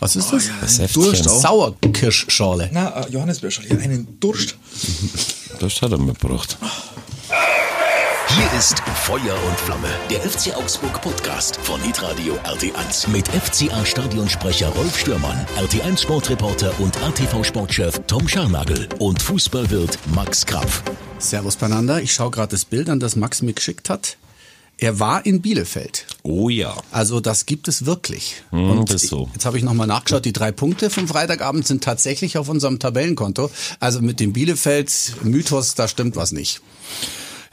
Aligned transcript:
Was 0.00 0.16
ist 0.16 0.32
das? 0.32 0.48
Das 0.62 0.76
Säftchen. 0.76 1.02
Durst, 1.02 1.24
Sauerkirschschorle. 1.24 2.70
Na, 2.72 3.02
äh, 3.02 3.10
Johannisbeerschale, 3.10 3.68
einen 3.80 4.18
Durst. 4.18 4.56
Das 5.58 5.82
hat 5.82 5.92
er 5.92 5.98
mitgebracht. 5.98 6.56
Hier 8.28 8.58
ist 8.58 8.78
Feuer 9.02 9.36
und 9.46 9.60
Flamme, 9.60 9.88
der 10.08 10.20
FC 10.20 10.56
Augsburg 10.56 11.02
Podcast 11.02 11.56
von 11.56 11.82
Hitradio 11.82 12.34
RT1 12.44 13.10
mit 13.10 13.28
FCA 13.28 13.84
Stadionsprecher 13.84 14.70
Rolf 14.70 14.98
Stürmann, 14.98 15.44
RT1 15.58 16.00
Sportreporter 16.00 16.72
und 16.80 16.96
ATV 17.02 17.44
Sportchef 17.44 18.00
Tom 18.06 18.26
Scharnagel 18.26 18.88
und 19.00 19.20
Fußballwirt 19.20 19.98
Max 20.14 20.46
Krapf. 20.46 20.82
Servus 21.18 21.56
beieinander. 21.56 22.00
Ich 22.00 22.14
schaue 22.14 22.30
gerade 22.30 22.52
das 22.52 22.64
Bild 22.64 22.88
an, 22.88 23.00
das 23.00 23.16
Max 23.16 23.42
mir 23.42 23.52
geschickt 23.52 23.90
hat. 23.90 24.16
Er 24.80 24.98
war 24.98 25.24
in 25.26 25.42
Bielefeld. 25.42 26.06
Oh 26.22 26.48
ja. 26.48 26.74
Also 26.90 27.20
das 27.20 27.44
gibt 27.46 27.68
es 27.68 27.84
wirklich. 27.86 28.42
Hm, 28.50 28.84
das 28.86 29.02
ist 29.04 29.10
so. 29.10 29.28
Jetzt 29.34 29.44
habe 29.44 29.58
ich 29.58 29.62
nochmal 29.64 29.86
nachgeschaut. 29.86 30.24
Die 30.24 30.32
drei 30.32 30.52
Punkte 30.52 30.88
vom 30.90 31.06
Freitagabend 31.06 31.66
sind 31.66 31.84
tatsächlich 31.84 32.38
auf 32.38 32.48
unserem 32.48 32.78
Tabellenkonto. 32.78 33.50
Also 33.78 34.00
mit 34.00 34.20
dem 34.20 34.32
Bielefeld-Mythos, 34.32 35.74
da 35.74 35.86
stimmt 35.86 36.16
was 36.16 36.32
nicht. 36.32 36.60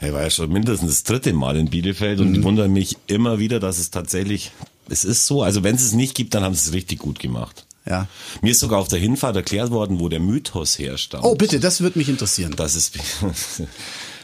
Er 0.00 0.12
war 0.14 0.22
ja 0.22 0.30
schon 0.30 0.50
mindestens 0.50 0.90
das 0.90 1.02
dritte 1.04 1.32
Mal 1.32 1.56
in 1.56 1.70
Bielefeld 1.70 2.20
Mhm. 2.20 2.26
und 2.26 2.34
ich 2.36 2.42
wundere 2.44 2.68
mich 2.68 2.96
immer 3.08 3.38
wieder, 3.38 3.60
dass 3.60 3.78
es 3.78 3.90
tatsächlich, 3.90 4.52
es 4.88 5.04
ist 5.04 5.26
so, 5.26 5.42
also 5.42 5.62
wenn 5.64 5.74
es 5.76 5.82
es 5.82 5.92
nicht 5.92 6.14
gibt, 6.14 6.34
dann 6.34 6.42
haben 6.44 6.54
sie 6.54 6.68
es 6.68 6.72
richtig 6.74 6.98
gut 7.00 7.18
gemacht. 7.18 7.66
Ja. 7.84 8.06
Mir 8.42 8.50
ist 8.52 8.60
sogar 8.60 8.78
auf 8.80 8.88
der 8.88 8.98
Hinfahrt 8.98 9.34
erklärt 9.36 9.70
worden, 9.70 9.98
wo 9.98 10.08
der 10.08 10.20
Mythos 10.20 10.78
herstammt. 10.78 11.24
Oh, 11.24 11.34
bitte, 11.34 11.58
das 11.58 11.80
würde 11.80 11.98
mich 11.98 12.08
interessieren. 12.08 12.54
Das 12.56 12.74
ist, 12.74 12.94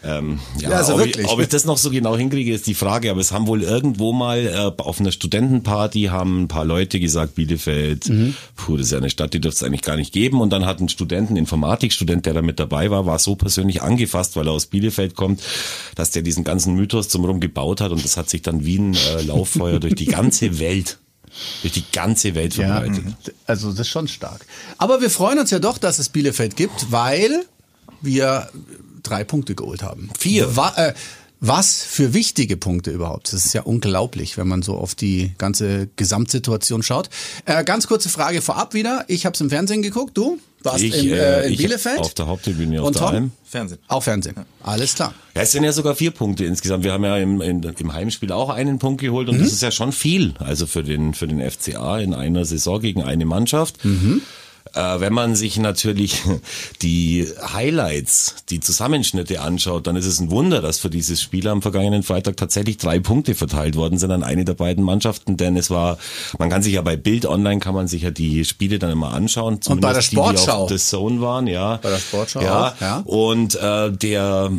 ähm, 0.05 0.39
ja, 0.61 0.71
Ja, 0.71 0.77
also 0.77 0.95
ob, 0.95 0.99
wirklich. 1.01 1.27
Ich, 1.27 1.33
ob 1.33 1.41
ich 1.41 1.49
das 1.49 1.65
noch 1.65 1.79
so 1.79 1.91
genau 1.91 2.17
hinkriege, 2.17 2.53
ist 2.55 2.67
die 2.67 2.75
Frage. 2.75 3.11
Aber 3.11 3.21
es 3.21 3.33
haben 3.33 3.47
wohl 3.47 3.63
irgendwo 3.63 4.13
mal 4.13 4.47
äh, 4.47 4.83
auf 4.83 5.01
einer 5.01 5.13
Studentenparty 5.13 6.05
haben 6.05 6.43
ein 6.43 6.49
paar 6.49 6.65
Leute 6.65 7.01
gesagt, 7.01 7.35
Bielefeld, 7.35 8.09
Mhm. 8.09 8.35
puh, 8.57 8.77
das 8.77 8.87
ist 8.87 8.93
ja 8.93 8.99
eine 8.99 9.11
Stadt, 9.11 9.35
die 9.35 9.41
dürfte 9.41 9.59
es 9.59 9.63
eigentlich 9.67 9.83
gar 9.83 9.97
nicht 9.97 10.13
geben. 10.13 10.41
Und 10.41 10.51
dann 10.51 10.67
hat 10.67 10.81
ein 10.81 10.89
Student, 10.89 11.31
ein 11.31 11.37
Informatikstudent, 11.37 12.27
der 12.27 12.35
da 12.35 12.43
mit 12.43 12.59
dabei 12.61 12.91
war, 12.91 13.07
war 13.07 13.19
so 13.19 13.35
persönlich 13.37 13.83
angefasst, 13.83 14.37
weil 14.37 14.47
er 14.49 14.53
aus 14.53 14.67
Bielefeld 14.67 15.15
kommt, 15.15 15.43
dass 15.95 16.11
der 16.11 16.23
diesen 16.23 16.45
ganzen 16.45 16.75
Mythos 16.75 17.09
zum 17.09 17.25
Rum 17.25 17.41
gebaut 17.41 17.81
hat. 17.81 17.91
Und 17.93 18.05
das 18.05 18.17
hat 18.17 18.29
sich 18.31 18.43
dann 18.43 18.65
wie 18.65 18.79
ein 18.79 18.95
äh, 18.95 19.23
Lauffeuer 19.23 19.81
durch 19.81 19.95
die 19.95 20.07
ganze 20.07 20.59
Welt, 20.59 20.99
durch 21.63 21.73
die 21.73 21.85
ganze 21.93 22.35
Welt 22.35 22.57
Ja, 22.57 22.81
verbreitet. 22.81 23.05
also 23.47 23.71
das 23.71 23.81
ist 23.81 23.89
schon 23.89 24.07
stark. 24.09 24.45
Aber 24.79 25.01
wir 25.01 25.11
freuen 25.11 25.39
uns 25.39 25.51
ja 25.51 25.59
doch, 25.59 25.79
dass 25.79 25.99
es 25.99 26.09
Bielefeld 26.09 26.57
gibt, 26.57 26.93
weil 26.93 27.45
wir 28.05 28.49
drei 29.03 29.25
Punkte 29.25 29.55
geholt 29.55 29.83
haben. 29.83 30.11
Vier. 30.19 30.57
Wa 30.57 30.73
äh, 30.77 30.95
was 31.47 31.83
für 31.83 32.15
wichtige 32.15 32.57
Punkte 32.57 32.91
überhaupt. 32.91 33.31
Das 33.33 33.45
ist 33.45 33.53
ja 33.53 33.63
unglaublich, 33.63 34.39
wenn 34.39 34.49
man 34.49 34.63
so 34.63 34.77
auf 34.79 34.95
die 34.95 35.33
ganze 35.37 35.89
Gesamtsituation 35.97 36.83
schaut. 36.83 37.11
Äh, 37.45 37.65
ganz 37.65 37.87
kurze 37.87 38.09
Frage 38.09 38.41
vorab 38.41 38.73
wieder. 38.73 39.05
Ich 39.09 39.27
habe 39.27 39.35
es 39.35 39.41
im 39.43 39.51
Fernsehen 39.51 39.83
geguckt. 39.83 40.17
Du 40.17 40.39
warst 40.63 40.83
Ich, 40.83 41.05
in, 41.05 41.11
äh, 41.13 41.43
äh, 41.43 41.47
in 41.49 41.53
ich 41.53 41.59
Bielefeld. 41.59 41.99
auf 42.01 42.15
der 42.15 42.29
Haupttribüne 42.29 42.81
auf 42.81 42.87
Und 42.87 42.95
der 42.97 43.03
Tom? 43.03 43.15
Alm. 43.15 43.33
Fernsehen. 43.45 43.79
Auch 43.89 44.03
Fernsehen. 44.03 44.37
Alles 44.63 44.95
klar. 44.95 45.13
Ja, 45.35 45.43
es 45.43 45.53
sind 45.53 45.65
ja 45.65 45.73
sogar 45.73 45.95
vier 45.95 46.13
Punkte 46.13 46.47
insgesamt. 46.47 46.83
Wir 46.83 46.93
haben 46.93 47.05
ja 47.05 47.19
im, 47.19 47.43
in, 47.43 47.63
im 47.63 47.93
Heimspiel 47.93 48.33
auch 48.33 48.49
einen 48.49 48.79
Punkt 48.79 49.03
geholt 49.03 49.29
und 49.29 49.39
das 49.39 49.53
ist 49.53 49.61
ja 49.61 49.71
schon 49.71 49.93
viel. 49.93 50.33
Also 50.39 50.67
für 50.67 50.83
den, 50.83 51.13
für 51.13 51.27
den 51.27 51.43
FCA 51.51 51.99
in 51.99 52.15
einer 52.15 52.47
Saison 52.47 52.81
gegen 52.81 53.03
eine 53.03 53.27
Mannschaft. 53.27 53.77
Äh, 54.73 55.01
wenn 55.01 55.13
man 55.13 55.37
sich 55.37 55.59
natürlich 55.59 56.23
die 56.83 57.29
Highlights, 57.53 58.37
die 58.49 58.61
Zusammenschnitte 58.61 59.41
anschaut, 59.41 59.87
dann 59.87 59.97
ist 59.97 60.07
es 60.07 60.21
ein 60.21 60.31
Wunder, 60.31 60.63
dass 60.63 60.79
für 60.79 60.91
dieses 60.91 61.21
Spiel 61.21 61.47
am 61.49 61.61
vergangenen 61.61 62.03
Freitag 62.03 62.37
tatsächlich 62.37 62.79
drei 62.79 62.99
Punkte 62.99 63.35
verteilt 63.35 63.77
worden 63.77 63.99
sind 63.99 64.11
an 64.11 64.25
eine 64.25 64.45
der 64.45 64.55
beiden 64.55 64.83
Mannschaften, 64.83 65.37
denn 65.37 65.57
es 65.57 65.71
war, 65.71 65.99
man 66.39 66.49
kann 66.49 66.63
sich 66.63 66.75
ja 66.75 66.83
bei 66.83 66.97
Bild 66.97 67.27
Online 67.27 67.61
kann 67.61 67.75
man 67.75 67.89
sich 67.89 68.03
ja 68.03 68.11
die 68.11 68.45
Spiele 68.45 68.79
dann 68.79 68.91
immer 68.91 69.13
anschauen. 69.13 69.61
Und 69.67 69.81
bei 69.81 69.93
der 69.93 70.01
zumindest 70.01 70.13
die, 70.13 70.17
die 70.17 70.23
Sportschau. 70.23 70.63
auf 70.65 70.69
The 70.71 70.77
Zone 70.79 71.21
waren, 71.21 71.47
ja. 71.47 71.77
Bei 71.77 71.91
der 71.91 71.99
Sportschau 71.99 72.41
ja. 72.41 72.69
auch, 72.69 72.81
ja. 72.81 73.03
Und 73.05 73.55
äh, 73.57 73.93
der, 73.93 74.51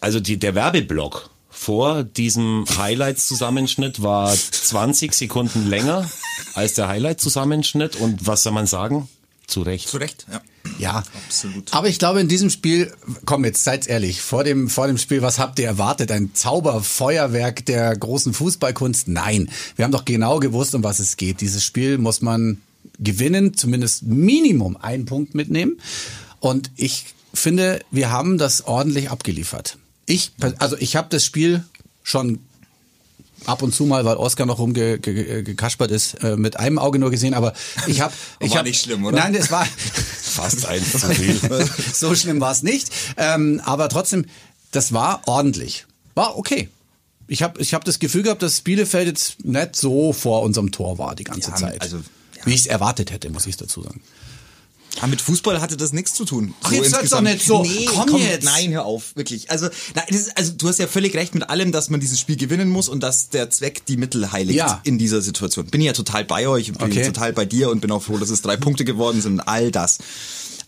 also 0.00 0.20
die, 0.20 0.38
der 0.38 0.54
Werbeblock 0.54 1.30
vor 1.50 2.04
diesem 2.04 2.64
Highlights-Zusammenschnitt 2.78 4.02
war 4.02 4.32
20 4.32 5.12
Sekunden 5.12 5.68
länger 5.68 6.08
als 6.54 6.74
der 6.74 6.86
Highlight-Zusammenschnitt. 6.86 7.96
Und 7.96 8.26
was 8.26 8.44
soll 8.44 8.52
man 8.52 8.66
sagen? 8.66 9.08
Zu 9.48 9.62
Recht. 9.62 9.88
Zu 9.88 9.96
Recht, 9.96 10.26
ja. 10.30 10.42
Ja, 10.78 11.02
Absolut. 11.24 11.72
Aber 11.74 11.88
ich 11.88 11.98
glaube, 11.98 12.20
in 12.20 12.28
diesem 12.28 12.50
Spiel, 12.50 12.92
komm 13.24 13.46
jetzt, 13.46 13.64
seid 13.64 13.86
ehrlich, 13.86 14.20
vor 14.20 14.44
dem, 14.44 14.68
vor 14.68 14.86
dem 14.86 14.98
Spiel, 14.98 15.22
was 15.22 15.38
habt 15.38 15.58
ihr 15.58 15.66
erwartet? 15.66 16.12
Ein 16.12 16.34
Zauberfeuerwerk 16.34 17.64
der 17.64 17.96
großen 17.96 18.34
Fußballkunst? 18.34 19.08
Nein. 19.08 19.48
Wir 19.74 19.86
haben 19.86 19.92
doch 19.92 20.04
genau 20.04 20.38
gewusst, 20.38 20.74
um 20.74 20.84
was 20.84 20.98
es 20.98 21.16
geht. 21.16 21.40
Dieses 21.40 21.64
Spiel 21.64 21.96
muss 21.96 22.20
man 22.20 22.60
gewinnen, 22.98 23.54
zumindest 23.54 24.02
Minimum 24.02 24.76
einen 24.76 25.06
Punkt 25.06 25.34
mitnehmen. 25.34 25.80
Und 26.40 26.70
ich 26.76 27.06
finde, 27.32 27.80
wir 27.90 28.10
haben 28.10 28.36
das 28.36 28.66
ordentlich 28.66 29.10
abgeliefert. 29.10 29.78
Ich, 30.04 30.32
also 30.58 30.76
ich 30.78 30.94
habe 30.94 31.08
das 31.10 31.24
Spiel 31.24 31.64
schon 32.02 32.40
ab 33.46 33.62
und 33.62 33.74
zu 33.74 33.84
mal, 33.84 34.04
weil 34.04 34.16
Oskar 34.16 34.46
noch 34.46 34.58
rumgekaspert 34.58 35.90
ist, 35.90 36.14
äh, 36.22 36.36
mit 36.36 36.58
einem 36.58 36.78
Auge 36.78 36.98
nur 36.98 37.10
gesehen, 37.10 37.34
aber 37.34 37.52
ich 37.86 38.00
habe 38.00 38.12
ich 38.40 38.50
War 38.50 38.58
hab, 38.58 38.64
nicht 38.66 38.80
schlimm, 38.82 39.04
oder? 39.04 39.16
Nein, 39.18 39.32
das 39.32 39.50
war 39.50 39.66
Fast 40.22 40.66
eins 40.66 40.92
zu 40.92 40.98
viel. 41.08 41.40
so 41.92 42.14
schlimm 42.14 42.40
war 42.40 42.52
es 42.52 42.62
nicht. 42.62 42.90
Ähm, 43.16 43.60
aber 43.64 43.88
trotzdem, 43.88 44.26
das 44.70 44.92
war 44.92 45.22
ordentlich. 45.26 45.86
War 46.14 46.36
okay. 46.36 46.68
Ich 47.26 47.42
habe 47.42 47.60
ich 47.60 47.74
hab 47.74 47.84
das 47.84 47.98
Gefühl 47.98 48.22
gehabt, 48.22 48.42
dass 48.42 48.60
Bielefeld 48.62 49.06
jetzt 49.06 49.44
nicht 49.44 49.76
so 49.76 50.12
vor 50.12 50.42
unserem 50.42 50.72
Tor 50.72 50.98
war 50.98 51.14
die 51.14 51.24
ganze 51.24 51.50
Ja, 51.50 51.56
Zeit. 51.56 51.80
also, 51.82 51.96
ja. 51.98 52.02
Wie 52.44 52.54
ich 52.54 52.60
es 52.60 52.66
erwartet 52.66 53.10
hätte, 53.12 53.30
muss 53.30 53.46
ich 53.46 53.56
dazu 53.56 53.82
sagen. 53.82 54.00
Ja, 55.00 55.06
mit 55.06 55.20
Fußball 55.20 55.60
hatte 55.60 55.76
das 55.76 55.92
nichts 55.92 56.14
zu 56.14 56.24
tun. 56.24 56.54
Ach, 56.62 56.72
jetzt 56.72 56.90
sag's 56.90 57.10
doch 57.10 57.20
nicht 57.20 57.44
so. 57.44 57.62
Nee, 57.62 57.86
Komm 57.86 58.06
komm, 58.10 58.20
jetzt. 58.22 58.44
Nein, 58.44 58.72
hör 58.72 58.84
auf, 58.84 59.14
wirklich. 59.14 59.50
Also, 59.50 59.68
nein, 59.94 60.04
ist, 60.08 60.36
also 60.36 60.52
du 60.52 60.68
hast 60.68 60.78
ja 60.78 60.86
völlig 60.86 61.14
recht 61.14 61.34
mit 61.34 61.48
allem, 61.48 61.70
dass 61.72 61.88
man 61.90 62.00
dieses 62.00 62.18
Spiel 62.18 62.36
gewinnen 62.36 62.68
muss 62.68 62.88
und 62.88 63.00
dass 63.02 63.28
der 63.28 63.50
Zweck 63.50 63.86
die 63.86 63.96
Mittel 63.96 64.32
heiligt 64.32 64.58
Ja. 64.58 64.80
in 64.84 64.98
dieser 64.98 65.20
Situation. 65.22 65.66
Bin 65.66 65.80
ja 65.80 65.92
total 65.92 66.24
bei 66.24 66.48
euch, 66.48 66.72
bin 66.72 66.82
Okay. 66.82 67.04
total 67.04 67.32
bei 67.32 67.44
dir 67.44 67.70
und 67.70 67.80
bin 67.80 67.90
auch 67.92 68.02
froh, 68.02 68.18
dass 68.18 68.30
es 68.30 68.42
drei 68.42 68.56
Punkte 68.56 68.84
geworden 68.84 69.20
sind 69.20 69.34
und 69.34 69.40
all 69.40 69.70
das. 69.70 69.98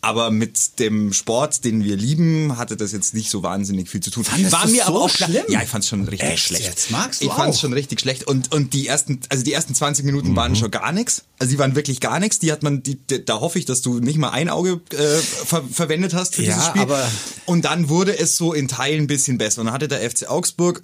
Aber 0.02 0.30
mit 0.30 0.78
dem 0.78 1.12
Sport, 1.12 1.64
den 1.64 1.84
wir 1.84 1.94
lieben, 1.94 2.56
hatte 2.56 2.76
das 2.76 2.92
jetzt 2.92 3.12
nicht 3.12 3.28
so 3.30 3.42
wahnsinnig 3.42 3.90
viel 3.90 4.00
zu 4.00 4.10
tun. 4.10 4.24
Fandest 4.24 4.52
War 4.52 4.66
mir 4.66 4.86
aber 4.86 4.98
so 5.00 5.04
auch 5.04 5.12
klar. 5.12 5.28
schlimm? 5.28 5.44
Ja, 5.48 5.60
ich 5.62 5.68
fand's 5.68 5.88
schon 5.88 6.08
richtig 6.08 6.28
Echt 6.30 6.44
schlecht. 6.46 6.64
jetzt? 6.64 6.90
Magst 6.90 7.20
du 7.20 7.26
ich 7.26 7.32
fand's 7.32 7.58
auch? 7.58 7.60
schon 7.60 7.72
richtig 7.74 8.00
schlecht 8.00 8.24
und 8.26 8.50
und 8.54 8.72
die 8.72 8.86
ersten 8.86 9.20
also 9.28 9.44
die 9.44 9.52
ersten 9.52 9.74
20 9.74 10.06
Minuten 10.06 10.34
waren 10.34 10.56
schon 10.56 10.70
gar 10.70 10.92
nichts. 10.92 11.24
Also 11.38 11.52
die 11.52 11.58
waren 11.58 11.74
wirklich 11.76 12.00
gar 12.00 12.18
nichts. 12.18 12.38
Die 12.38 12.50
hat 12.50 12.62
man 12.62 12.82
die, 12.82 12.94
die 12.96 13.24
da 13.24 13.40
hoffe 13.40 13.58
ich, 13.58 13.66
dass 13.66 13.82
du 13.82 14.00
nicht 14.00 14.16
mal 14.16 14.30
ein 14.30 14.48
Auge 14.48 14.80
äh, 14.92 15.18
ver, 15.18 15.64
verwendet 15.70 16.14
hast 16.14 16.34
für 16.34 16.44
Ja, 16.44 16.54
dieses 16.54 16.66
Spiel. 16.68 16.82
aber- 16.82 17.06
und 17.44 17.66
dann 17.66 17.88
wurde 17.90 18.18
es 18.18 18.36
so 18.36 18.54
in 18.54 18.68
Teilen 18.68 19.02
ein 19.02 19.06
bisschen 19.06 19.36
besser 19.36 19.60
und 19.60 19.66
dann 19.66 19.74
hatte 19.74 19.88
der 19.88 20.00
FC 20.10 20.28
Augsburg 20.30 20.82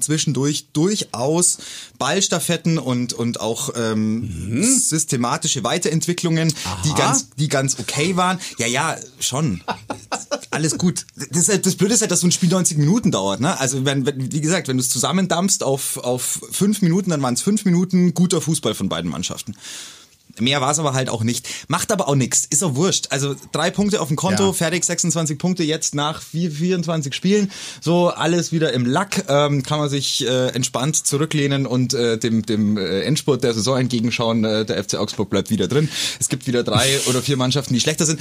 zwischendurch 0.00 0.66
durchaus 0.72 1.58
Ballstaffetten 1.98 2.78
und 2.78 3.12
und 3.12 3.40
auch 3.40 3.70
ähm, 3.76 4.62
systematische 4.62 5.64
Weiterentwicklungen, 5.64 6.52
die 6.84 6.92
ganz 6.94 7.30
die 7.38 7.48
ganz 7.48 7.78
okay 7.78 8.16
waren. 8.16 8.38
Ja, 8.58 8.66
ja, 8.66 8.96
schon. 9.20 9.62
Alles 10.50 10.78
gut. 10.78 11.06
Das, 11.30 11.48
halt- 11.48 11.66
das 11.66 11.76
Blöde 11.76 11.94
ist 11.94 12.00
halt, 12.00 12.10
dass 12.10 12.20
so 12.20 12.26
ein 12.26 12.32
Spiel 12.32 12.48
90 12.48 12.76
Minuten 12.78 13.10
dauert. 13.10 13.40
Ne? 13.40 13.58
Also 13.58 13.84
wenn, 13.84 14.06
wenn 14.06 14.32
wie 14.32 14.40
gesagt, 14.40 14.68
wenn 14.68 14.76
du 14.76 14.82
es 14.82 14.88
zusammendampfst 14.88 15.62
auf 15.62 15.96
auf 15.98 16.40
fünf 16.50 16.82
Minuten, 16.82 17.10
dann 17.10 17.22
waren 17.22 17.34
es 17.34 17.42
fünf 17.42 17.64
Minuten 17.64 18.14
guter 18.14 18.40
Fußball 18.40 18.74
von 18.74 18.88
beiden 18.88 19.10
Mannschaften. 19.10 19.54
Mehr 20.40 20.60
war 20.60 20.70
es 20.72 20.78
aber 20.78 20.94
halt 20.94 21.08
auch 21.08 21.22
nicht. 21.22 21.48
Macht 21.68 21.92
aber 21.92 22.08
auch 22.08 22.14
nichts. 22.14 22.46
Ist 22.50 22.64
auch 22.64 22.74
wurscht. 22.74 23.06
Also 23.10 23.34
drei 23.52 23.70
Punkte 23.70 24.00
auf 24.00 24.08
dem 24.08 24.16
Konto, 24.16 24.46
Ja. 24.46 24.52
fertig, 24.52 24.84
26 24.84 25.38
Punkte 25.38 25.62
jetzt 25.62 25.94
nach 25.94 26.20
vier, 26.22 26.50
24 26.50 27.14
Spielen. 27.14 27.50
So 27.80 28.08
alles 28.08 28.52
wieder 28.52 28.72
im 28.72 28.84
Lack. 28.86 29.24
Ähm, 29.28 29.62
kann 29.62 29.78
man 29.78 29.88
sich 29.88 30.26
äh, 30.26 30.48
entspannt 30.48 31.06
zurücklehnen 31.06 31.66
und 31.66 31.94
äh, 31.94 32.18
dem, 32.18 32.44
dem 32.44 32.76
äh, 32.76 33.02
Endspurt 33.02 33.44
der 33.44 33.54
Saison 33.54 33.78
entgegenschauen. 33.78 34.44
Äh, 34.44 34.64
der 34.64 34.82
FC 34.82 34.94
Augsburg 34.94 35.30
bleibt 35.30 35.50
wieder 35.50 35.68
drin. 35.68 35.88
Es 36.18 36.28
gibt 36.28 36.46
wieder 36.46 36.62
drei 36.64 36.98
oder 37.06 37.22
vier 37.22 37.36
Mannschaften, 37.36 37.74
die 37.74 37.80
schlechter 37.80 38.06
sind. 38.06 38.20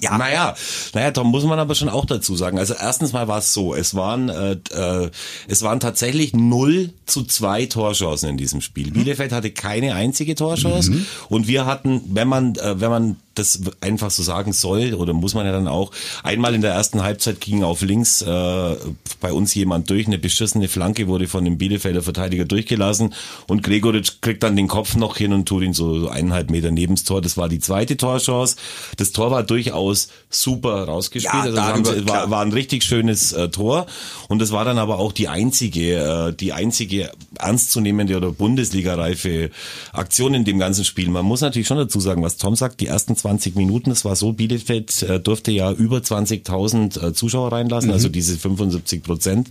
Ja, 0.00 0.18
Naja, 0.18 0.54
naja, 0.94 1.10
da 1.10 1.24
muss 1.24 1.44
man 1.44 1.58
aber 1.58 1.74
schon 1.74 1.88
auch 1.88 2.04
dazu 2.04 2.36
sagen. 2.36 2.58
Also 2.58 2.74
erstens 2.74 3.12
mal 3.12 3.28
war 3.28 3.38
es 3.38 3.52
so, 3.52 3.74
es 3.74 3.94
waren, 3.94 4.28
äh, 4.28 4.56
äh, 4.70 5.10
es 5.48 5.62
waren 5.62 5.80
tatsächlich 5.80 6.32
0 6.34 6.90
zu 7.06 7.24
2 7.24 7.66
Torchancen 7.66 8.30
in 8.30 8.36
diesem 8.36 8.60
Spiel. 8.60 8.90
Bielefeld 8.90 9.32
hatte 9.32 9.50
keine 9.50 9.94
einzige 9.94 10.34
Torchance 10.34 10.90
und 11.28 11.48
wir 11.48 11.66
hatten, 11.66 12.02
wenn 12.08 12.28
man, 12.28 12.54
äh, 12.56 12.80
wenn 12.80 12.90
man 12.90 13.16
das 13.38 13.60
einfach 13.80 14.10
so 14.10 14.22
sagen 14.22 14.52
soll 14.52 14.94
oder 14.94 15.12
muss 15.12 15.34
man 15.34 15.46
ja 15.46 15.52
dann 15.52 15.68
auch. 15.68 15.92
Einmal 16.22 16.54
in 16.54 16.60
der 16.60 16.72
ersten 16.72 17.02
Halbzeit 17.02 17.40
ging 17.40 17.62
auf 17.62 17.82
links 17.82 18.22
äh, 18.22 18.76
bei 19.20 19.32
uns 19.32 19.54
jemand 19.54 19.90
durch, 19.90 20.06
eine 20.06 20.18
beschissene 20.18 20.68
Flanke 20.68 21.06
wurde 21.06 21.28
von 21.28 21.44
dem 21.44 21.58
Bielefelder 21.58 22.02
Verteidiger 22.02 22.44
durchgelassen 22.44 23.14
und 23.46 23.62
Gregoritsch 23.62 24.20
kriegt 24.20 24.42
dann 24.42 24.56
den 24.56 24.68
Kopf 24.68 24.96
noch 24.96 25.16
hin 25.16 25.32
und 25.32 25.46
tut 25.46 25.62
ihn 25.62 25.72
so 25.72 26.08
eineinhalb 26.08 26.50
Meter 26.50 26.70
neben's 26.70 27.04
Tor. 27.04 27.20
Das 27.20 27.36
war 27.36 27.48
die 27.48 27.58
zweite 27.58 27.96
Torchance. 27.96 28.56
Das 28.96 29.12
Tor 29.12 29.30
war 29.30 29.42
durchaus 29.42 30.08
super 30.30 30.84
rausgespielt. 30.84 31.34
Ja, 31.34 31.40
also 31.40 31.56
darüber, 31.56 31.94
sie, 31.94 32.08
war, 32.08 32.30
war 32.30 32.42
ein 32.42 32.52
richtig 32.52 32.82
schönes 32.82 33.32
äh, 33.32 33.48
Tor 33.48 33.86
und 34.28 34.40
das 34.40 34.52
war 34.52 34.64
dann 34.64 34.78
aber 34.78 34.98
auch 34.98 35.12
die 35.12 35.28
einzige, 35.28 35.96
äh, 35.96 36.32
die 36.32 36.52
einzige 36.52 37.10
ernstzunehmende 37.38 38.16
oder 38.16 38.30
Bundesliga-reife 38.30 39.50
Aktion 39.92 40.34
in 40.34 40.44
dem 40.44 40.58
ganzen 40.58 40.84
Spiel. 40.84 41.08
Man 41.08 41.24
muss 41.24 41.40
natürlich 41.40 41.66
schon 41.66 41.78
dazu 41.78 42.00
sagen, 42.00 42.22
was 42.22 42.36
Tom 42.36 42.56
sagt, 42.56 42.80
die 42.80 42.86
ersten 42.86 43.16
20 43.26 43.56
Minuten, 43.56 43.90
das 43.90 44.04
war 44.04 44.14
so, 44.14 44.32
Bielefeld 44.32 45.02
äh, 45.02 45.18
durfte 45.18 45.50
ja 45.50 45.72
über 45.72 45.98
20.000 45.98 47.08
äh, 47.08 47.12
Zuschauer 47.12 47.50
reinlassen, 47.50 47.90
also 47.90 48.08
diese 48.08 48.38
75 48.38 49.02
Prozent. 49.02 49.48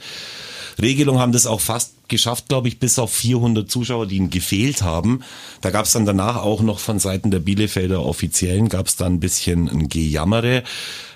Regelung 0.81 1.19
haben 1.19 1.33
das 1.33 1.45
auch 1.45 1.60
fast 1.60 1.92
geschafft, 2.07 2.48
glaube 2.48 2.69
ich, 2.69 2.80
bis 2.80 3.00
auf 3.00 3.12
400 3.13 3.69
Zuschauer, 3.69 4.06
die 4.07 4.16
ihnen 4.18 4.30
gefehlt 4.30 4.81
haben. 4.81 5.22
Da 5.62 5.72
gab 5.72 5.86
es 5.86 5.92
dann 5.92 6.06
danach 6.06 6.38
auch 6.38 6.62
noch 6.62 6.80
von 6.80 7.00
Seiten 7.00 7.31
der 7.31 7.39
Bielefelder 7.39 8.06
Offiziellen, 8.06 8.69
gab 8.69 8.88
es 8.88 8.95
da 8.95 9.07
ein 9.07 9.19
bisschen 9.19 9.68
ein 9.69 9.89
Gejammere. 9.89 10.63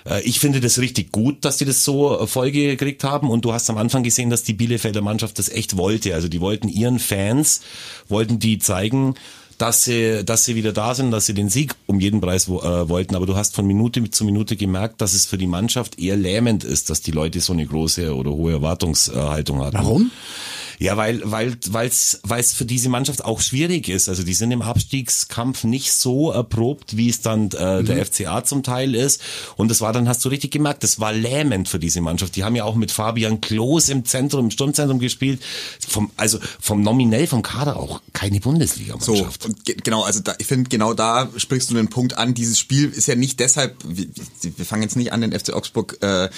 Äh, 0.04 0.20
Ich 0.24 0.38
finde 0.38 0.60
das 0.60 0.78
richtig 0.78 1.12
gut, 1.12 1.44
dass 1.46 1.56
die 1.56 1.64
das 1.64 1.82
so 1.82 2.26
Folge 2.26 2.66
gekriegt 2.76 3.04
haben 3.04 3.30
und 3.30 3.46
du 3.46 3.54
hast 3.54 3.70
am 3.70 3.78
Anfang 3.78 4.02
gesehen, 4.02 4.28
dass 4.28 4.42
die 4.42 4.54
Bielefelder 4.54 5.00
Mannschaft 5.00 5.38
das 5.38 5.48
echt 5.48 5.78
wollte. 5.78 6.14
Also 6.14 6.28
die 6.28 6.40
wollten 6.42 6.68
ihren 6.68 6.98
Fans, 6.98 7.62
wollten 8.08 8.38
die 8.38 8.58
zeigen, 8.58 9.14
dass 9.60 9.84
sie, 9.84 10.24
dass 10.24 10.44
sie 10.44 10.54
wieder 10.54 10.72
da 10.72 10.94
sind, 10.94 11.10
dass 11.10 11.26
sie 11.26 11.34
den 11.34 11.50
Sieg 11.50 11.74
um 11.86 12.00
jeden 12.00 12.20
Preis 12.20 12.48
wo- 12.48 12.60
äh, 12.62 12.88
wollten. 12.88 13.14
Aber 13.14 13.26
du 13.26 13.36
hast 13.36 13.54
von 13.54 13.66
Minute 13.66 14.10
zu 14.10 14.24
Minute 14.24 14.56
gemerkt, 14.56 15.00
dass 15.00 15.12
es 15.12 15.26
für 15.26 15.36
die 15.36 15.46
Mannschaft 15.46 15.98
eher 15.98 16.16
lähmend 16.16 16.64
ist, 16.64 16.88
dass 16.88 17.02
die 17.02 17.10
Leute 17.10 17.40
so 17.40 17.52
eine 17.52 17.66
große 17.66 18.14
oder 18.14 18.30
hohe 18.30 18.52
Erwartungshaltung 18.52 19.60
hatten. 19.62 19.76
Warum? 19.76 20.10
Ja, 20.80 20.96
weil 20.96 21.20
weil 21.24 21.58
weil's 21.68 22.20
weil's 22.22 22.54
für 22.54 22.64
diese 22.64 22.88
Mannschaft 22.88 23.22
auch 23.22 23.42
schwierig 23.42 23.90
ist. 23.90 24.08
Also 24.08 24.22
die 24.22 24.32
sind 24.32 24.50
im 24.50 24.62
Abstiegskampf 24.62 25.64
nicht 25.64 25.92
so 25.92 26.30
erprobt, 26.30 26.96
wie 26.96 27.10
es 27.10 27.20
dann 27.20 27.50
äh, 27.50 27.84
der 27.84 28.06
FCA 28.06 28.44
zum 28.44 28.62
Teil 28.62 28.94
ist. 28.94 29.20
Und 29.56 29.70
das 29.70 29.82
war 29.82 29.92
dann 29.92 30.08
hast 30.08 30.24
du 30.24 30.30
richtig 30.30 30.52
gemerkt, 30.52 30.82
das 30.82 30.98
war 30.98 31.12
lähmend 31.12 31.68
für 31.68 31.78
diese 31.78 32.00
Mannschaft. 32.00 32.34
Die 32.34 32.44
haben 32.44 32.56
ja 32.56 32.64
auch 32.64 32.76
mit 32.76 32.92
Fabian 32.92 33.42
Klos 33.42 33.90
im 33.90 34.06
Zentrum, 34.06 34.46
im 34.46 34.50
Sturmzentrum 34.50 34.98
gespielt. 35.00 35.42
Vom 35.86 36.10
also 36.16 36.38
vom 36.58 36.80
nominell 36.80 37.26
vom 37.26 37.42
Kader 37.42 37.76
auch 37.76 38.00
keine 38.14 38.36
So, 38.36 38.40
Bundesliga-Mannschaft. 38.40 39.44
und 39.44 39.64
ge 39.66 39.76
genau, 39.84 40.04
also 40.04 40.20
da, 40.20 40.34
ich 40.38 40.46
finde, 40.46 40.70
genau 40.70 40.94
da 40.94 41.28
sprichst 41.36 41.70
du 41.70 41.74
den 41.74 41.88
Punkt 41.88 42.16
an. 42.16 42.32
Dieses 42.32 42.58
Spiel 42.58 42.88
ist 42.88 43.06
ja 43.06 43.16
nicht 43.16 43.38
deshalb, 43.38 43.76
wir, 43.86 44.06
wir 44.40 44.64
fangen 44.64 44.82
jetzt 44.82 44.96
nicht 44.96 45.12
an, 45.12 45.20
den 45.20 45.38
FC 45.38 45.52
Augsburg 45.52 45.98
äh, 46.00 46.24
äh, 46.24 46.28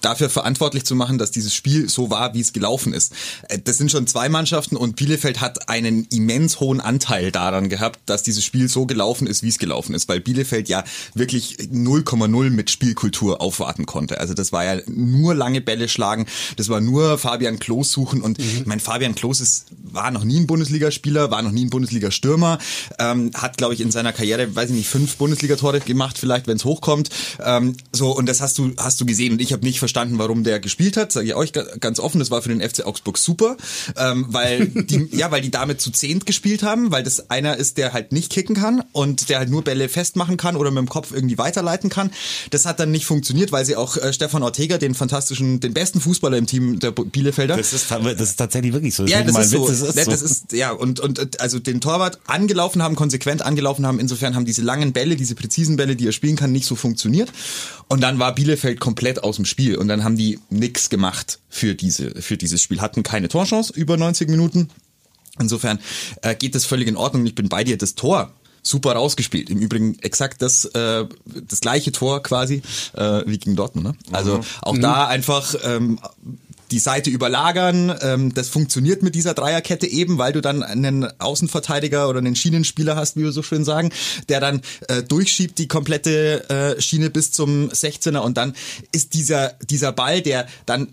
dafür 0.00 0.30
verantwortlich 0.30 0.84
zu 0.84 0.96
machen, 0.96 1.18
dass 1.18 1.30
dieses 1.30 1.54
Spiel 1.54 1.88
so 1.88 2.10
war, 2.10 2.34
wie 2.34 2.40
es 2.40 2.52
gelaufen 2.52 2.92
ist. 2.92 3.12
Äh, 3.48 3.60
das 3.62 3.83
sind 3.84 3.90
schon 3.90 4.06
zwei 4.06 4.28
Mannschaften 4.30 4.76
und 4.76 4.96
Bielefeld 4.96 5.40
hat 5.42 5.68
einen 5.68 6.06
immens 6.10 6.58
hohen 6.60 6.80
Anteil 6.80 7.30
daran 7.30 7.68
gehabt, 7.68 8.00
dass 8.06 8.22
dieses 8.22 8.42
Spiel 8.44 8.68
so 8.68 8.86
gelaufen 8.86 9.26
ist, 9.26 9.42
wie 9.42 9.48
es 9.48 9.58
gelaufen 9.58 9.94
ist, 9.94 10.08
weil 10.08 10.20
Bielefeld 10.20 10.68
ja 10.70 10.84
wirklich 11.14 11.58
0,0 11.70 12.50
mit 12.50 12.70
Spielkultur 12.70 13.40
aufwarten 13.42 13.84
konnte. 13.84 14.20
Also 14.20 14.32
das 14.32 14.52
war 14.52 14.64
ja 14.64 14.80
nur 14.86 15.34
lange 15.34 15.60
Bälle 15.60 15.88
schlagen, 15.88 16.24
das 16.56 16.68
war 16.70 16.80
nur 16.80 17.18
Fabian 17.18 17.58
Klos 17.58 17.90
suchen 17.92 18.22
und 18.22 18.38
ich 18.38 18.64
meine, 18.66 18.80
Fabian 18.80 19.14
Klos 19.14 19.40
ist, 19.40 19.66
war 19.82 20.10
noch 20.10 20.24
nie 20.24 20.40
ein 20.40 20.46
Bundesligaspieler, 20.46 21.30
war 21.30 21.42
noch 21.42 21.52
nie 21.52 21.66
ein 21.66 21.70
Bundesliga-Stürmer, 21.70 22.58
ähm, 22.98 23.30
hat, 23.34 23.58
glaube 23.58 23.74
ich, 23.74 23.80
in 23.80 23.90
seiner 23.90 24.12
Karriere, 24.12 24.54
weiß 24.56 24.70
ich 24.70 24.76
nicht, 24.76 24.88
fünf 24.88 25.16
Bundesligatore 25.16 25.80
gemacht, 25.80 26.16
vielleicht, 26.18 26.46
wenn 26.46 26.56
es 26.56 26.64
hochkommt. 26.64 27.10
Ähm, 27.44 27.76
so, 27.92 28.16
und 28.16 28.26
das 28.26 28.40
hast 28.40 28.56
du, 28.58 28.72
hast 28.78 29.00
du 29.00 29.06
gesehen. 29.06 29.32
Und 29.34 29.42
ich 29.42 29.52
habe 29.52 29.64
nicht 29.64 29.78
verstanden, 29.78 30.18
warum 30.18 30.42
der 30.44 30.58
gespielt 30.60 30.96
hat, 30.96 31.12
sage 31.12 31.26
ich 31.28 31.34
euch 31.34 31.52
ga- 31.52 31.66
ganz 31.80 32.00
offen, 32.00 32.18
das 32.18 32.30
war 32.30 32.40
für 32.42 32.48
den 32.48 32.60
FC 32.60 32.86
Augsburg 32.86 33.18
super, 33.18 33.56
ähm, 33.96 34.26
weil 34.28 34.66
die, 34.66 35.08
ja, 35.12 35.30
weil 35.30 35.40
die 35.40 35.50
damit 35.50 35.80
zu 35.80 35.90
zehnt 35.90 36.26
gespielt 36.26 36.62
haben, 36.62 36.90
weil 36.92 37.02
das 37.02 37.30
einer 37.30 37.56
ist, 37.56 37.78
der 37.78 37.92
halt 37.92 38.12
nicht 38.12 38.30
kicken 38.30 38.54
kann 38.56 38.82
und 38.92 39.28
der 39.28 39.38
halt 39.38 39.50
nur 39.50 39.62
Bälle 39.62 39.88
festmachen 39.88 40.36
kann 40.36 40.56
oder 40.56 40.70
mit 40.70 40.78
dem 40.78 40.88
Kopf 40.88 41.12
irgendwie 41.12 41.38
weiterleiten 41.38 41.90
kann. 41.90 42.10
Das 42.50 42.66
hat 42.66 42.80
dann 42.80 42.90
nicht 42.90 43.06
funktioniert, 43.06 43.52
weil 43.52 43.64
sie 43.64 43.76
auch 43.76 43.96
äh, 43.96 44.12
Stefan 44.12 44.42
Ortega, 44.42 44.78
den 44.78 44.94
fantastischen, 44.94 45.60
den 45.60 45.74
besten 45.74 46.00
Fußballer 46.00 46.36
im 46.36 46.46
Team 46.46 46.78
der 46.78 46.90
Bielefelder, 46.92 47.56
Das 47.56 47.72
ist, 47.72 47.90
das 47.90 48.20
ist 48.20 48.36
tatsächlich 48.36 48.72
wirklich 48.72 48.94
so. 48.94 49.04
ja, 49.06 49.22
das 49.22 49.32
mal 49.32 49.40
ein 49.40 49.44
ist, 49.44 49.50
so. 49.50 49.68
Witz, 49.68 49.80
das 49.80 49.88
ist 49.88 49.96
Ne, 49.96 50.04
so. 50.04 50.10
das 50.10 50.22
ist 50.22 50.52
ja 50.52 50.70
und 50.72 51.00
und 51.00 51.40
also 51.40 51.58
den 51.58 51.80
Torwart 51.80 52.18
angelaufen 52.26 52.82
haben, 52.82 52.94
konsequent 52.96 53.42
angelaufen 53.42 53.86
haben. 53.86 53.98
Insofern 53.98 54.34
haben 54.34 54.44
diese 54.44 54.62
langen 54.62 54.92
Bälle, 54.92 55.16
diese 55.16 55.34
präzisen 55.34 55.76
Bälle, 55.76 55.96
die 55.96 56.06
er 56.06 56.12
spielen 56.12 56.36
kann, 56.36 56.52
nicht 56.52 56.66
so 56.66 56.74
funktioniert. 56.76 57.32
Und 57.88 58.02
dann 58.02 58.18
war 58.18 58.34
Bielefeld 58.34 58.80
komplett 58.80 59.22
aus 59.22 59.36
dem 59.36 59.44
Spiel 59.44 59.76
und 59.76 59.88
dann 59.88 60.04
haben 60.04 60.16
die 60.16 60.38
nix 60.50 60.90
gemacht 60.90 61.38
für 61.48 61.74
diese 61.74 62.10
für 62.20 62.36
dieses 62.36 62.62
Spiel, 62.62 62.80
hatten 62.80 63.02
keine 63.02 63.28
Torchance 63.28 63.63
über 63.70 63.96
90 63.96 64.28
Minuten. 64.28 64.68
Insofern 65.38 65.78
äh, 66.22 66.34
geht 66.34 66.54
das 66.54 66.64
völlig 66.64 66.88
in 66.88 66.96
Ordnung. 66.96 67.26
Ich 67.26 67.34
bin 67.34 67.48
bei 67.48 67.64
dir. 67.64 67.76
Das 67.76 67.94
Tor 67.94 68.32
super 68.62 68.92
rausgespielt. 68.92 69.50
Im 69.50 69.58
Übrigen 69.58 69.98
exakt 70.00 70.42
das 70.42 70.64
äh, 70.64 71.04
das 71.48 71.60
gleiche 71.60 71.92
Tor 71.92 72.22
quasi 72.22 72.62
äh, 72.94 73.22
wie 73.26 73.38
gegen 73.38 73.56
Dortmund. 73.56 73.86
Ne? 73.86 73.94
Also 74.12 74.40
auch 74.62 74.78
da 74.78 75.06
einfach 75.06 75.54
ähm, 75.64 76.00
die 76.70 76.78
Seite 76.78 77.10
überlagern. 77.10 77.94
Ähm, 78.00 78.34
das 78.34 78.48
funktioniert 78.48 79.02
mit 79.02 79.14
dieser 79.14 79.34
Dreierkette 79.34 79.86
eben, 79.86 80.18
weil 80.18 80.32
du 80.32 80.40
dann 80.40 80.62
einen 80.62 81.08
Außenverteidiger 81.20 82.08
oder 82.08 82.18
einen 82.18 82.36
Schienenspieler 82.36 82.96
hast, 82.96 83.16
wie 83.16 83.22
wir 83.22 83.32
so 83.32 83.42
schön 83.42 83.64
sagen, 83.64 83.90
der 84.28 84.40
dann 84.40 84.62
äh, 84.88 85.02
durchschiebt 85.02 85.58
die 85.58 85.68
komplette 85.68 86.48
äh, 86.48 86.80
Schiene 86.80 87.10
bis 87.10 87.32
zum 87.32 87.68
16er 87.68 88.18
und 88.18 88.36
dann 88.38 88.54
ist 88.92 89.14
dieser 89.14 89.50
dieser 89.62 89.92
Ball, 89.92 90.22
der 90.22 90.46
dann 90.64 90.88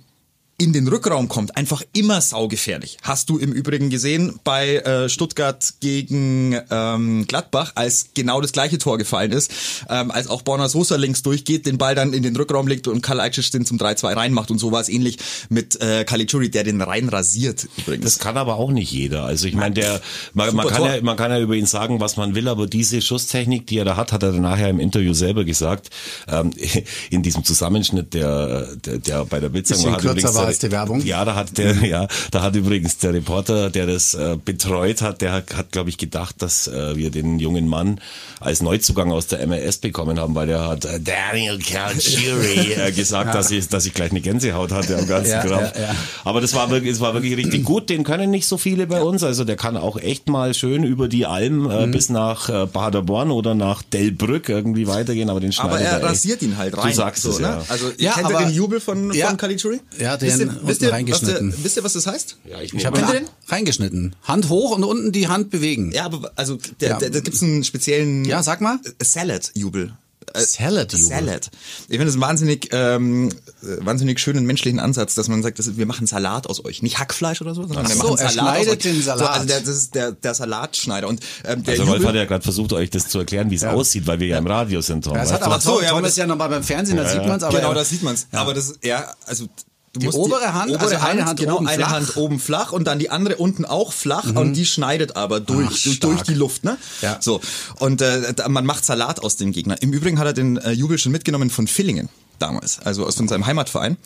in 0.57 0.73
den 0.73 0.87
Rückraum 0.87 1.27
kommt, 1.27 1.57
einfach 1.57 1.81
immer 1.93 2.21
saugefährlich. 2.21 2.97
Hast 3.01 3.29
du 3.31 3.39
im 3.39 3.51
Übrigen 3.51 3.89
gesehen 3.89 4.39
bei 4.43 4.75
äh, 4.77 5.09
Stuttgart 5.09 5.73
gegen 5.79 6.55
ähm, 6.69 7.25
Gladbach, 7.25 7.71
als 7.73 8.09
genau 8.13 8.41
das 8.41 8.51
gleiche 8.51 8.77
Tor 8.77 8.99
gefallen 8.99 9.31
ist, 9.31 9.51
ähm, 9.89 10.11
als 10.11 10.27
auch 10.27 10.43
Borna 10.43 10.69
Sosa 10.69 10.97
links 10.97 11.23
durchgeht, 11.23 11.65
den 11.65 11.79
Ball 11.79 11.95
dann 11.95 12.13
in 12.13 12.21
den 12.21 12.35
Rückraum 12.35 12.67
legt 12.67 12.87
und 12.87 13.01
Kalajdzic 13.01 13.49
den 13.51 13.65
zum 13.65 13.79
3-2 13.79 14.15
reinmacht 14.15 14.51
und 14.51 14.59
so 14.59 14.71
war 14.71 14.81
es 14.81 14.89
ähnlich 14.89 15.17
mit 15.49 15.81
äh, 15.81 16.03
Caligiuri, 16.03 16.51
der 16.51 16.63
den 16.63 16.79
rein 16.81 17.09
rasiert 17.09 17.67
übrigens. 17.79 18.05
Das 18.05 18.19
kann 18.19 18.37
aber 18.37 18.57
auch 18.57 18.69
nicht 18.69 18.91
jeder. 18.91 19.23
Also 19.23 19.47
ich 19.47 19.55
meine, 19.55 19.73
der 19.73 19.99
man, 20.35 20.55
man 20.55 20.67
kann 20.67 20.77
Tor. 20.77 20.93
ja 20.93 21.01
man 21.01 21.17
kann 21.17 21.31
ja 21.31 21.39
über 21.39 21.55
ihn 21.55 21.65
sagen, 21.65 21.99
was 21.99 22.17
man 22.17 22.35
will, 22.35 22.47
aber 22.47 22.67
diese 22.67 23.01
Schusstechnik, 23.01 23.65
die 23.65 23.79
er 23.79 23.85
da 23.85 23.95
hat, 23.95 24.11
hat 24.11 24.21
er 24.21 24.31
dann 24.31 24.41
nachher 24.41 24.69
im 24.69 24.79
Interview 24.79 25.13
selber 25.13 25.43
gesagt. 25.43 25.89
Ähm, 26.27 26.51
in 27.09 27.23
diesem 27.23 27.43
Zusammenschnitt, 27.43 28.13
der 28.13 28.75
der, 28.75 28.99
der 28.99 29.25
bei 29.25 29.39
der 29.39 29.49
Bildzeitung 29.49 29.85
Bisschen 29.85 29.93
hat 29.93 30.01
kürzer 30.01 30.50
übrigens 30.50 30.50
der- 30.59 30.69
die 30.69 30.75
Werbung. 30.75 31.01
Ja, 31.05 31.25
da 31.25 31.35
hat 31.35 31.57
der 31.57 31.73
ja, 31.85 32.07
da 32.31 32.41
hat 32.41 32.55
übrigens 32.55 32.97
der 32.97 33.13
Reporter, 33.13 33.69
der 33.69 33.87
das 33.87 34.13
äh, 34.13 34.37
betreut 34.43 35.01
hat, 35.01 35.21
der 35.21 35.31
hat, 35.33 35.53
hat 35.55 35.71
glaube 35.71 35.89
ich 35.89 35.97
gedacht, 35.97 36.35
dass 36.41 36.67
äh, 36.67 36.95
wir 36.95 37.11
den 37.11 37.39
jungen 37.39 37.67
Mann 37.67 37.99
als 38.39 38.61
Neuzugang 38.61 39.11
aus 39.11 39.27
der 39.27 39.45
MLS 39.47 39.77
bekommen 39.77 40.19
haben, 40.19 40.35
weil 40.35 40.49
er 40.49 40.67
hat 40.67 40.85
äh, 40.85 40.99
Daniel 40.99 41.59
Caligiuri 41.59 42.73
äh, 42.87 42.91
gesagt, 42.91 43.33
dass 43.35 43.51
ich 43.51 43.67
dass 43.69 43.85
ich 43.85 43.93
gleich 43.93 44.11
eine 44.11 44.21
Gänsehaut 44.21 44.71
hatte 44.71 44.97
am 44.97 45.07
ganzen 45.07 45.31
Ja, 45.31 45.41
Kraft. 45.45 45.75
ja, 45.75 45.81
ja. 45.83 45.95
Aber 46.23 46.41
das 46.41 46.53
war 46.53 46.69
wirklich, 46.69 46.91
es 46.93 46.99
war 46.99 47.13
wirklich 47.13 47.35
richtig 47.37 47.63
gut. 47.63 47.89
Den 47.89 48.03
können 48.03 48.31
nicht 48.31 48.47
so 48.47 48.57
viele 48.57 48.87
bei 48.87 49.01
uns. 49.01 49.23
Also 49.23 49.43
der 49.43 49.55
kann 49.55 49.77
auch 49.77 49.97
echt 49.97 50.27
mal 50.29 50.53
schön 50.53 50.83
über 50.83 51.07
die 51.07 51.25
Alm 51.25 51.69
äh, 51.69 51.87
Mhm. 51.87 51.91
bis 51.91 52.09
nach 52.09 52.49
äh, 52.49 52.67
Paderborn 52.67 53.31
oder 53.31 53.55
nach 53.55 53.81
Delbrück 53.83 54.49
irgendwie 54.49 54.87
weitergehen. 54.87 55.29
Aber 55.29 55.39
den 55.39 55.51
aber 55.57 55.69
schneidet 55.77 55.87
er 55.87 55.97
echt. 55.97 56.05
rasiert 56.05 56.41
ihn 56.41 56.57
halt 56.57 56.77
rein. 56.77 56.89
Du 56.89 56.95
sagst 56.95 57.23
so, 57.23 57.29
es, 57.31 57.39
ne? 57.39 57.47
ja. 57.47 57.63
Also 57.67 57.91
Ja, 57.97 58.13
kennt 58.13 58.29
ihr 58.29 58.35
aber- 58.37 58.45
den 58.45 58.53
Jubel 58.53 58.79
von, 58.79 59.11
Ja. 59.13 59.27
von 59.27 59.37
Caligiuri? 59.37 59.79
Ja, 59.99 60.17
den 60.17 60.29
wisst 60.39 60.41
ihr, 60.41 60.47
unten 60.49 60.67
wisst 60.67 60.81
ihr, 60.81 60.87
was 60.87 60.93
reingeschnitten. 60.93 61.49
der, 61.51 61.63
wisst 61.63 61.77
ihr, 61.77 61.83
was 61.83 61.93
das 61.93 62.07
heißt? 62.07 62.37
Ja, 62.49 62.61
ich 62.61 62.73
Ich 62.73 62.85
habe 62.85 62.99
den? 63.01 63.27
reingeschnitten. 63.47 64.15
Hand 64.23 64.49
hoch 64.49 64.71
und 64.75 64.83
unten 64.83 65.11
die 65.11 65.27
Hand 65.27 65.49
bewegen. 65.49 65.91
Ja, 65.91 66.05
aber 66.05 66.31
also 66.35 66.57
der, 66.79 66.89
Ja. 66.91 66.97
der, 66.99 67.09
da 67.09 67.19
gibt's 67.19 67.41
einen 67.43 67.63
speziellen 67.63 68.25
Ja, 68.25 68.43
sag 68.43 68.61
mal. 68.61 68.79
äh, 68.99 69.03
Salad-Jubel. 69.03 69.93
Äh, 70.33 70.39
Salad-Jubel. 70.45 71.07
Salad. 71.07 71.49
Ich 71.89 71.97
finde 71.97 72.05
das 72.05 72.13
einen 72.13 72.21
wahnsinnig, 72.21 72.69
ähm, 72.71 73.29
äh, 73.63 73.83
wahnsinnig 73.85 74.17
schönen 74.19 74.45
menschlichen 74.45 74.79
Ansatz, 74.79 75.13
dass 75.15 75.27
man 75.27 75.43
sagt, 75.43 75.59
das 75.59 75.75
wir 75.75 75.85
machen 75.85 76.07
Salat 76.07 76.47
aus 76.47 76.63
euch. 76.63 76.81
Nicht 76.83 76.99
Hackfleisch 76.99 77.41
oder 77.41 77.53
so, 77.53 77.63
sondern 77.63 77.85
Ach 77.85 77.89
wir 77.89 77.95
so, 77.95 78.03
machen 78.03 78.19
er 78.19 78.29
Salat 78.29 78.47
aus 78.55 78.63
schneidet 78.63 78.83
den 78.85 79.01
Salat. 79.01 79.19
So, 79.19 79.25
also 79.25 79.47
der, 79.47 79.59
das 79.59 79.69
ist 79.75 79.95
der, 79.95 80.11
der 80.13 80.33
Salatschneider. 80.33 81.07
Und 81.09 81.19
ähm, 81.43 81.63
der 81.63 81.73
Also 81.73 81.83
Rolf 81.83 81.95
Jubel, 81.95 82.07
hat 82.09 82.15
ja 82.15 82.25
gerade 82.25 82.43
versucht, 82.43 82.71
euch 82.71 82.89
das 82.91 83.09
zu 83.09 83.19
erklären, 83.19 83.49
wie 83.49 83.55
es 83.55 83.63
aussieht, 83.65 84.07
weil 84.07 84.21
wir 84.21 84.27
ja 84.27 84.37
im 84.37 84.47
Radio 84.47 84.79
sind, 84.79 85.03
Tom. 85.03 85.15
Das 85.15 85.23
weißt 85.23 85.33
hat 85.33 85.41
aber 85.43 85.55
Ach 85.55 85.61
so, 85.61 85.73
Tom, 85.75 85.83
ja, 85.83 85.89
Tom 85.89 85.99
ist 85.99 86.05
das- 86.11 86.15
ja 86.17 86.27
noch 86.27 86.37
mal 86.37 86.47
beim 86.47 86.63
Fernsehen, 86.63 86.95
da 86.97 87.09
sieht 87.09 87.25
man 87.27 87.37
es. 87.37 87.43
Aber 87.43 87.57
genau, 87.57 87.69
er- 87.69 87.75
das 87.75 87.89
sieht 87.89 88.03
man's. 88.03 88.27
Aber 88.31 88.53
das, 88.53 88.75
ja, 88.83 89.13
also 89.25 89.47
du 89.93 89.99
Die 89.99 90.05
musst 90.05 90.17
obere 90.17 90.53
Hand, 90.53 90.75
also 90.75 90.95
eine 90.95 91.25
Hand 91.25 91.39
genau, 91.39 91.57
oben 91.57 91.67
eine 91.67 91.77
flach. 91.77 91.89
Mhm. 91.89 91.93
Hand 91.93 92.17
oben 92.17 92.39
flach 92.39 92.71
und 92.71 92.85
dann 92.85 92.99
die 92.99 93.09
andere 93.09 93.35
unten 93.37 93.65
auch 93.65 93.93
flach 93.93 94.33
und 94.33 94.53
die 94.53 94.65
schneidet 94.65 95.15
aber 95.15 95.39
durch, 95.39 95.89
Ach, 95.93 95.99
durch, 95.99 96.21
die 96.23 96.33
Luft, 96.33 96.63
ne? 96.63 96.77
Ja. 97.01 97.17
So. 97.19 97.41
Und 97.79 98.01
äh, 98.01 98.33
man 98.47 98.65
macht 98.65 98.85
Salat 98.85 99.19
aus 99.19 99.35
dem 99.35 99.51
Gegner. 99.51 99.81
Im 99.81 99.93
Übrigen 99.93 100.19
hat 100.19 100.27
er 100.27 100.33
den 100.33 100.57
äh, 100.57 100.71
Jubel 100.71 100.97
schon 100.97 101.11
mitgenommen 101.11 101.49
von 101.49 101.67
Villingen. 101.67 102.09
Damals, 102.41 102.79
also 102.79 103.05
aus 103.05 103.15
seinem 103.15 103.45
Heimatverein. 103.45 103.97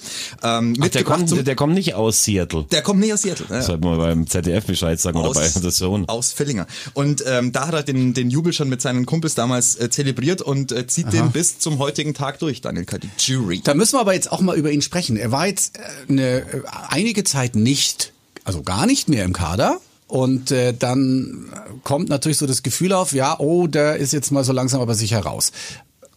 Ähm, 0.44 0.76
Ach, 0.82 0.88
der, 0.90 1.04
kommt, 1.04 1.48
der 1.48 1.56
kommt 1.56 1.74
nicht 1.74 1.94
aus 1.96 2.24
Seattle. 2.24 2.66
Der 2.72 2.82
kommt 2.82 3.00
nicht 3.00 3.14
aus 3.14 3.22
Seattle. 3.22 3.46
Ja. 3.50 3.62
Sollte 3.62 3.86
man 3.86 3.98
beim 3.98 4.28
ZDF 4.28 4.66
Bescheid 4.66 5.00
sagen 5.00 5.18
aus, 5.18 5.38
oder 5.38 5.42
bei 5.42 5.48
The 5.48 5.72
Zone. 5.72 6.08
Aus 6.08 6.38
Villinger. 6.38 6.68
Und 6.94 7.24
ähm, 7.28 7.52
da 7.52 7.68
hat 7.68 7.74
er 7.74 7.84
den, 7.84 8.14
den 8.14 8.30
Jubel 8.30 8.54
schon 8.54 8.70
mit 8.70 8.82
seinen 8.82 9.06
Kumpels 9.06 9.36
damals 9.36 9.76
äh, 9.76 9.90
zelebriert 9.90 10.42
und 10.42 10.72
äh, 10.72 10.88
zieht 10.88 11.08
Aha. 11.08 11.12
den 11.12 11.32
bis 11.32 11.60
zum 11.60 11.80
heutigen 11.80 12.14
Tag 12.14 12.40
durch, 12.40 12.62
Daniel 12.62 12.86
Caligiuri. 12.86 13.62
Da 13.64 13.74
müssen 13.74 13.96
wir 13.96 14.02
aber 14.02 14.14
jetzt 14.14 14.32
auch 14.32 14.42
mal 14.42 14.58
über 14.58 14.72
ihn 14.72 14.82
sprechen. 14.82 15.18
Er 15.18 15.32
war 15.32 15.48
jetzt 15.48 15.78
äh, 15.78 15.82
eine, 16.10 16.38
äh, 16.40 16.62
einige 16.90 17.24
Zeit 17.24 17.56
nicht, 17.56 18.14
also 18.44 18.62
gar 18.62 18.86
nicht 18.86 19.10
mehr 19.10 19.26
im 19.26 19.34
Kader. 19.34 19.80
Und 20.08 20.52
äh, 20.52 20.74
dann 20.74 21.52
kommt 21.84 22.10
natürlich 22.10 22.38
so 22.38 22.46
das 22.46 22.62
Gefühl 22.62 22.94
auf, 22.94 23.12
ja, 23.12 23.40
oh, 23.40 23.66
der 23.66 23.98
ist 23.98 24.14
jetzt 24.14 24.32
mal 24.32 24.44
so 24.44 24.54
langsam 24.54 24.82
aber 24.82 24.94
sicher 24.94 25.20
raus. 25.20 25.52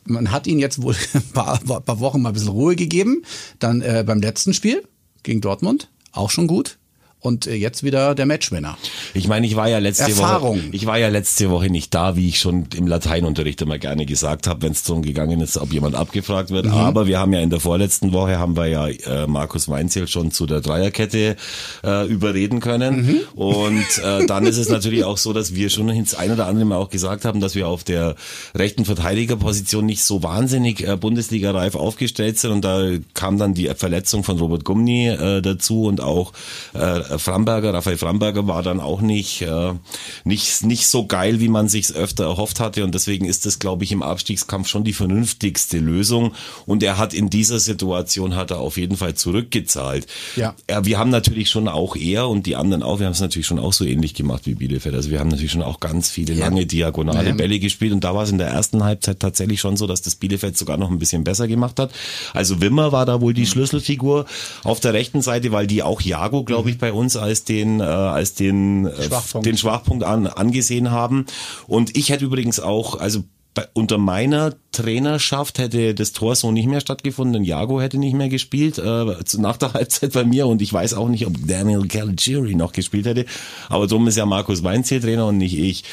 Man 0.08 0.30
hat 0.30 0.46
ihn 0.46 0.58
jetzt 0.58 0.82
wohl 0.82 0.94
ein 1.14 1.22
paar, 1.32 1.58
paar 1.60 2.00
Wochen 2.00 2.22
mal 2.22 2.30
ein 2.30 2.34
bisschen 2.34 2.48
Ruhe 2.48 2.76
gegeben. 2.76 3.22
Dann 3.58 3.82
äh, 3.82 4.04
beim 4.06 4.20
letzten 4.20 4.54
Spiel 4.54 4.82
gegen 5.22 5.40
Dortmund, 5.40 5.90
auch 6.12 6.30
schon 6.30 6.46
gut 6.46 6.78
und 7.20 7.46
äh, 7.46 7.54
jetzt 7.54 7.82
wieder 7.82 8.14
der 8.14 8.26
Matchwinner. 8.26 8.78
Ich 9.14 9.26
meine, 9.26 9.46
ich 9.46 9.56
war 9.56 9.68
ja 9.68 9.78
letzte 9.78 10.04
Erfahrung. 10.04 10.58
Woche, 10.58 10.68
ich 10.72 10.86
war 10.86 10.98
ja 10.98 11.08
letzte 11.08 11.50
Woche 11.50 11.68
nicht 11.68 11.92
da, 11.94 12.16
wie 12.16 12.28
ich 12.28 12.38
schon 12.38 12.66
im 12.76 12.86
Lateinunterricht 12.86 13.60
immer 13.62 13.78
gerne 13.78 14.06
gesagt 14.06 14.46
habe, 14.46 14.62
wenn 14.62 14.72
es 14.72 14.84
darum 14.84 15.02
gegangen 15.02 15.40
ist, 15.40 15.58
ob 15.58 15.72
jemand 15.72 15.96
abgefragt 15.96 16.50
wird. 16.50 16.66
Mhm. 16.66 16.72
Aber 16.72 17.06
wir 17.06 17.18
haben 17.18 17.32
ja 17.32 17.40
in 17.40 17.50
der 17.50 17.60
vorletzten 17.60 18.12
Woche 18.12 18.38
haben 18.38 18.56
wir 18.56 18.66
ja 18.66 18.86
äh, 18.86 19.26
Markus 19.26 19.68
Weinzel 19.68 20.06
schon 20.06 20.30
zu 20.30 20.46
der 20.46 20.60
Dreierkette 20.60 21.36
äh, 21.84 22.06
überreden 22.06 22.60
können. 22.60 23.06
Mhm. 23.06 23.20
Und 23.34 23.98
äh, 24.04 24.26
dann 24.26 24.46
ist 24.46 24.58
es 24.58 24.68
natürlich 24.68 25.04
auch 25.04 25.18
so, 25.18 25.32
dass 25.32 25.54
wir 25.54 25.70
schon 25.70 25.88
ins 25.88 26.14
ein 26.14 26.30
oder 26.30 26.46
andere 26.46 26.66
Mal 26.66 26.76
auch 26.76 26.90
gesagt 26.90 27.24
haben, 27.24 27.40
dass 27.40 27.54
wir 27.54 27.66
auf 27.66 27.82
der 27.82 28.14
rechten 28.54 28.84
Verteidigerposition 28.84 29.84
nicht 29.86 30.04
so 30.04 30.22
wahnsinnig 30.22 30.86
äh, 30.86 30.96
Bundesliga-reif 30.96 31.74
aufgestellt 31.74 32.38
sind. 32.38 32.52
Und 32.52 32.64
da 32.64 32.90
kam 33.14 33.38
dann 33.38 33.54
die 33.54 33.68
Verletzung 33.74 34.22
von 34.22 34.38
Robert 34.38 34.64
Gumni 34.64 35.08
äh, 35.08 35.42
dazu 35.42 35.84
und 35.84 36.00
auch 36.00 36.32
äh, 36.74 37.07
Framberger, 37.16 37.72
Raphael 37.72 37.96
Framberger 37.96 38.46
war 38.46 38.62
dann 38.62 38.80
auch 38.80 39.00
nicht, 39.00 39.42
äh, 39.42 39.72
nicht, 40.24 40.64
nicht 40.64 40.88
so 40.88 41.06
geil, 41.06 41.40
wie 41.40 41.48
man 41.48 41.68
sich 41.68 41.94
öfter 41.94 42.24
erhofft 42.24 42.60
hatte. 42.60 42.84
Und 42.84 42.94
deswegen 42.94 43.24
ist 43.24 43.46
das, 43.46 43.58
glaube 43.58 43.84
ich, 43.84 43.92
im 43.92 44.02
Abstiegskampf 44.02 44.68
schon 44.68 44.84
die 44.84 44.92
vernünftigste 44.92 45.78
Lösung. 45.78 46.32
Und 46.66 46.82
er 46.82 46.98
hat 46.98 47.14
in 47.14 47.30
dieser 47.30 47.58
Situation 47.58 48.36
hat 48.36 48.50
er 48.50 48.60
auf 48.60 48.76
jeden 48.76 48.96
Fall 48.96 49.14
zurückgezahlt. 49.14 50.06
Ja. 50.36 50.54
ja 50.68 50.84
wir 50.84 50.98
haben 50.98 51.10
natürlich 51.10 51.50
schon 51.50 51.68
auch 51.68 51.96
er 51.96 52.28
und 52.28 52.46
die 52.46 52.56
anderen 52.56 52.82
auch, 52.82 52.98
wir 52.98 53.06
haben 53.06 53.12
es 53.12 53.20
natürlich 53.20 53.46
schon 53.46 53.58
auch 53.58 53.72
so 53.72 53.84
ähnlich 53.84 54.14
gemacht 54.14 54.42
wie 54.44 54.54
Bielefeld. 54.54 54.94
Also 54.94 55.10
wir 55.10 55.20
haben 55.20 55.28
natürlich 55.28 55.52
schon 55.52 55.62
auch 55.62 55.80
ganz 55.80 56.10
viele 56.10 56.34
ja. 56.34 56.44
lange 56.44 56.66
diagonale 56.66 57.30
ja. 57.30 57.34
Bälle 57.34 57.58
gespielt. 57.58 57.92
Und 57.92 58.04
da 58.04 58.14
war 58.14 58.24
es 58.24 58.30
in 58.30 58.38
der 58.38 58.48
ersten 58.48 58.84
Halbzeit 58.84 59.20
tatsächlich 59.20 59.60
schon 59.60 59.76
so, 59.76 59.86
dass 59.86 60.02
das 60.02 60.16
Bielefeld 60.16 60.58
sogar 60.58 60.76
noch 60.76 60.90
ein 60.90 60.98
bisschen 60.98 61.24
besser 61.24 61.48
gemacht 61.48 61.78
hat. 61.78 61.92
Also 62.34 62.60
Wimmer 62.60 62.92
war 62.92 63.06
da 63.06 63.20
wohl 63.20 63.34
die 63.34 63.42
mhm. 63.42 63.46
Schlüsselfigur 63.46 64.26
auf 64.64 64.80
der 64.80 64.92
rechten 64.92 65.22
Seite, 65.22 65.52
weil 65.52 65.66
die 65.66 65.82
auch 65.82 66.00
Jago, 66.00 66.44
glaube 66.44 66.70
ich, 66.70 66.78
bei 66.78 66.92
uns 66.98 67.16
als 67.16 67.44
den, 67.44 67.80
äh, 67.80 67.84
als 67.84 68.34
den, 68.34 68.86
äh, 68.86 69.04
Schwachpunkt, 69.04 69.46
den 69.46 69.56
Schwachpunkt 69.56 70.04
an, 70.04 70.26
angesehen 70.26 70.90
haben. 70.90 71.26
Und 71.66 71.96
ich 71.96 72.10
hätte 72.10 72.24
übrigens 72.24 72.60
auch, 72.60 72.98
also 72.98 73.24
bei, 73.58 73.66
unter 73.72 73.98
meiner 73.98 74.54
Trainerschaft 74.70 75.58
hätte 75.58 75.94
das 75.94 76.12
Tor 76.12 76.36
so 76.36 76.52
nicht 76.52 76.68
mehr 76.68 76.80
stattgefunden, 76.80 77.42
Jago 77.42 77.80
hätte 77.80 77.98
nicht 77.98 78.14
mehr 78.14 78.28
gespielt 78.28 78.78
äh, 78.78 79.16
nach 79.38 79.56
der 79.56 79.72
Halbzeit 79.72 80.12
bei 80.12 80.24
mir 80.24 80.46
und 80.46 80.62
ich 80.62 80.72
weiß 80.72 80.94
auch 80.94 81.08
nicht, 81.08 81.26
ob 81.26 81.34
Daniel 81.44 81.88
Caligiuri 81.88 82.54
noch 82.54 82.72
gespielt 82.72 83.06
hätte, 83.06 83.26
aber 83.68 83.86
drum 83.86 84.06
ist 84.06 84.16
ja 84.16 84.26
Markus 84.26 84.62
Weinziel 84.62 85.00
Trainer 85.00 85.26
und 85.26 85.38
nicht 85.38 85.58
ich. 85.58 85.84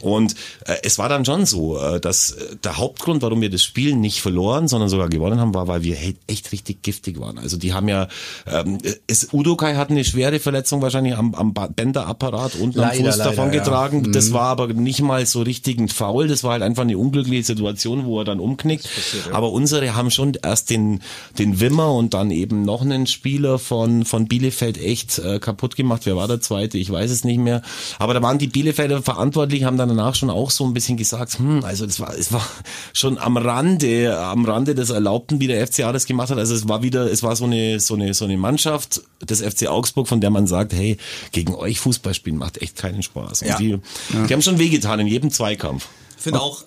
Und 0.00 0.34
äh, 0.66 0.76
es 0.82 0.98
war 0.98 1.08
dann 1.08 1.24
schon 1.24 1.46
so, 1.46 1.78
äh, 1.78 2.00
dass 2.00 2.32
äh, 2.32 2.56
der 2.64 2.76
Hauptgrund, 2.78 3.22
warum 3.22 3.40
wir 3.40 3.50
das 3.50 3.62
Spiel 3.62 3.94
nicht 3.96 4.20
verloren, 4.20 4.68
sondern 4.68 4.88
sogar 4.88 5.08
gewonnen 5.08 5.40
haben, 5.40 5.54
war, 5.54 5.68
weil 5.68 5.82
wir 5.82 5.96
echt 6.26 6.52
richtig 6.52 6.82
giftig 6.82 7.20
waren. 7.20 7.38
Also 7.38 7.56
die 7.56 7.72
haben 7.72 7.88
ja, 7.88 8.08
ähm, 8.46 8.78
es, 9.06 9.28
Udokai 9.32 9.74
hat 9.74 9.90
eine 9.90 10.04
schwere 10.04 10.40
Verletzung 10.40 10.82
wahrscheinlich 10.82 11.16
am, 11.16 11.34
am 11.34 11.52
Bänderapparat 11.52 12.56
und 12.56 12.78
am 12.78 12.90
Fuß 12.90 12.98
leider, 12.98 13.24
davon 13.24 13.50
getragen. 13.50 14.04
Ja. 14.06 14.12
Das 14.12 14.30
mhm. 14.30 14.34
war 14.34 14.48
aber 14.48 14.68
nicht 14.68 15.02
mal 15.02 15.24
so 15.26 15.42
richtig 15.42 15.78
ein 15.78 15.88
Foul, 15.88 16.28
das 16.28 16.44
war 16.44 16.52
halt 16.52 16.62
einfach 16.62 16.82
eine 16.82 16.96
unglückliche 16.96 17.44
Situation, 17.44 18.04
wo 18.04 18.20
er 18.20 18.24
dann 18.24 18.40
umknickt. 18.40 18.84
Passiert, 18.84 19.26
ja. 19.26 19.34
Aber 19.34 19.52
unsere 19.52 19.94
haben 19.94 20.10
schon 20.10 20.36
erst 20.42 20.70
den, 20.70 21.00
den 21.38 21.60
Wimmer 21.60 21.92
und 21.94 22.14
dann 22.14 22.30
eben 22.30 22.62
noch 22.62 22.82
einen 22.82 23.06
Spieler 23.06 23.58
von, 23.58 24.04
von 24.04 24.26
Bielefeld 24.26 24.78
echt 24.78 25.18
äh, 25.18 25.38
kaputt 25.38 25.76
gemacht. 25.76 26.02
Wer 26.04 26.16
war 26.16 26.28
der 26.28 26.40
zweite? 26.40 26.78
Ich 26.78 26.90
weiß 26.90 27.10
es 27.10 27.24
nicht 27.24 27.38
mehr. 27.38 27.62
Aber 27.98 28.14
da 28.14 28.22
waren 28.22 28.38
die 28.38 28.46
Bielefelder 28.46 29.02
verantwortlich, 29.02 29.64
haben 29.64 29.76
dann 29.76 29.89
danach 29.90 30.14
schon 30.14 30.30
auch 30.30 30.50
so 30.50 30.64
ein 30.64 30.74
bisschen 30.74 30.96
gesagt, 30.96 31.38
hm, 31.38 31.64
also 31.64 31.86
das 31.86 32.00
war, 32.00 32.16
es 32.16 32.32
war 32.32 32.46
schon 32.92 33.18
am 33.18 33.36
Rande, 33.36 34.18
am 34.18 34.44
Rande 34.44 34.74
des 34.74 34.90
Erlaubten, 34.90 35.40
wie 35.40 35.46
der 35.46 35.66
FCA 35.66 35.92
das 35.92 36.06
gemacht 36.06 36.30
hat. 36.30 36.38
Also 36.38 36.54
es 36.54 36.68
war 36.68 36.82
wieder, 36.82 37.10
es 37.10 37.22
war 37.22 37.36
so 37.36 37.44
eine, 37.44 37.80
so 37.80 37.94
eine, 37.94 38.14
so 38.14 38.24
eine 38.24 38.36
Mannschaft 38.36 39.02
des 39.22 39.42
FC 39.42 39.68
Augsburg, 39.68 40.08
von 40.08 40.20
der 40.20 40.30
man 40.30 40.46
sagt, 40.46 40.72
hey, 40.72 40.96
gegen 41.32 41.54
euch 41.54 41.80
Fußball 41.80 42.14
spielen 42.14 42.36
macht 42.36 42.62
echt 42.62 42.76
keinen 42.76 43.02
Spaß. 43.02 43.40
Ja. 43.40 43.58
Die, 43.58 43.70
ja. 43.70 43.78
die 44.26 44.32
haben 44.32 44.42
schon 44.42 44.58
wehgetan 44.58 45.00
in 45.00 45.06
jedem 45.06 45.30
Zweikampf. 45.30 45.86
Ich 46.16 46.22
finde 46.24 46.40
auch, 46.40 46.64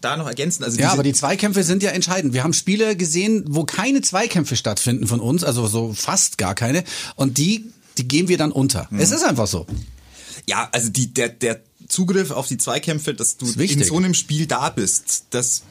da 0.00 0.16
noch 0.16 0.26
ergänzen. 0.26 0.64
Also 0.64 0.78
ja, 0.78 0.92
aber 0.92 1.02
die 1.02 1.12
Zweikämpfe 1.12 1.62
sind 1.62 1.82
ja 1.82 1.90
entscheidend. 1.90 2.34
Wir 2.34 2.44
haben 2.44 2.52
Spiele 2.52 2.96
gesehen, 2.96 3.44
wo 3.48 3.64
keine 3.64 4.00
Zweikämpfe 4.00 4.56
stattfinden 4.56 5.06
von 5.06 5.20
uns, 5.20 5.44
also 5.44 5.66
so 5.66 5.92
fast 5.92 6.38
gar 6.38 6.54
keine. 6.54 6.84
Und 7.16 7.38
die, 7.38 7.72
die 7.98 8.06
gehen 8.06 8.28
wir 8.28 8.38
dann 8.38 8.52
unter. 8.52 8.86
Mhm. 8.90 9.00
Es 9.00 9.10
ist 9.10 9.24
einfach 9.24 9.46
so. 9.46 9.66
Ja, 10.46 10.68
also 10.72 10.90
die, 10.90 11.12
der, 11.12 11.28
der 11.28 11.60
Zugriff 11.92 12.30
auf 12.30 12.48
die 12.48 12.58
Zweikämpfe, 12.58 13.14
dass 13.14 13.36
du 13.36 13.46
das 13.46 13.56
in 13.56 13.84
so 13.84 13.96
einem 13.96 14.14
Spiel 14.14 14.46
da 14.46 14.70
bist, 14.70 15.26
das, 15.30 15.62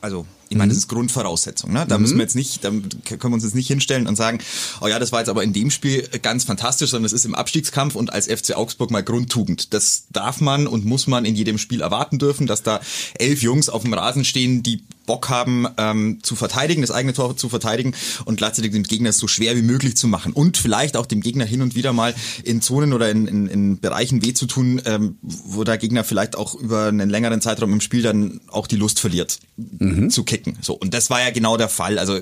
also 0.00 0.26
ich 0.50 0.56
meine, 0.56 0.70
das 0.70 0.76
mhm. 0.76 0.78
ist 0.78 0.88
Grundvoraussetzung. 0.88 1.72
Ne? 1.72 1.84
Da 1.86 1.96
mhm. 1.96 2.02
müssen 2.02 2.16
wir 2.16 2.22
jetzt 2.22 2.34
nicht, 2.34 2.64
da 2.64 2.70
können 2.70 3.20
wir 3.22 3.34
uns 3.34 3.44
jetzt 3.44 3.54
nicht 3.54 3.68
hinstellen 3.68 4.06
und 4.06 4.16
sagen, 4.16 4.38
oh 4.80 4.86
ja, 4.86 4.98
das 4.98 5.12
war 5.12 5.20
jetzt 5.20 5.28
aber 5.28 5.44
in 5.44 5.52
dem 5.52 5.70
Spiel 5.70 6.08
ganz 6.22 6.44
fantastisch, 6.44 6.90
sondern 6.90 7.04
es 7.04 7.12
ist 7.12 7.26
im 7.26 7.34
Abstiegskampf 7.34 7.94
und 7.94 8.12
als 8.12 8.28
FC 8.28 8.56
Augsburg 8.56 8.90
mal 8.90 9.02
Grundtugend. 9.02 9.74
Das 9.74 10.04
darf 10.10 10.40
man 10.40 10.66
und 10.66 10.86
muss 10.86 11.06
man 11.06 11.26
in 11.26 11.34
jedem 11.34 11.58
Spiel 11.58 11.82
erwarten 11.82 12.18
dürfen, 12.18 12.46
dass 12.46 12.62
da 12.62 12.80
elf 13.18 13.42
Jungs 13.42 13.68
auf 13.68 13.82
dem 13.82 13.92
Rasen 13.92 14.24
stehen, 14.24 14.62
die 14.62 14.82
Bock 15.08 15.30
haben 15.30 15.66
ähm, 15.78 16.18
zu 16.22 16.36
verteidigen, 16.36 16.82
das 16.82 16.90
eigene 16.90 17.14
Tor 17.14 17.36
zu 17.36 17.48
verteidigen 17.48 17.94
und 18.26 18.36
gleichzeitig 18.36 18.72
dem 18.72 18.82
Gegner 18.82 19.08
es 19.08 19.18
so 19.18 19.26
schwer 19.26 19.56
wie 19.56 19.62
möglich 19.62 19.96
zu 19.96 20.06
machen 20.06 20.34
und 20.34 20.58
vielleicht 20.58 20.98
auch 20.98 21.06
dem 21.06 21.22
Gegner 21.22 21.46
hin 21.46 21.62
und 21.62 21.74
wieder 21.74 21.94
mal 21.94 22.14
in 22.44 22.60
Zonen 22.60 22.92
oder 22.92 23.10
in, 23.10 23.26
in, 23.26 23.46
in 23.48 23.80
Bereichen 23.80 24.22
weh 24.22 24.34
zu 24.34 24.46
tun, 24.46 24.82
ähm, 24.84 25.16
wo 25.22 25.64
der 25.64 25.78
Gegner 25.78 26.04
vielleicht 26.04 26.36
auch 26.36 26.54
über 26.54 26.88
einen 26.88 27.08
längeren 27.08 27.40
Zeitraum 27.40 27.72
im 27.72 27.80
Spiel 27.80 28.02
dann 28.02 28.40
auch 28.48 28.66
die 28.66 28.76
Lust 28.76 29.00
verliert 29.00 29.38
mhm. 29.56 30.10
zu 30.10 30.24
kicken. 30.24 30.58
So 30.60 30.74
und 30.74 30.92
das 30.92 31.08
war 31.08 31.20
ja 31.20 31.30
genau 31.30 31.56
der 31.56 31.70
Fall. 31.70 31.98
Also 31.98 32.20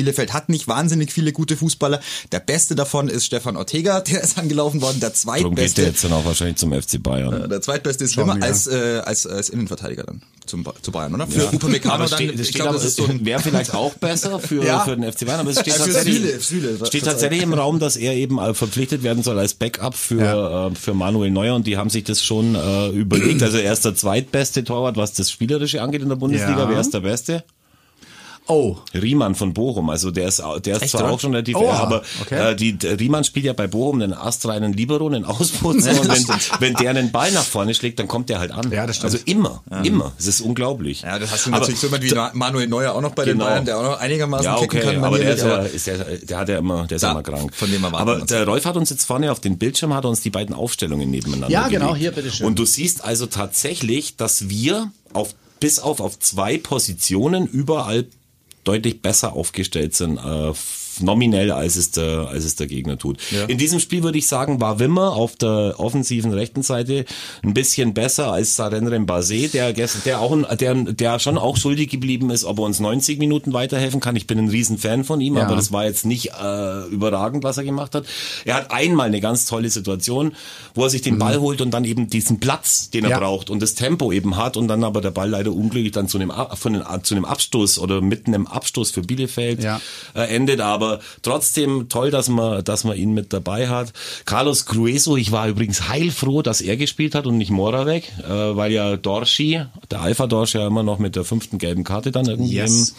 Bielefeld 0.00 0.32
hat 0.32 0.48
nicht 0.48 0.66
wahnsinnig 0.66 1.12
viele 1.12 1.30
gute 1.32 1.58
Fußballer. 1.58 2.00
Der 2.32 2.40
beste 2.40 2.74
davon 2.74 3.08
ist 3.08 3.26
Stefan 3.26 3.56
Ortega, 3.56 4.00
der 4.10 4.22
ist 4.22 4.38
angelaufen 4.38 4.80
worden. 4.80 4.98
Der 5.00 5.12
zweitbeste. 5.12 5.42
Darum 5.42 5.54
geht 5.56 5.76
der 5.76 5.84
jetzt 5.86 6.04
dann 6.04 6.12
auch 6.14 6.24
wahrscheinlich 6.24 6.56
zum 6.56 6.72
FC 6.72 7.02
Bayern. 7.02 7.42
Äh, 7.44 7.48
der 7.48 7.60
zweitbeste 7.60 8.04
ist 8.04 8.16
immer 8.16 8.42
als, 8.42 8.66
äh, 8.66 9.02
als, 9.04 9.26
als 9.26 9.50
Innenverteidiger 9.50 10.04
dann 10.04 10.22
zum, 10.46 10.64
zu 10.80 10.90
Bayern, 10.90 11.14
oder? 11.14 11.26
Für 11.26 11.42
ja. 11.42 11.52
Upamecano 11.52 12.06
dann. 12.06 12.08
Steht, 12.08 12.40
ich 12.40 12.52
glaube, 12.54 12.74
das 12.74 12.84
ist 12.84 12.96
so 12.96 13.08
wäre 13.20 13.40
vielleicht 13.40 13.74
auch 13.74 13.92
besser 13.94 14.40
für, 14.40 14.64
ja. 14.64 14.80
für 14.80 14.96
den 14.96 15.10
FC 15.10 15.26
Bayern, 15.26 15.40
aber 15.40 15.50
es 15.50 15.60
steht, 15.60 15.76
tatsächlich, 15.76 16.16
Süle, 16.16 16.40
Süle, 16.40 16.86
steht 16.86 17.04
tatsächlich 17.04 17.42
im 17.42 17.52
Raum, 17.52 17.78
dass 17.78 17.96
er 17.96 18.14
eben 18.14 18.38
verpflichtet 18.54 19.02
werden 19.02 19.22
soll 19.22 19.38
als 19.38 19.54
Backup 19.54 19.94
für, 19.94 20.20
ja. 20.20 20.68
äh, 20.68 20.74
für 20.74 20.94
Manuel 20.94 21.30
Neuer 21.30 21.54
und 21.54 21.66
die 21.66 21.76
haben 21.76 21.90
sich 21.90 22.04
das 22.04 22.22
schon 22.22 22.54
äh, 22.54 22.88
überlegt. 22.88 23.42
Also 23.42 23.58
er 23.58 23.72
ist 23.72 23.84
der 23.84 23.94
zweitbeste 23.94 24.64
Torwart, 24.64 24.96
was 24.96 25.12
das 25.12 25.30
Spielerische 25.30 25.82
angeht 25.82 26.02
in 26.02 26.08
der 26.08 26.16
Bundesliga. 26.16 26.68
Wer 26.68 26.80
ist 26.80 26.94
der 26.94 27.00
Beste? 27.00 27.44
Oh. 28.46 28.76
Riemann 28.94 29.34
von 29.34 29.54
Bochum, 29.54 29.90
also 29.90 30.10
der 30.10 30.26
ist, 30.26 30.42
der 30.64 30.76
ist 30.76 30.82
Echt, 30.82 30.90
zwar 30.90 31.04
oder? 31.04 31.12
auch 31.12 31.20
schon 31.20 31.32
relativ, 31.32 31.56
oh, 31.56 31.70
aber 31.70 32.02
okay. 32.20 32.52
äh, 32.52 32.56
die, 32.56 32.76
Riemann 32.84 33.22
spielt 33.22 33.46
ja 33.46 33.52
bei 33.52 33.68
Bochum 33.68 34.02
einen 34.02 34.12
astreinen 34.12 34.72
Libero, 34.72 35.06
einen 35.06 35.24
Ausputzer 35.24 35.92
und 36.00 36.08
wenn, 36.08 36.26
wenn 36.60 36.74
der 36.74 36.90
einen 36.90 37.12
Ball 37.12 37.30
nach 37.30 37.44
vorne 37.44 37.74
schlägt, 37.74 38.00
dann 38.00 38.08
kommt 38.08 38.28
der 38.28 38.40
halt 38.40 38.50
an. 38.50 38.70
Ja, 38.72 38.86
das 38.86 38.96
stimmt. 38.96 39.12
Also 39.12 39.24
immer, 39.26 39.62
ja. 39.70 39.82
immer. 39.82 40.12
Es 40.18 40.26
ist 40.26 40.40
unglaublich. 40.40 41.02
Ja, 41.02 41.18
das 41.18 41.30
hast 41.30 41.46
du 41.46 41.50
natürlich 41.50 41.84
aber, 41.84 41.98
so 42.00 42.08
jemand 42.08 42.32
wie 42.34 42.38
Manuel 42.38 42.66
Neuer 42.66 42.92
auch 42.94 43.00
noch 43.00 43.14
bei 43.14 43.24
genau. 43.24 43.44
den 43.44 43.50
Bayern, 43.50 43.64
der 43.66 43.78
auch 43.78 43.82
noch 43.82 44.00
einigermaßen 44.00 44.44
ja, 44.44 44.56
okay, 44.56 44.66
kicken 44.66 44.94
kann. 44.94 45.04
Aber 45.04 45.18
der, 45.18 45.34
ist 45.34 45.44
ja, 45.44 45.58
ist 45.58 45.86
der, 45.86 45.98
der 45.98 46.38
hat 46.38 46.48
ja 46.48 46.58
immer, 46.58 46.86
der 46.86 46.96
ist 46.96 47.02
ja 47.02 47.12
immer 47.12 47.22
krank. 47.22 47.54
Von 47.54 47.70
dem 47.70 47.84
aber 47.84 48.20
der 48.24 48.46
Rolf 48.46 48.64
hat 48.64 48.76
uns 48.76 48.90
jetzt 48.90 49.04
vorne 49.04 49.30
auf 49.30 49.40
den 49.40 49.58
Bildschirm 49.58 49.94
hat 49.94 50.04
uns 50.04 50.22
die 50.22 50.30
beiden 50.30 50.54
Aufstellungen 50.54 51.10
nebeneinander 51.10 51.50
Ja, 51.50 51.68
genau, 51.68 51.88
gelegt. 51.88 52.00
hier 52.00 52.12
bitteschön. 52.12 52.46
Und 52.46 52.58
du 52.58 52.64
siehst 52.64 53.04
also 53.04 53.26
tatsächlich, 53.26 54.16
dass 54.16 54.48
wir 54.48 54.90
auf 55.12 55.34
bis 55.60 55.78
auf 55.78 56.00
auf 56.00 56.18
zwei 56.18 56.56
Positionen 56.56 57.46
überall 57.46 58.06
deutlich 58.70 59.02
besser 59.02 59.32
aufgestellt 59.32 59.94
sind 59.94 60.16
äh, 60.18 60.52
nominell, 61.02 61.50
als 61.52 61.76
es 61.76 61.90
der, 61.90 62.28
als 62.28 62.44
es 62.44 62.56
der 62.56 62.66
Gegner 62.66 62.98
tut. 62.98 63.18
Ja. 63.30 63.44
In 63.46 63.58
diesem 63.58 63.80
Spiel 63.80 64.02
würde 64.02 64.18
ich 64.18 64.26
sagen, 64.26 64.60
war 64.60 64.78
Wimmer 64.78 65.12
auf 65.12 65.36
der 65.36 65.74
offensiven 65.78 66.32
rechten 66.32 66.62
Seite 66.62 67.04
ein 67.42 67.54
bisschen 67.54 67.94
besser 67.94 68.32
als 68.32 68.56
Sarenren 68.56 69.06
Basé, 69.06 69.50
der, 69.50 69.74
gest- 69.74 70.04
der 70.04 70.20
auch, 70.20 70.32
ein, 70.32 70.46
der, 70.58 70.74
der 70.74 71.18
schon 71.18 71.38
auch 71.38 71.56
schuldig 71.56 71.88
geblieben 71.90 72.30
ist, 72.30 72.44
ob 72.44 72.58
er 72.58 72.64
uns 72.64 72.80
90 72.80 73.18
Minuten 73.18 73.52
weiterhelfen 73.52 74.00
kann. 74.00 74.16
Ich 74.16 74.26
bin 74.26 74.38
ein 74.38 74.48
riesen 74.48 74.78
Fan 74.78 75.04
von 75.04 75.20
ihm, 75.20 75.36
Ja. 75.36 75.44
aber 75.46 75.56
das 75.56 75.72
war 75.72 75.84
jetzt 75.84 76.04
nicht 76.06 76.30
äh, 76.40 76.86
überragend, 76.88 77.44
was 77.44 77.56
er 77.58 77.64
gemacht 77.64 77.94
hat. 77.94 78.04
Er 78.44 78.54
hat 78.56 78.70
einmal 78.70 79.06
eine 79.06 79.20
ganz 79.20 79.46
tolle 79.46 79.70
Situation, 79.70 80.32
wo 80.74 80.84
er 80.84 80.90
sich 80.90 81.02
den 81.02 81.18
Ball 81.18 81.40
holt 81.40 81.60
und 81.60 81.70
dann 81.72 81.84
eben 81.84 82.08
diesen 82.08 82.40
Platz, 82.40 82.90
den 82.90 83.04
er 83.04 83.10
Ja. 83.10 83.18
braucht 83.18 83.50
und 83.50 83.60
das 83.62 83.74
Tempo 83.74 84.12
eben 84.12 84.36
hat 84.36 84.56
und 84.56 84.68
dann 84.68 84.82
aber 84.84 85.00
der 85.00 85.10
Ball 85.10 85.28
leider 85.30 85.52
unglücklich 85.52 85.92
dann 85.92 86.08
zu 86.08 86.18
einem, 86.18 86.32
von 86.54 86.72
den, 86.72 86.82
zu 87.04 87.14
einem 87.14 87.24
Abstoß 87.24 87.78
oder 87.78 88.00
mitten 88.00 88.34
im 88.34 88.46
Abstoß 88.46 88.90
für 88.90 89.02
Bielefeld 89.02 89.64
äh, 90.14 90.20
endet. 90.34 90.60
Aber 90.60 90.89
trotzdem 91.22 91.88
toll, 91.88 92.10
dass 92.10 92.28
man, 92.28 92.64
dass 92.64 92.84
man 92.84 92.96
ihn 92.96 93.12
mit 93.14 93.32
dabei 93.32 93.68
hat. 93.68 93.92
Carlos 94.24 94.66
Grueso, 94.66 95.16
ich 95.16 95.30
war 95.30 95.46
übrigens 95.48 95.88
heilfroh, 95.88 96.42
dass 96.42 96.60
er 96.60 96.76
gespielt 96.76 97.14
hat 97.14 97.26
und 97.26 97.38
nicht 97.38 97.50
Moravec, 97.50 98.04
äh, 98.18 98.56
weil 98.56 98.72
ja 98.72 98.96
Dorschi, 98.96 99.62
der 99.90 100.00
Alpha 100.00 100.26
Dorsch 100.26 100.54
ja 100.54 100.66
immer 100.66 100.82
noch 100.82 100.98
mit 100.98 101.14
der 101.16 101.24
fünften 101.24 101.58
gelben 101.58 101.84
Karte 101.84 102.10
dann 102.10 102.26
irgendwie 102.26 102.54
Yes. 102.54 102.94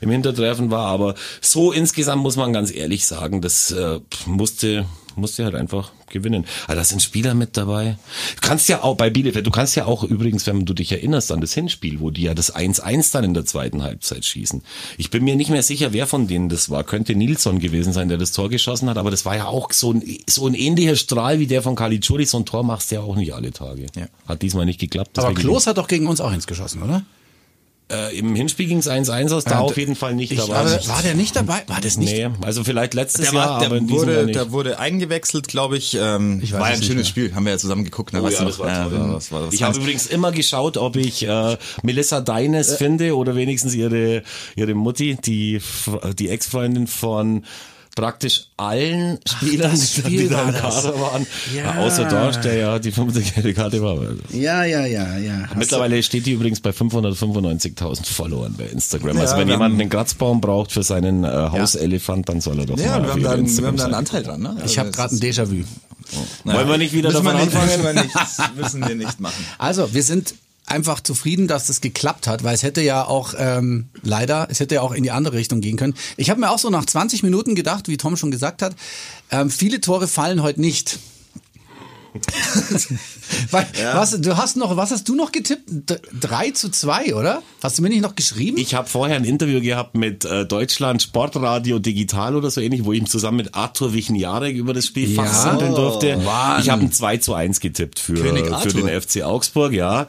im, 0.00 0.08
im 0.08 0.10
Hintertreffen 0.12 0.70
war. 0.70 0.86
Aber 0.86 1.14
so 1.40 1.72
insgesamt 1.72 2.22
muss 2.22 2.36
man 2.36 2.52
ganz 2.52 2.72
ehrlich 2.74 3.06
sagen, 3.06 3.40
das 3.40 3.70
äh, 3.72 4.00
musste 4.26 4.86
musste 5.16 5.44
halt 5.44 5.54
einfach 5.54 5.92
gewinnen. 6.08 6.44
Aber 6.66 6.76
da 6.76 6.84
sind 6.84 7.02
Spieler 7.02 7.34
mit 7.34 7.56
dabei. 7.56 7.98
Du 8.36 8.46
kannst 8.46 8.68
ja 8.68 8.82
auch 8.82 8.96
bei 8.96 9.10
Bielefeld, 9.10 9.46
du 9.46 9.50
kannst 9.50 9.76
ja 9.76 9.86
auch 9.86 10.04
übrigens, 10.04 10.46
wenn 10.46 10.64
du 10.64 10.74
dich 10.74 10.92
erinnerst 10.92 11.32
an 11.32 11.40
das 11.40 11.54
Hinspiel, 11.54 12.00
wo 12.00 12.10
die 12.10 12.22
ja 12.22 12.34
das 12.34 12.54
1-1 12.54 13.12
dann 13.12 13.24
in 13.24 13.34
der 13.34 13.44
zweiten 13.44 13.82
Halbzeit 13.82 14.24
schießen. 14.24 14.62
Ich 14.98 15.10
bin 15.10 15.24
mir 15.24 15.36
nicht 15.36 15.50
mehr 15.50 15.62
sicher, 15.62 15.92
wer 15.92 16.06
von 16.06 16.26
denen 16.26 16.48
das 16.48 16.70
war. 16.70 16.84
Könnte 16.84 17.14
Nilsson 17.14 17.58
gewesen 17.58 17.92
sein, 17.92 18.08
der 18.08 18.18
das 18.18 18.32
Tor 18.32 18.48
geschossen 18.48 18.88
hat, 18.88 18.98
aber 18.98 19.10
das 19.10 19.24
war 19.24 19.36
ja 19.36 19.46
auch 19.46 19.72
so 19.72 19.92
ein, 19.92 20.02
so 20.28 20.46
ein 20.46 20.54
ähnlicher 20.54 20.96
Strahl 20.96 21.38
wie 21.38 21.46
der 21.46 21.62
von 21.62 21.74
Caligiuri. 21.74 22.26
So 22.26 22.38
ein 22.38 22.44
Tor 22.46 22.62
machst 22.62 22.90
du 22.90 22.96
ja 22.96 23.00
auch 23.02 23.16
nicht 23.16 23.34
alle 23.34 23.52
Tage. 23.52 23.86
Ja. 23.96 24.06
Hat 24.26 24.42
diesmal 24.42 24.66
nicht 24.66 24.80
geklappt. 24.80 25.18
Aber 25.18 25.34
Klos 25.34 25.66
hat 25.66 25.78
doch 25.78 25.88
gegen 25.88 26.06
uns 26.06 26.20
auch 26.20 26.32
ins 26.32 26.46
geschossen, 26.46 26.82
oder? 26.82 27.04
Äh, 27.92 28.18
Im 28.18 28.34
Hinspiel 28.34 28.66
ging 28.66 28.78
es 28.78 28.88
1-1 28.88 29.30
aus, 29.34 29.44
da 29.44 29.50
Ja, 29.50 29.60
auf 29.60 29.76
jeden 29.76 29.94
Fall 29.94 30.14
nicht 30.14 30.32
Ich, 30.32 30.38
dabei. 30.38 30.54
aber 30.56 30.88
war 30.88 31.02
der 31.02 31.14
nicht 31.14 31.36
dabei? 31.36 31.62
War 31.66 31.82
das 31.82 31.98
nicht? 31.98 32.12
Nee, 32.14 32.30
also 32.40 32.64
vielleicht 32.64 32.94
letztes 32.94 33.26
Der, 33.30 33.34
Jahr, 33.34 33.48
war, 33.48 33.56
aber 33.56 33.68
der, 33.68 33.78
in 33.78 33.86
diesem 33.86 34.08
Jahr 34.08 34.16
wurde, 34.16 34.24
nicht. 34.26 34.36
der 34.36 34.52
wurde 34.52 34.78
eingewechselt, 34.78 35.48
glaube 35.48 35.76
ich. 35.76 35.94
Ähm, 36.00 36.40
Ich 36.42 36.52
weiß 36.52 36.60
war 36.60 36.70
es 36.72 36.78
ein 36.78 36.82
schönes 36.82 36.96
mehr. 36.96 37.04
Spiel, 37.04 37.34
haben 37.34 37.44
wir 37.44 37.52
ja 37.52 37.58
zusammen 37.58 37.84
geguckt. 37.84 38.14
Ne? 38.14 38.22
Oh 38.22 38.28
ja, 38.28 38.42
das 38.42 38.58
noch? 38.58 38.64
war 38.64 38.88
toll. 38.90 39.10
das 39.12 39.30
war, 39.32 39.42
das 39.42 39.52
ich 39.54 39.62
habe 39.62 39.76
übrigens 39.78 40.06
immer 40.06 40.32
geschaut, 40.32 40.78
ob 40.78 40.96
ich 40.96 41.28
äh, 41.28 41.58
Melissa 41.82 42.22
Deines 42.22 42.74
finde 42.76 43.14
oder 43.16 43.36
wenigstens 43.36 43.74
ihre 43.74 44.22
ihre 44.56 44.72
Mutti, 44.74 45.16
die 45.22 45.60
die 46.18 46.30
Ex-Freundin 46.30 46.86
von 46.86 47.44
praktisch 47.94 48.46
allen 48.56 49.18
Spielern, 49.28 49.70
das 49.70 49.92
die 50.02 50.28
da 50.28 50.36
war 50.38 50.48
im. 50.48 50.54
Kader 50.54 51.00
waren, 51.00 51.26
Ja. 51.54 51.76
außer 51.78 52.04
Dorsch, 52.06 52.36
der 52.38 52.54
ja 52.56 52.78
die 52.78 52.90
fünfte 52.92 53.22
gelbe 53.22 53.54
Karte 53.54 53.80
war. 53.82 53.96
Ja, 54.32 54.64
ja, 54.64 54.84
ja, 54.86 55.16
ja. 55.18 55.46
Hast 55.48 55.56
Mittlerweile 55.56 56.02
steht 56.02 56.26
die 56.26 56.32
übrigens 56.32 56.60
bei 56.60 56.70
595.000 56.70 58.06
Followern 58.06 58.54
bei 58.58 58.64
Instagram. 58.66 59.16
Also 59.18 59.34
Ja, 59.34 59.40
wenn 59.40 59.48
wir 59.48 59.54
jemand 59.54 59.80
einen 59.80 59.88
Kratzbaum 59.90 60.40
braucht 60.40 60.72
für 60.72 60.82
seinen 60.82 61.24
äh, 61.24 61.28
Hauselefant, 61.28 62.28
dann 62.28 62.40
soll 62.40 62.58
er 62.60 62.66
doch 62.66 62.78
ja, 62.78 62.98
mal 62.98 63.02
wir 63.02 63.04
auf 63.04 63.10
haben, 63.12 63.20
ihre 63.20 63.28
da, 63.30 63.34
einen- 63.36 63.58
wir 63.58 63.66
haben 63.66 63.76
da 63.76 63.84
einen 63.84 63.94
Anteil 63.94 64.22
dran. 64.22 64.40
Ne? 64.42 64.56
du- 64.58 64.64
ich 64.64 64.78
habe 64.78 64.90
gerade 64.90 65.14
ein 65.14 65.20
Déjà-vu. 65.20 65.64
Wollen 66.44 66.68
wir 66.68 66.78
nicht 66.78 66.92
wieder 66.92 67.10
müssen 67.10 67.24
davon 67.24 67.38
wir 67.40 67.44
nicht, 67.46 67.56
anfangen? 67.56 67.82
Müssen 67.82 67.96
wir 67.96 68.02
nicht, 68.02 68.56
müssen 68.56 68.88
wir 68.88 68.94
nicht 68.94 69.20
machen. 69.20 69.44
Also, 69.58 69.92
wir 69.94 70.02
sind 70.02 70.34
einfach 70.66 71.00
zufrieden, 71.00 71.46
dass 71.46 71.66
das 71.66 71.80
geklappt 71.80 72.26
hat, 72.26 72.42
weil 72.42 72.54
es 72.54 72.62
hätte 72.62 72.80
ja 72.80 73.04
auch 73.06 73.34
ähm, 73.36 73.86
leider, 74.02 74.48
es 74.50 74.60
hätte 74.60 74.76
ja 74.76 74.80
auch 74.80 74.92
in 74.92 75.02
die 75.02 75.10
andere 75.10 75.36
Richtung 75.36 75.60
gehen 75.60 75.76
können. 75.76 75.94
Ich 76.16 76.30
habe 76.30 76.40
mir 76.40 76.50
auch 76.50 76.58
so 76.58 76.70
nach 76.70 76.86
20 76.86 77.22
Minuten 77.22 77.54
gedacht, 77.54 77.88
wie 77.88 77.96
Tom 77.96 78.16
schon 78.16 78.30
gesagt 78.30 78.62
hat, 78.62 78.74
ähm, 79.30 79.50
viele 79.50 79.80
Tore 79.80 80.08
fallen 80.08 80.42
heute 80.42 80.60
nicht. 80.60 80.98
Weil, 83.50 83.66
was, 83.94 84.20
du 84.20 84.36
hast 84.36 84.56
noch, 84.56 84.76
was 84.76 84.90
hast 84.90 85.08
du 85.08 85.14
noch 85.14 85.32
getippt? 85.32 85.64
D 85.66 85.96
3 86.20 86.50
zu 86.52 86.70
2, 86.70 87.14
oder? 87.14 87.42
Hast 87.62 87.78
du 87.78 87.82
mir 87.82 87.88
nicht 87.88 88.02
noch 88.02 88.14
geschrieben? 88.14 88.56
Ich 88.58 88.74
habe 88.74 88.88
vorher 88.88 89.16
ein 89.16 89.24
Interview 89.24 89.60
gehabt 89.60 89.96
mit 89.96 90.24
äh, 90.24 90.46
Deutschland 90.46 91.02
Sportradio 91.02 91.78
Digital 91.78 92.36
oder 92.36 92.50
so 92.50 92.60
ähnlich, 92.60 92.84
wo 92.84 92.92
ich 92.92 93.04
zusammen 93.06 93.38
mit 93.38 93.54
Arthur 93.54 93.92
Wichniarek 93.94 94.56
über 94.56 94.72
das 94.74 94.86
Spiel 94.86 95.10
Ja. 95.12 95.24
fachsimpeln 95.24 95.74
durfte. 95.74 96.16
Mann. 96.18 96.60
Ich 96.62 96.70
habe 96.70 96.82
ein 96.82 96.92
2 96.92 97.16
zu 97.18 97.34
1 97.34 97.60
getippt 97.60 97.98
für, 97.98 98.16
für 98.16 98.72
den 98.72 99.00
FC 99.00 99.22
Augsburg, 99.22 99.72
ja. 99.72 100.06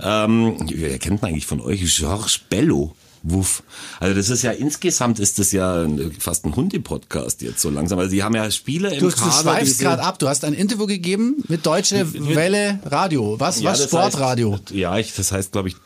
Ähm, 0.00 0.56
wer 0.72 0.98
kennt 0.98 1.22
man 1.22 1.30
eigentlich 1.32 1.46
von 1.46 1.60
euch? 1.60 1.82
Georges 1.96 2.38
Bello. 2.38 2.94
Wuff. 3.22 3.62
Also 4.00 4.14
das 4.14 4.30
ist 4.30 4.42
ja 4.42 4.52
insgesamt 4.52 5.18
ist 5.18 5.38
das 5.38 5.52
ja 5.52 5.86
fast 6.18 6.44
ein 6.44 6.54
Hunde-Podcast 6.54 7.42
jetzt 7.42 7.60
so 7.60 7.70
langsam. 7.70 7.98
Also 7.98 8.10
die 8.12 8.22
haben 8.22 8.34
ja 8.34 8.50
Spieler 8.50 8.92
im 8.92 9.00
Du, 9.00 9.08
du 9.10 9.16
Kader. 9.16 9.30
die 9.30 9.42
schweifst 9.42 9.78
gerade 9.80 10.02
ab. 10.02 10.18
Du 10.18 10.28
hast 10.28 10.44
ein 10.44 10.54
Interview 10.54 10.86
gegeben 10.86 11.42
mit 11.48 11.66
Deutsche 11.66 12.06
Welle 12.34 12.78
Radio. 12.84 13.38
Was, 13.38 13.60
Ja, 13.60 13.72
was 13.72 13.84
Sportradio? 13.84 14.52
Heißt, 14.54 14.70
ja, 14.70 14.96
ich, 14.98 15.14
das 15.14 15.32
heißt, 15.32 15.52
glaube 15.52 15.68
ich, 15.68 15.76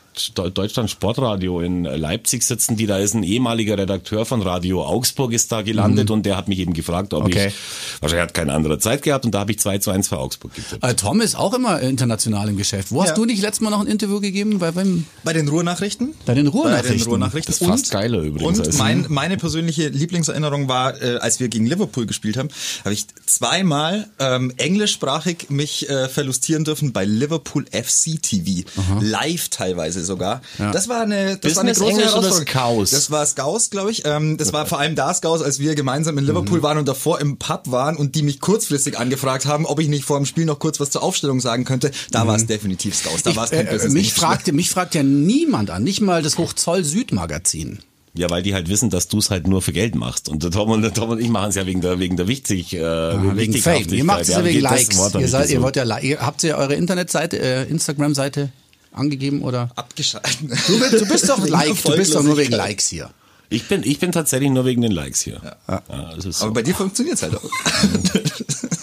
Deutschland 0.53 0.89
Sportradio 0.89 1.59
in 1.61 1.83
Leipzig 1.83 2.43
sitzen 2.43 2.75
die. 2.77 2.85
Da 2.87 2.97
ist 2.97 3.13
ein 3.13 3.23
ehemaliger 3.23 3.77
Redakteur 3.77 4.25
von 4.25 4.41
Radio 4.41 4.85
Augsburg 4.85 5.33
ist 5.33 5.51
da 5.51 5.61
gelandet 5.61 6.11
und 6.11 6.25
der 6.25 6.37
hat 6.37 6.47
mich 6.47 6.59
eben 6.59 6.73
gefragt, 6.73 7.13
ob 7.13 7.23
Mhm. 7.23 7.27
Okay. 7.27 7.47
ich, 7.47 8.01
wahrscheinlich 8.01 8.23
hat 8.27 8.33
keine 8.33 8.53
andere 8.53 8.79
Zeit 8.79 9.01
gehabt 9.03 9.25
und 9.25 9.31
da 9.33 9.39
habe 9.39 9.51
ich 9.51 9.59
2 9.59 9.77
zu 9.79 9.91
1 9.91 10.07
für 10.07 10.17
Augsburg 10.19 10.53
getippt. 10.53 10.83
Äh, 10.83 10.95
Tom 10.95 11.21
ist 11.21 11.35
auch 11.35 11.53
immer 11.53 11.79
international 11.79 12.49
im 12.49 12.57
Geschäft. 12.57 12.91
Wo 12.91 13.01
hast 13.01 13.09
Ja. 13.09 13.15
du 13.15 13.25
nicht 13.25 13.41
letztes 13.41 13.61
Mal 13.61 13.69
noch 13.69 13.81
ein 13.81 13.87
Interview 13.87 14.19
gegeben? 14.19 14.59
Bei, 14.59 14.71
beim, 14.71 15.05
Bei 15.23 15.33
den 15.33 15.47
Ruhrnachrichten? 15.47 16.13
Bei 16.25 16.33
den 16.33 16.45
Bei 16.45 16.51
Ruhrnachrichten. 16.51 16.97
den 16.99 17.07
Ruhrnachrichten. 17.07 17.51
Das 17.53 17.61
ist 17.61 17.67
fast 17.67 17.91
geiler 17.91 18.19
übrigens 18.19 18.59
Und 18.59 18.77
mein, 18.77 19.05
meine 19.09 19.37
persönliche 19.37 19.87
Lieblingserinnerung 19.89 20.67
war, 20.67 21.01
äh, 21.01 21.17
als 21.17 21.39
wir 21.39 21.47
gegen 21.49 21.65
Liverpool 21.65 22.05
gespielt 22.05 22.37
haben, 22.37 22.49
habe 22.83 22.93
ich 22.93 23.05
zweimal 23.25 24.07
ähm, 24.19 24.53
englischsprachig 24.57 25.49
mich 25.49 25.89
äh, 25.89 26.07
verlustieren 26.09 26.63
dürfen 26.63 26.93
bei 26.93 27.05
Liverpool 27.05 27.65
FC 27.71 28.21
TV. 28.21 28.67
Live 29.01 29.49
teilweise 29.49 30.02
sogar. 30.03 30.41
Das 30.57 30.87
war 30.87 31.01
eine, 31.01 31.37
das 31.37 31.55
war 31.55 31.63
eine 31.63 31.71
Business 31.71 31.79
große 31.79 31.91
Englisch 31.91 32.13
oder 32.13 32.29
Herausforderung. 32.29 32.47
Scouse? 32.47 32.91
Das 32.91 33.11
war 33.11 33.25
Scouse, 33.25 33.69
glaube 33.69 33.91
ich. 33.91 34.03
Ähm, 34.05 34.37
das 34.37 34.53
war 34.53 34.65
vor 34.65 34.79
allem 34.79 34.95
da 34.95 35.13
Scouse, 35.13 35.41
als 35.41 35.59
wir 35.59 35.75
gemeinsam 35.75 36.17
in 36.17 36.25
Liverpool 36.25 36.61
waren 36.63 36.77
und 36.77 36.87
davor 36.87 37.19
im 37.19 37.37
Pub 37.37 37.71
waren 37.71 37.95
und 37.95 38.15
die 38.15 38.23
mich 38.23 38.39
kurzfristig 38.39 38.97
angefragt 38.97 39.45
haben, 39.45 39.65
ob 39.65 39.79
ich 39.79 39.87
nicht 39.87 40.05
vor 40.05 40.17
dem 40.17 40.25
Spiel 40.25 40.45
noch 40.45 40.59
kurz 40.59 40.79
was 40.79 40.89
zur 40.89 41.03
Aufstellung 41.03 41.39
sagen 41.39 41.65
könnte. 41.65 41.91
Da 42.11 42.27
war 42.27 42.35
es 42.35 42.45
definitiv 42.45 42.95
Scouse. 42.95 43.23
Da 43.23 43.35
war 43.35 43.45
es 43.45 43.51
kein 43.51 43.67
äh, 43.67 43.71
Business 43.71 43.93
mich 43.93 44.13
fragte, 44.13 44.51
mich 44.53 44.69
fragt 44.69 44.95
ja 44.95 45.03
niemand 45.03 45.69
an, 45.69 45.83
nicht 45.83 46.01
mal 46.01 46.21
das 46.21 46.37
Hochzoll 46.37 46.83
Süd 46.83 47.11
Magazin. 47.11 47.79
Ja, 48.15 48.29
weil 48.29 48.43
die 48.43 48.53
halt 48.53 48.69
wissen, 48.69 48.91
dass 48.91 49.07
du 49.07 49.17
es 49.17 49.31
halt 49.31 49.47
nur 49.47 49.63
für 49.63 49.73
Geld 49.73 49.95
machst. 49.95 50.29
Und 50.29 50.43
der 50.43 50.51
Tom 50.51 50.69
und, 50.69 50.83
der 50.83 50.93
Tom 50.93 51.09
und 51.09 51.19
ich 51.19 51.29
machen 51.29 51.49
es 51.49 51.55
ja 51.55 51.65
wegen 51.65 51.81
der, 51.81 51.97
wegen 51.97 52.15
der 52.15 52.27
wichtig, 52.27 52.75
äh, 52.75 52.79
wegen 52.79 53.37
Wichtighaftigkeit. 53.37 53.89
Fame. 53.89 53.97
Ihr 53.97 54.03
macht 54.03 54.21
es 54.21 54.27
ja 54.27 54.39
Ja, 54.39 54.45
wegen 54.45 54.59
Likes. 54.59 55.15
Ihr 55.15 55.27
seid, 55.27 55.49
ihr 55.49 55.61
wollt 55.63 55.75
ja, 55.75 55.97
ihr 55.97 56.19
habt 56.19 56.43
ihr 56.43 56.55
eure 56.55 56.75
Internetseite, 56.75 57.39
äh, 57.39 57.63
Instagram-Seite 57.63 58.51
angegeben 58.93 59.41
oder? 59.41 59.69
abgeschalten. 59.75 60.49
Du, 60.67 60.79
bist- 60.79 60.93
du 60.93 61.05
bist 61.07 61.29
doch 61.29 61.47
Like, 61.47 61.81
du 61.83 61.95
bist 61.95 62.15
doch 62.15 62.23
nur 62.23 62.37
wegen. 62.37 62.51
Likes 62.53 62.87
hier. 62.87 63.09
Ich 63.49 63.67
bin, 63.67 63.83
ich 63.83 63.99
bin 63.99 64.11
tatsächlich 64.11 64.49
nur 64.49 64.65
wegen 64.65 64.81
den 64.81 64.91
Likes 64.91 65.21
hier. 65.21 65.39
Ja. 65.67 65.81
ist 66.17 66.39
so. 66.39 66.45
Aber 66.45 66.55
bei 66.55 66.61
dir 66.63 66.73
funktioniert's 66.73 67.21
halt 67.21 67.35
auch. 67.35 67.43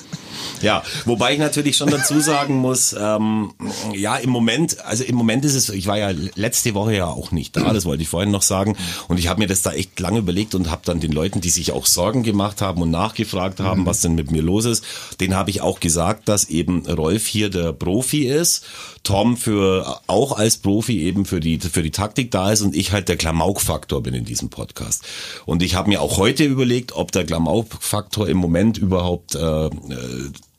Ja, 0.62 0.82
wobei 1.04 1.32
ich 1.32 1.38
natürlich 1.38 1.76
schon 1.76 1.90
dazu 1.90 2.20
sagen 2.20 2.56
muss, 2.56 2.94
ähm, 2.98 3.52
ja, 3.94 4.16
im 4.16 4.30
Moment, 4.30 4.84
also 4.84 5.04
im 5.04 5.16
Moment 5.16 5.44
ist 5.44 5.54
es, 5.54 5.68
ich 5.68 5.86
war 5.86 5.98
ja 5.98 6.12
letzte 6.34 6.74
Woche 6.74 6.94
ja 6.94 7.06
auch 7.06 7.32
nicht 7.32 7.56
da, 7.56 7.72
das 7.72 7.84
wollte 7.84 8.02
ich 8.02 8.08
vorhin 8.08 8.30
noch 8.30 8.42
sagen. 8.42 8.76
Und 9.08 9.18
ich 9.18 9.28
habe 9.28 9.40
mir 9.40 9.46
das 9.46 9.62
da 9.62 9.72
echt 9.72 9.98
lange 10.00 10.18
überlegt 10.18 10.54
und 10.54 10.70
habe 10.70 10.82
dann 10.84 11.00
den 11.00 11.12
Leuten, 11.12 11.40
die 11.40 11.50
sich 11.50 11.72
auch 11.72 11.86
Sorgen 11.86 12.22
gemacht 12.22 12.60
haben 12.60 12.82
und 12.82 12.90
nachgefragt 12.90 13.60
haben, 13.60 13.86
was 13.86 14.00
denn 14.00 14.14
mit 14.14 14.30
mir 14.30 14.42
los 14.42 14.64
ist, 14.64 14.84
denen 15.20 15.34
habe 15.34 15.50
ich 15.50 15.60
auch 15.60 15.80
gesagt, 15.80 16.28
dass 16.28 16.48
eben 16.48 16.86
Rolf 16.86 17.26
hier 17.26 17.50
der 17.50 17.72
Profi 17.72 18.26
ist, 18.26 18.66
Tom 19.02 19.36
für 19.36 20.00
auch 20.06 20.32
als 20.36 20.58
Profi 20.58 21.00
eben 21.00 21.24
für 21.24 21.40
die 21.40 21.58
für 21.58 21.82
die 21.82 21.90
Taktik 21.90 22.30
da 22.30 22.52
ist 22.52 22.60
und 22.60 22.76
ich 22.76 22.92
halt 22.92 23.08
der 23.08 23.16
Klamauk-Faktor 23.16 24.02
bin 24.02 24.14
in 24.14 24.24
diesem 24.24 24.50
Podcast. 24.50 25.04
Und 25.46 25.62
ich 25.62 25.74
habe 25.74 25.88
mir 25.88 26.02
auch 26.02 26.18
heute 26.18 26.44
überlegt, 26.44 26.92
ob 26.92 27.10
der 27.12 27.24
Klamauk-Faktor 27.24 28.28
im 28.28 28.36
Moment 28.36 28.76
überhaupt 28.78 29.34
äh, 29.34 29.66
äh, 29.66 29.70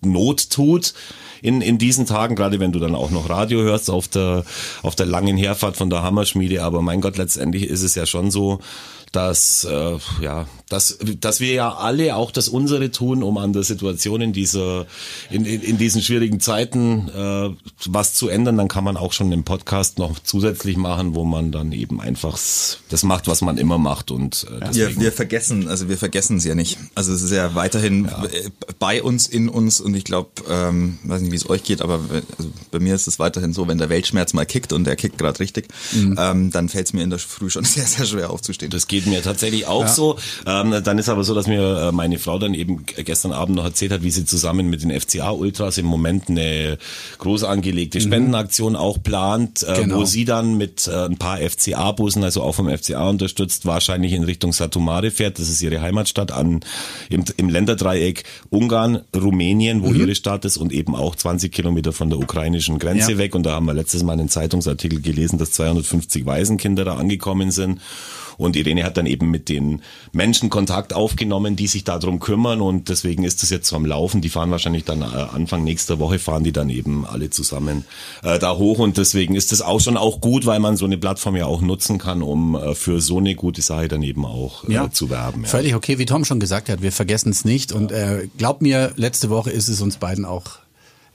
Not 0.02 0.50
tut 0.50 0.94
in, 1.42 1.62
in 1.62 1.78
diesen 1.78 2.06
Tagen, 2.06 2.36
gerade 2.36 2.60
wenn 2.60 2.72
du 2.72 2.80
dann 2.80 2.96
auch 2.96 3.10
noch 3.10 3.30
Radio 3.30 3.62
hörst 3.62 3.90
auf 3.90 4.08
der, 4.08 4.44
auf 4.84 4.96
der 4.96 5.06
langen 5.06 5.38
Herfahrt 5.38 5.78
von 5.78 5.90
der 5.90 6.04
Hammerschmiede. 6.04 6.64
Aber 6.64 6.82
mein 6.82 7.02
Gott, 7.02 7.18
letztendlich 7.18 7.64
ist 7.64 7.82
es 7.82 7.96
ja 7.96 8.06
schon 8.06 8.32
so, 8.32 8.60
dass, 9.12 9.66
äh, 9.66 9.98
ja, 10.22 10.46
dass, 10.72 10.98
dass 11.20 11.40
wir 11.40 11.54
ja 11.54 11.74
alle 11.74 12.16
auch 12.16 12.32
das 12.32 12.48
unsere 12.48 12.92
tun, 12.92 13.24
um 13.24 13.38
an 13.38 13.52
der 13.52 13.64
Situation 13.64 14.22
in 14.22 14.34
dieser, 14.34 14.86
in, 15.30 15.46
in, 15.46 15.62
in 15.62 15.78
diesen 15.78 16.02
schwierigen 16.02 16.40
Zeiten 16.40 17.10
äh, 17.10 17.50
was 17.86 18.14
zu 18.14 18.30
ändern, 18.30 18.58
dann 18.58 18.68
kann 18.70 18.84
man 18.84 18.96
auch 18.96 19.12
schon 19.12 19.30
den 19.30 19.44
Podcast 19.44 19.98
noch 19.98 20.20
zusätzlich 20.20 20.78
machen, 20.78 21.14
wo 21.14 21.26
man 21.26 21.52
dann 21.52 21.74
eben 21.74 22.00
einfach 22.00 22.38
das 22.90 23.04
macht, 23.04 23.28
was 23.28 23.42
man 23.42 23.58
immer 23.58 23.78
macht 23.78 24.12
und 24.12 24.46
äh, 24.46 24.52
Wir, 24.52 24.88
deswegen. 24.88 25.02
wir 25.02 25.12
vergessen, 25.12 25.68
also 25.68 25.90
wir 25.90 25.98
vergessen 25.98 26.38
es 26.38 26.46
ja 26.46 26.56
nicht. 26.56 26.78
Also 26.96 27.12
es 27.12 27.22
ist 27.22 27.32
ja 27.32 27.54
weiterhin 27.54 28.06
äh, 28.06 28.50
bei 28.80 29.04
uns, 29.04 29.28
in 29.28 29.50
uns 29.50 29.82
und 29.82 29.94
ich 29.94 30.06
glaube, 30.06 30.30
ähm, 30.50 31.00
weiß 31.04 31.22
nicht, 31.22 31.32
wie 31.32 31.36
es 31.36 31.50
euch 31.50 31.64
geht, 31.64 31.82
aber 31.82 31.96
äh, 31.96 32.22
also 32.38 32.50
bei 32.72 32.80
mir 32.80 32.96
ist 32.96 33.08
es 33.08 33.20
weiterhin 33.20 33.52
so, 33.52 33.68
wenn 33.68 33.78
der 33.78 33.90
Weltschmerz 33.90 34.34
mal 34.34 34.46
kickt 34.46 34.72
und 34.72 34.86
der 34.86 34.96
kickt 34.96 35.18
gerade 35.18 35.40
richtig, 35.42 35.68
ähm, 35.94 36.50
dann 36.52 36.70
fällt 36.70 36.88
es 36.88 36.94
mir 36.94 37.04
in 37.04 37.10
der 37.10 37.20
Früh 37.20 37.50
schon 37.50 37.64
sehr, 37.66 37.86
sehr 37.86 38.06
schwer 38.06 38.30
aufzustehen. 38.30 38.72
Das 38.72 38.88
geht 38.88 39.02
geht 39.02 39.12
mir 39.12 39.22
tatsächlich 39.22 39.66
auch 39.68 39.88
so. 39.88 40.18
Ähm, 40.62 40.84
dann 40.84 40.98
ist 40.98 41.10
aber 41.10 41.24
so, 41.24 41.34
dass 41.36 41.48
mir 41.48 41.90
äh, 41.90 41.92
meine 41.92 42.20
Frau 42.20 42.38
dann 42.40 42.54
eben 42.54 42.86
gestern 42.86 43.32
Abend 43.32 43.56
noch 43.56 43.64
erzählt 43.64 43.92
hat, 43.92 44.04
wie 44.04 44.12
sie 44.12 44.26
zusammen 44.26 44.70
mit 44.70 44.84
den 44.84 44.92
FCA 45.00 45.32
Ultras 45.32 45.78
im 45.78 45.86
Moment 45.86 46.30
eine 46.30 46.78
groß 47.20 47.44
angelegte 47.44 48.00
Mhm. 48.00 48.04
Spendenaktion 48.04 48.76
auch 48.76 49.02
plant, 49.02 49.64
äh, 49.64 49.82
Genau. 49.82 49.98
wo 49.98 50.06
sie 50.06 50.26
dann 50.26 50.58
mit 50.58 50.88
äh, 50.88 51.06
ein 51.06 51.18
paar 51.18 51.38
FCA-Bussen, 51.40 52.24
also 52.24 52.42
auch 52.44 52.54
vom 52.56 52.70
FCA 52.70 53.10
unterstützt, 53.10 53.66
wahrscheinlich 53.66 54.14
in 54.14 54.24
Richtung 54.24 54.54
Satumare 54.54 55.12
fährt. 55.12 55.40
Das 55.40 55.50
ist 55.50 55.62
ihre 55.62 55.82
Heimatstadt 55.82 56.32
an 56.32 56.62
im, 57.10 57.24
im 57.38 57.50
Länderdreieck 57.50 58.24
Ungarn, 58.50 59.02
Rumänien, 59.16 59.84
wo 59.84 59.90
Mhm. 59.90 60.00
ihre 60.02 60.16
Stadt 60.16 60.46
ist 60.46 60.58
und 60.58 60.72
eben 60.72 60.96
auch 60.96 61.16
20 61.16 61.52
Kilometer 61.52 61.92
von 61.94 62.10
der 62.10 62.20
ukrainischen 62.20 62.80
Grenze 62.80 63.14
Ja. 63.14 63.18
weg. 63.18 63.36
Und 63.36 63.44
da 63.46 63.52
haben 63.52 63.66
wir 63.66 63.74
letztes 63.74 64.04
Mal 64.04 64.14
einen 64.14 64.30
Zeitungsartikel 64.30 65.02
gelesen, 65.02 65.38
dass 65.38 65.52
250 65.52 66.26
Waisenkinder 66.26 66.86
da 66.86 66.96
angekommen 66.96 67.52
sind. 67.52 67.80
Und 68.38 68.56
Irene 68.56 68.84
hat 68.84 68.98
dann 68.98 69.06
eben 69.06 69.30
mit 69.30 69.50
den 69.50 69.82
Menschen 70.12 70.50
Kontakt 70.50 70.94
aufgenommen, 70.94 71.56
die 71.56 71.68
sich 71.68 71.84
darum 71.84 72.20
kümmern. 72.20 72.62
Und 72.62 72.90
deswegen 72.90 73.24
ist 73.24 73.44
das 73.44 73.50
jetzt 73.50 73.68
so 73.68 73.76
am 73.76 73.86
Laufen. 73.86 74.22
Die 74.22 74.30
fahren 74.30 74.52
wahrscheinlich 74.52 74.86
dann 74.86 75.02
äh, 75.02 75.06
Anfang 75.06 75.64
nächster 75.64 76.00
Woche, 76.00 76.20
fahren 76.20 76.44
die 76.44 76.52
dann 76.52 76.70
eben 76.70 77.06
alle 77.06 77.30
zusammen 77.30 77.86
äh, 78.24 78.40
da 78.40 78.58
hoch. 78.58 78.80
Und 78.80 78.98
deswegen 78.98 79.36
ist 79.36 79.52
das 79.52 79.62
auch 79.62 79.80
schon 79.80 79.98
auch 79.98 80.22
gut, 80.22 80.46
weil 80.46 80.60
man 80.60 80.78
so 80.78 80.86
eine 80.86 80.98
Plattform 80.98 81.36
ja 81.36 81.46
auch 81.46 81.62
nutzen 81.62 81.98
kann, 81.98 82.22
um 82.22 82.56
äh, 82.56 82.76
für 82.76 83.02
so 83.02 83.18
eine 83.18 83.36
gute 83.36 83.62
Sache 83.62 83.88
dann 83.88 84.04
eben 84.04 84.26
auch 84.26 84.68
äh, 84.68 84.90
zu 84.92 85.10
werben. 85.10 85.44
Ja. 85.44 85.50
Völlig 85.50 85.76
okay, 85.76 86.00
wie 86.00 86.06
Tom 86.06 86.26
schon 86.26 86.40
gesagt 86.40 86.70
hat, 86.70 86.82
wir 86.82 86.92
vergessen 86.92 87.32
es 87.32 87.46
nicht. 87.46 87.72
Und 87.72 87.92
äh, 87.92 88.28
glaub 88.38 88.62
mir, 88.62 88.94
letzte 88.96 89.30
Woche 89.30 89.52
ist 89.52 89.68
es 89.68 89.82
uns 89.82 89.98
beiden 89.98 90.26
auch 90.26 90.61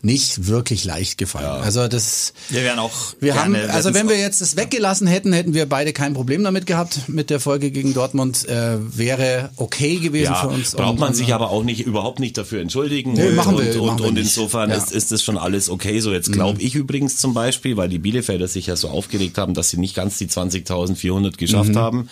nicht 0.07 0.47
wirklich 0.47 0.85
leicht 0.85 1.19
gefallen. 1.19 1.63
Also 1.63 1.87
das 1.89 2.33
Wir 2.49 2.63
wären 2.63 2.79
auch 2.79 2.93
wir 3.21 3.35
haben, 3.35 3.53
gerne- 3.53 3.71
also 3.75 3.91
hätten's 3.91 3.95
wenn 4.03 4.09
wir 4.09 4.19
jetzt 4.19 4.41
das 4.41 4.57
weggelassen 4.57 5.07
hätten, 5.07 5.33
hätten 5.35 5.53
wir 5.53 5.67
beide 5.69 5.93
kein 5.93 6.15
Problem 6.15 6.43
damit 6.45 6.65
gehabt 6.67 7.01
mit 7.09 7.29
der 7.29 7.41
Folge 7.41 7.71
gegen 7.71 7.93
Dortmund. 7.93 8.49
Äh, 8.49 8.79
wäre 8.97 9.51
okay 9.57 9.97
gewesen 9.97 10.33
Ja, 10.33 10.41
für 10.43 10.49
uns. 10.49 10.71
braucht 10.71 10.93
Und- 10.93 11.01
man 11.01 11.09
und- 11.11 11.15
sich 11.17 11.35
aber 11.35 11.51
auch 11.51 11.63
nicht 11.65 11.81
überhaupt 11.81 12.21
nicht 12.21 12.39
dafür 12.39 12.61
entschuldigen. 12.63 13.13
Nee, 13.13 13.29
und, 13.29 13.35
machen 13.35 13.59
wir- 13.59 13.65
und, 13.73 13.77
und, 13.81 13.87
machen 13.87 14.01
und 14.07 14.15
nicht. 14.15 14.23
insofern 14.25 14.71
Ja. 14.71 14.77
ist, 14.77 14.93
ist 14.93 15.13
das 15.13 15.23
schon 15.23 15.37
alles 15.37 15.69
okay. 15.69 16.01
So 16.01 16.13
jetzt 16.13 16.33
glaube 16.33 16.63
ich 16.63 16.75
übrigens 16.75 17.17
zum 17.19 17.35
Beispiel, 17.35 17.77
weil 17.77 17.89
die 17.89 17.99
Bielefelder 17.99 18.49
sich 18.49 18.69
ja 18.69 18.77
so 18.77 18.89
aufgeregt 18.89 19.37
haben, 19.39 19.53
dass 19.55 19.71
sie 19.71 19.77
nicht 19.77 19.95
ganz 19.95 20.17
die 20.19 20.29
20.400 20.29 21.37
geschafft 21.37 21.71
Mhm. 21.71 21.77
haben. 21.79 22.09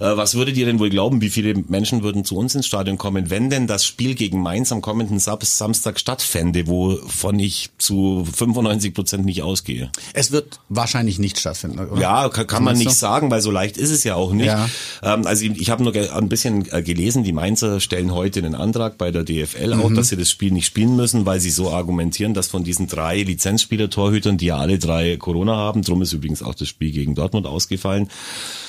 Äh, 0.00 0.16
Was 0.16 0.34
würdet 0.34 0.56
ihr 0.56 0.66
denn 0.66 0.78
wohl 0.78 0.90
glauben, 0.90 1.20
wie 1.20 1.30
viele 1.30 1.54
Menschen 1.68 2.02
würden 2.02 2.24
zu 2.24 2.36
uns 2.36 2.54
ins 2.54 2.66
Stadion 2.66 2.98
kommen, 2.98 3.30
wenn 3.30 3.50
denn 3.50 3.66
das 3.66 3.84
Spiel 3.84 4.14
gegen 4.14 4.40
Mainz 4.42 4.72
am 4.72 4.80
kommenden 4.80 5.18
Sam- 5.18 5.38
Samstag 5.42 5.98
stattfände, 6.00 6.66
wovon 6.66 7.38
ich 7.38 7.70
zu 7.78 8.24
95 8.32 8.94
Prozent 8.94 9.24
nicht 9.24 9.42
ausgehe? 9.42 9.90
Es 10.12 10.30
wird 10.32 10.60
wahrscheinlich 10.68 11.18
nicht 11.18 11.38
stattfinden, 11.38 11.78
oder? 11.78 12.00
Ja, 12.00 12.28
kann, 12.28 12.46
kann 12.46 12.64
man 12.64 12.76
nicht 12.76 12.90
du? 12.90 12.94
sagen, 12.94 13.30
weil 13.30 13.40
so 13.40 13.50
leicht 13.50 13.76
ist 13.76 13.90
es 13.90 14.04
ja 14.04 14.14
auch 14.14 14.32
nicht. 14.32 14.46
Ja. 14.46 14.68
Ähm, 15.02 15.26
also 15.26 15.44
ich, 15.44 15.60
ich 15.60 15.70
habe 15.70 15.82
nur 15.82 15.94
ein 15.94 16.28
bisschen 16.28 16.70
äh, 16.72 16.82
gelesen, 16.82 17.24
die 17.24 17.32
Mainzer 17.32 17.80
stellen 17.80 18.12
heute 18.12 18.40
einen 18.40 18.54
Antrag 18.54 18.98
bei 18.98 19.10
der 19.10 19.24
DFL 19.24 19.74
auch, 19.74 19.90
Mhm. 19.90 19.94
dass 19.96 20.08
sie 20.08 20.16
das 20.16 20.30
Spiel 20.30 20.50
nicht 20.52 20.66
spielen 20.66 20.96
müssen, 20.96 21.26
weil 21.26 21.40
sie 21.40 21.50
so 21.50 21.70
argumentieren, 21.70 22.34
dass 22.34 22.48
von 22.48 22.64
diesen 22.64 22.86
drei 22.86 23.22
Lizenzspieler-Torhütern, 23.22 24.36
die 24.38 24.46
ja 24.46 24.56
alle 24.56 24.78
drei 24.78 25.16
Corona 25.16 25.56
haben, 25.56 25.82
drum 25.82 26.02
ist 26.02 26.12
übrigens 26.12 26.42
auch 26.42 26.54
das 26.54 26.68
Spiel 26.68 26.90
gegen 26.92 27.14
Dortmund 27.14 27.46
ausgefallen, 27.46 28.08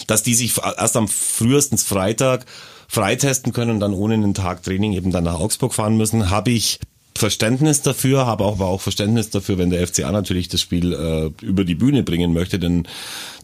dass 0.08 0.24
die 0.24 0.36
sich 0.36 0.54
erst 0.78 0.98
am 0.98 1.08
frühestens 1.26 1.84
Freitag 1.84 2.46
freitesten 2.88 3.52
können 3.52 3.72
und 3.72 3.80
dann 3.80 3.94
ohne 3.94 4.14
einen 4.14 4.34
Tag 4.34 4.64
Training 4.64 4.94
eben 4.94 5.12
dann 5.12 5.24
nach 5.24 5.40
Augsburg 5.40 5.74
fahren 5.74 5.98
müssen, 5.98 6.30
habe 6.30 6.52
ich 6.52 6.80
Verständnis 7.18 7.82
dafür, 7.82 8.26
habe 8.26 8.44
aber 8.44 8.68
auch 8.68 8.82
Verständnis 8.82 9.30
dafür, 9.30 9.58
wenn 9.58 9.70
der 9.70 9.86
FCA 9.88 10.12
natürlich 10.12 10.50
das 10.50 10.60
Spiel 10.60 10.94
äh, 10.94 11.46
über 11.46 11.64
die 11.64 11.76
Bühne 11.76 12.04
bringen 12.04 12.34
möchte, 12.34 12.60
denn 12.60 12.88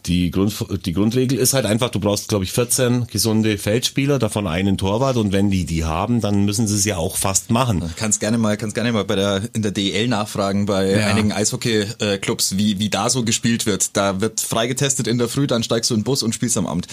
die, 0.06 0.30
Grund, 0.30 0.54
die 0.84 0.92
Grundregel 0.92 1.38
ist 1.38 1.52
halt 1.54 1.66
einfach, 1.66 1.90
du 1.90 2.00
brauchst, 2.00 2.28
glaube 2.28 2.44
ich, 2.44 2.52
14 2.52 3.06
gesunde 3.06 3.56
Feldspieler, 3.58 4.18
davon 4.18 4.46
einen 4.46 4.76
Torwart 4.78 5.16
und 5.16 5.32
wenn 5.32 5.50
die 5.50 5.64
die 5.64 5.84
haben, 5.84 6.20
dann 6.20 6.44
müssen 6.44 6.66
sie 6.66 6.74
es 6.76 6.84
ja 6.84 6.96
auch 6.96 7.16
fast 7.16 7.50
machen. 7.50 7.82
Kannst 7.96 8.20
gerne 8.20 8.38
mal, 8.38 8.56
kannst 8.56 8.74
gerne 8.74 8.90
mal 8.92 9.04
bei 9.04 9.16
der 9.16 9.42
in 9.52 9.62
der 9.62 9.70
DEL 9.70 10.08
nachfragen 10.08 10.66
bei 10.66 10.90
Ja. 10.92 11.06
einigen 11.06 11.32
Eishockey-Clubs, 11.32 12.56
wie 12.56 12.78
wie 12.78 12.88
da 12.88 13.10
so 13.10 13.24
gespielt 13.24 13.66
wird. 13.66 13.96
Da 13.96 14.20
wird 14.20 14.40
freigetestet 14.40 15.06
in 15.06 15.18
der 15.18 15.28
Früh, 15.28 15.46
dann 15.46 15.62
steigst 15.62 15.90
du 15.90 15.94
in 15.94 16.00
den 16.00 16.04
Bus 16.04 16.22
und 16.22 16.34
spielst 16.34 16.56
am 16.56 16.66
Abend. 16.66 16.86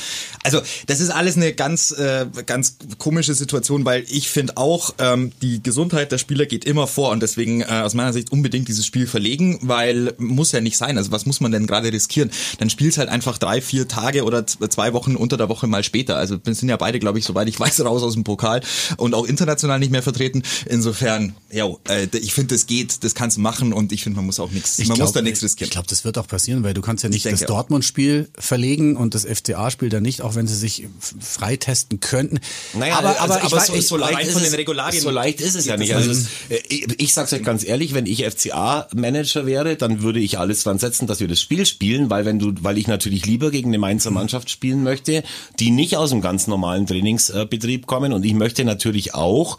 Also 0.44 0.62
das 0.88 1.00
ist 1.00 1.10
alles 1.10 1.36
eine 1.36 1.54
ganz 1.54 1.92
äh, 1.92 2.28
ganz 2.46 2.78
komische 2.98 3.34
Situation, 3.34 3.86
weil 3.86 4.06
ich 4.10 4.30
finde 4.30 4.58
auch 4.58 4.94
ähm, 5.00 5.32
die 5.42 5.64
Gesundheit 5.64 6.12
der 6.12 6.18
Spieler 6.20 6.46
geht 6.46 6.66
immer 6.66 6.88
vor 6.88 7.10
und 7.12 7.22
deswegen 7.22 7.62
äh, 7.62 7.66
aus 7.84 7.94
meiner 7.94 8.14
Sicht 8.14 8.32
unbedingt 8.32 8.68
dieses 8.68 8.86
Spiel 8.86 9.08
verlegen, 9.08 9.60
weil 9.64 10.14
muss 10.18 10.52
ja 10.52 10.62
nicht 10.62 10.78
sein. 10.78 10.98
Also 10.98 11.12
was 11.12 11.26
muss 11.26 11.40
man 11.42 11.52
denn 11.52 11.66
gerade 11.68 11.92
riskieren? 11.92 12.30
Dann 12.60 12.70
spielst 12.70 12.99
halt 13.00 13.10
einfach 13.10 13.38
drei, 13.38 13.62
vier 13.62 13.88
Tage 13.88 14.24
oder 14.24 14.46
zwei 14.46 14.94
Wochen 14.94 15.16
unter 15.16 15.38
der 15.38 15.50
Woche 15.50 15.68
mal 15.68 15.84
später. 15.84 16.18
Also 16.18 16.38
wir 16.44 16.54
sind 16.54 16.70
ja 16.70 16.78
beide, 16.78 17.00
glaube 17.00 17.20
ich, 17.20 17.26
soweit 17.26 17.48
ich 17.48 17.60
weiß, 17.60 17.84
raus 17.84 18.04
aus 18.04 18.14
dem 18.14 18.24
Pokal 18.24 18.62
und 18.98 19.14
auch 19.14 19.26
international 19.26 19.80
nicht 19.80 19.92
mehr 19.92 20.04
vertreten. 20.04 20.44
Insofern, 20.68 21.36
ja, 21.52 21.68
äh, 21.88 22.08
ich 22.14 22.34
finde, 22.34 22.56
das 22.56 22.68
geht, 22.68 23.04
das 23.04 23.16
kannst 23.16 23.38
du 23.38 23.42
machen 23.42 23.74
und 23.74 23.92
ich 23.92 24.04
finde, 24.04 24.18
man 24.18 24.26
muss 24.26 24.40
auch 24.40 24.52
nichts, 24.52 24.78
man 24.88 24.98
muss 24.98 25.12
da 25.12 25.22
nichts 25.22 25.42
riskieren. 25.42 25.68
Ich 25.68 25.72
glaube, 25.72 25.88
das 25.88 26.06
wird 26.06 26.18
auch 26.18 26.28
passieren, 26.28 26.64
weil 26.64 26.74
du 26.74 26.82
kannst 26.82 27.04
ja 27.04 27.10
nicht 27.10 27.26
das. 27.26 27.40
Dortmund-Spiel 27.42 28.30
verlegen 28.38 28.96
und 28.96 29.16
das 29.16 29.26
FCA-Spiel 29.26 29.90
dann 29.90 30.04
nicht, 30.04 30.22
auch 30.22 30.36
wenn 30.36 30.48
sie 30.48 30.56
sich 30.56 30.88
freitesten 31.20 32.00
könnten. 32.00 32.40
Naja, 32.74 33.00
aber, 33.00 33.20
aber, 33.20 33.44
ich 33.44 33.52
weiß, 33.52 33.68
so, 33.68 33.74
ich, 33.74 33.88
so, 33.88 33.98
leicht 33.98 34.32
von 34.32 34.42
es, 34.42 34.50
den 34.50 34.56
Regularien 34.56 35.02
so 35.02 35.10
leicht 35.10 35.42
ist 35.42 35.56
es 35.56 35.66
ja 35.66 35.78
nicht. 35.78 35.96
Also 35.96 36.12
es, 36.12 36.28
ich, 36.68 36.88
ich 36.98 37.14
sag's 37.14 37.34
euch 37.34 37.44
ganz 37.44 37.64
ehrlich, 37.64 37.94
wenn 37.94 38.06
ich 38.06 38.26
FCA-Manager 38.26 39.46
wäre, 39.46 39.76
dann 39.76 40.02
würde 40.02 40.20
ich 40.20 40.38
alles 40.38 40.64
dran 40.64 40.80
setzen, 40.80 41.08
dass 41.08 41.20
wir 41.20 41.28
das 41.28 41.40
Spiel 41.40 41.66
spielen, 41.66 42.10
weil 42.10 42.26
wenn 42.26 42.40
du, 42.40 42.54
weil 42.62 42.78
ich 42.78 42.88
natürlich 42.90 43.26
lieber 43.26 43.52
gegen 43.52 43.70
eine 43.70 43.78
Mainzer 43.78 44.12
Mannschaft 44.12 44.50
spielen 44.50 44.84
möchte, 44.84 45.24
die 45.60 45.72
nicht 45.72 45.96
aus 45.96 46.12
einem 46.12 46.22
ganz 46.22 46.48
normalen 46.48 46.86
Trainingsbetrieb 46.86 47.88
kommen. 47.88 48.12
Und 48.12 48.26
ich 48.26 48.34
möchte 48.34 48.66
natürlich 48.66 49.16
auch, 49.16 49.58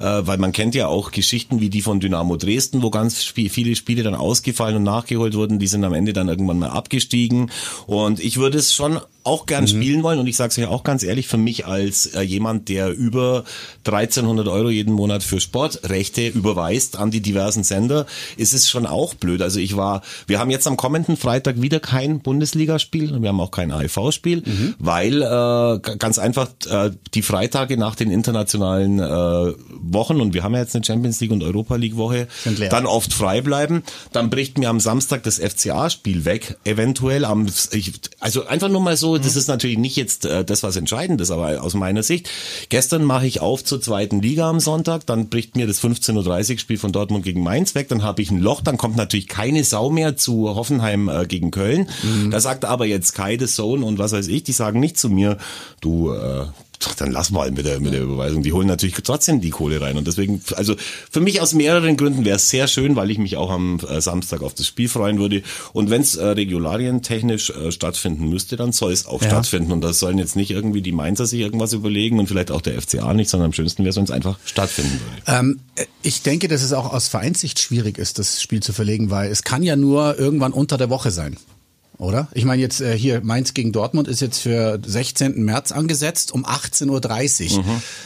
äh, 0.00 0.04
weil 0.04 0.38
man 0.38 0.52
kennt 0.52 0.74
ja 0.74 0.88
auch 0.88 1.12
Geschichten 1.12 1.60
wie 1.60 1.70
die 1.70 1.82
von 1.82 2.00
Dynamo 2.00 2.36
Dresden, 2.36 2.82
wo 2.82 2.90
ganz 2.90 3.22
viele 3.22 3.76
Spiele 3.76 4.02
dann 4.02 4.14
ausgefallen 4.14 4.76
und 4.76 4.82
nachgeholt 4.82 5.34
wurden, 5.34 5.58
die 5.58 5.68
sind 5.68 5.84
am 5.84 5.94
Ende 5.94 6.12
dann 6.12 6.28
irgendwann 6.28 6.58
mal 6.58 6.70
abgestiegen. 6.70 7.50
Und 7.86 8.18
ich 8.20 8.38
würde 8.38 8.58
es 8.58 8.74
schon 8.74 8.98
auch 9.24 9.46
gern 9.46 9.68
spielen 9.68 10.02
wollen 10.02 10.18
und 10.18 10.26
ich 10.26 10.36
sage 10.36 10.50
es 10.50 10.58
euch 10.58 10.66
auch 10.66 10.82
ganz 10.82 11.02
ehrlich, 11.02 11.28
für 11.28 11.36
mich 11.36 11.66
als 11.66 12.06
äh, 12.06 12.22
jemand, 12.22 12.68
der 12.68 12.90
über 12.90 13.44
1300 13.84 14.48
Euro 14.48 14.70
jeden 14.70 14.94
Monat 14.94 15.22
für 15.22 15.40
Sportrechte 15.40 16.26
überweist 16.28 16.96
an 16.96 17.10
die 17.10 17.20
diversen 17.20 17.64
Sender, 17.64 18.06
ist 18.36 18.52
es 18.52 18.68
schon 18.68 18.86
auch 18.86 19.14
blöd. 19.14 19.42
Also 19.42 19.60
ich 19.60 19.76
war, 19.76 20.02
wir 20.26 20.38
haben 20.38 20.50
jetzt 20.50 20.66
am 20.66 20.76
kommenden 20.76 21.16
Freitag 21.16 21.60
wieder 21.60 21.80
kein 21.80 22.20
Bundesligaspiel 22.20 23.12
und 23.12 23.22
wir 23.22 23.28
haben 23.28 23.40
auch 23.40 23.50
kein 23.50 23.72
AIV-Spiel, 23.72 24.42
weil 24.78 25.22
äh, 25.22 25.96
ganz 25.98 26.18
einfach 26.18 26.48
äh, 26.68 26.90
die 27.14 27.22
Freitage 27.22 27.76
nach 27.76 27.94
den 27.94 28.10
internationalen 28.10 28.98
äh, 28.98 29.54
Wochen 29.82 30.20
und 30.20 30.34
wir 30.34 30.42
haben 30.42 30.54
ja 30.54 30.60
jetzt 30.60 30.74
eine 30.74 30.84
Champions 30.84 31.20
League 31.20 31.32
und 31.32 31.42
Europa 31.42 31.76
League 31.76 31.96
Woche, 31.96 32.28
dann 32.70 32.86
oft 32.86 33.12
frei 33.12 33.40
bleiben. 33.40 33.82
Dann 34.12 34.30
bricht 34.30 34.58
mir 34.58 34.68
am 34.68 34.80
Samstag 34.80 35.22
das 35.22 35.38
FCA-Spiel 35.38 36.24
weg, 36.24 36.56
eventuell 36.64 37.24
am, 37.24 37.46
ich, 37.72 37.92
also 38.18 38.46
einfach 38.46 38.68
nur 38.68 38.80
mal 38.80 38.96
so, 38.96 39.18
das 39.20 39.36
ist 39.36 39.48
natürlich 39.48 39.78
nicht 39.78 39.96
jetzt 39.96 40.24
äh, 40.24 40.44
das, 40.44 40.62
was 40.62 40.76
entscheidend 40.76 41.20
ist, 41.20 41.30
aber 41.30 41.62
aus 41.62 41.74
meiner 41.74 42.02
Sicht. 42.02 42.28
Gestern 42.68 43.04
mache 43.04 43.26
ich 43.26 43.40
auf 43.40 43.64
zur 43.64 43.80
zweiten 43.80 44.20
Liga 44.20 44.48
am 44.48 44.60
Sonntag, 44.60 45.06
dann 45.06 45.28
bricht 45.28 45.56
mir 45.56 45.66
das 45.66 45.82
15.30 45.82 46.52
Uhr 46.52 46.58
Spiel 46.58 46.78
von 46.78 46.92
Dortmund 46.92 47.24
gegen 47.24 47.42
Mainz 47.42 47.74
weg, 47.74 47.88
dann 47.88 48.02
habe 48.02 48.22
ich 48.22 48.30
ein 48.30 48.40
Loch, 48.40 48.60
dann 48.60 48.76
kommt 48.76 48.96
natürlich 48.96 49.28
keine 49.28 49.64
Sau 49.64 49.90
mehr 49.90 50.16
zu 50.16 50.54
Hoffenheim 50.54 51.08
äh, 51.08 51.26
gegen 51.26 51.50
Köln. 51.50 51.88
Da 52.30 52.40
sagt 52.40 52.64
aber 52.64 52.86
jetzt 52.86 53.08
Sky, 53.08 53.36
The 53.38 53.46
Zone 53.46 53.84
und 53.84 53.98
was 53.98 54.12
weiß 54.12 54.28
ich, 54.28 54.42
die 54.44 54.52
sagen 54.52 54.80
nicht 54.80 54.98
zu 54.98 55.08
mir, 55.08 55.38
du, 55.80 56.12
äh, 56.12 56.46
dann 56.96 57.12
lass 57.12 57.30
mal 57.30 57.50
mit 57.50 57.66
der, 57.66 57.80
mit 57.80 57.92
der 57.92 58.02
Überweisung. 58.02 58.42
Die 58.42 58.52
holen 58.52 58.66
natürlich 58.66 58.94
trotzdem 59.02 59.40
die 59.40 59.50
Kohle 59.50 59.80
rein. 59.80 59.96
Und 59.98 60.06
deswegen, 60.06 60.42
also 60.56 60.74
für 61.10 61.20
mich 61.20 61.40
aus 61.40 61.52
mehreren 61.54 61.96
Gründen 61.96 62.24
wäre 62.24 62.36
es 62.36 62.48
sehr 62.50 62.68
schön, 62.68 62.96
weil 62.96 63.10
ich 63.10 63.18
mich 63.18 63.36
auch 63.36 63.50
am 63.50 63.78
äh, 63.88 64.00
Samstag 64.00 64.42
auf 64.42 64.54
das 64.54 64.66
Spiel 64.66 64.88
freuen 64.88 65.18
würde. 65.18 65.42
Und 65.72 65.90
wenn 65.90 66.02
es 66.02 66.16
äh, 66.16 66.24
regularientechnisch 66.26 67.50
äh, 67.50 67.72
stattfinden 67.72 68.28
müsste, 68.28 68.56
dann 68.56 68.72
soll 68.72 68.92
es 68.92 69.06
auch 69.06 69.20
Ja. 69.22 69.28
stattfinden. 69.28 69.72
Und 69.72 69.82
das 69.82 69.98
sollen 69.98 70.18
jetzt 70.18 70.36
nicht 70.36 70.50
irgendwie 70.50 70.82
die 70.82 70.92
Mainzer 70.92 71.26
sich 71.26 71.40
irgendwas 71.40 71.72
überlegen 71.72 72.18
und 72.18 72.26
vielleicht 72.28 72.50
auch 72.50 72.60
der 72.62 72.80
FCA 72.80 73.12
nicht, 73.14 73.28
sondern 73.30 73.46
am 73.48 73.52
schönsten 73.52 73.82
wäre 73.84 73.90
es, 73.90 73.96
wenn 73.96 74.04
es 74.04 74.10
einfach 74.10 74.38
stattfinden 74.44 74.92
würde. 75.26 75.38
Ähm, 75.38 75.60
ich 76.02 76.22
denke, 76.22 76.48
dass 76.48 76.62
es 76.62 76.72
auch 76.72 76.92
aus 76.92 77.08
Vereinssicht 77.08 77.58
schwierig 77.58 77.98
ist, 77.98 78.18
das 78.18 78.40
Spiel 78.40 78.60
zu 78.62 78.72
verlegen, 78.72 79.10
weil 79.10 79.30
es 79.30 79.42
kann 79.42 79.62
ja 79.62 79.76
nur 79.76 80.18
irgendwann 80.18 80.52
unter 80.52 80.78
der 80.78 80.90
Woche 80.90 81.10
sein. 81.10 81.36
Oder? 82.00 82.28
Ich 82.32 82.44
meine 82.46 82.62
jetzt 82.62 82.80
äh, 82.80 82.96
hier 82.96 83.20
Mainz 83.22 83.52
gegen 83.52 83.72
Dortmund 83.72 84.08
ist 84.08 84.20
jetzt 84.20 84.38
für 84.38 84.80
16. 84.84 85.44
März 85.44 85.70
angesetzt 85.70 86.32
um 86.32 86.46
18.30 86.46 87.58
Uhr. 87.58 87.64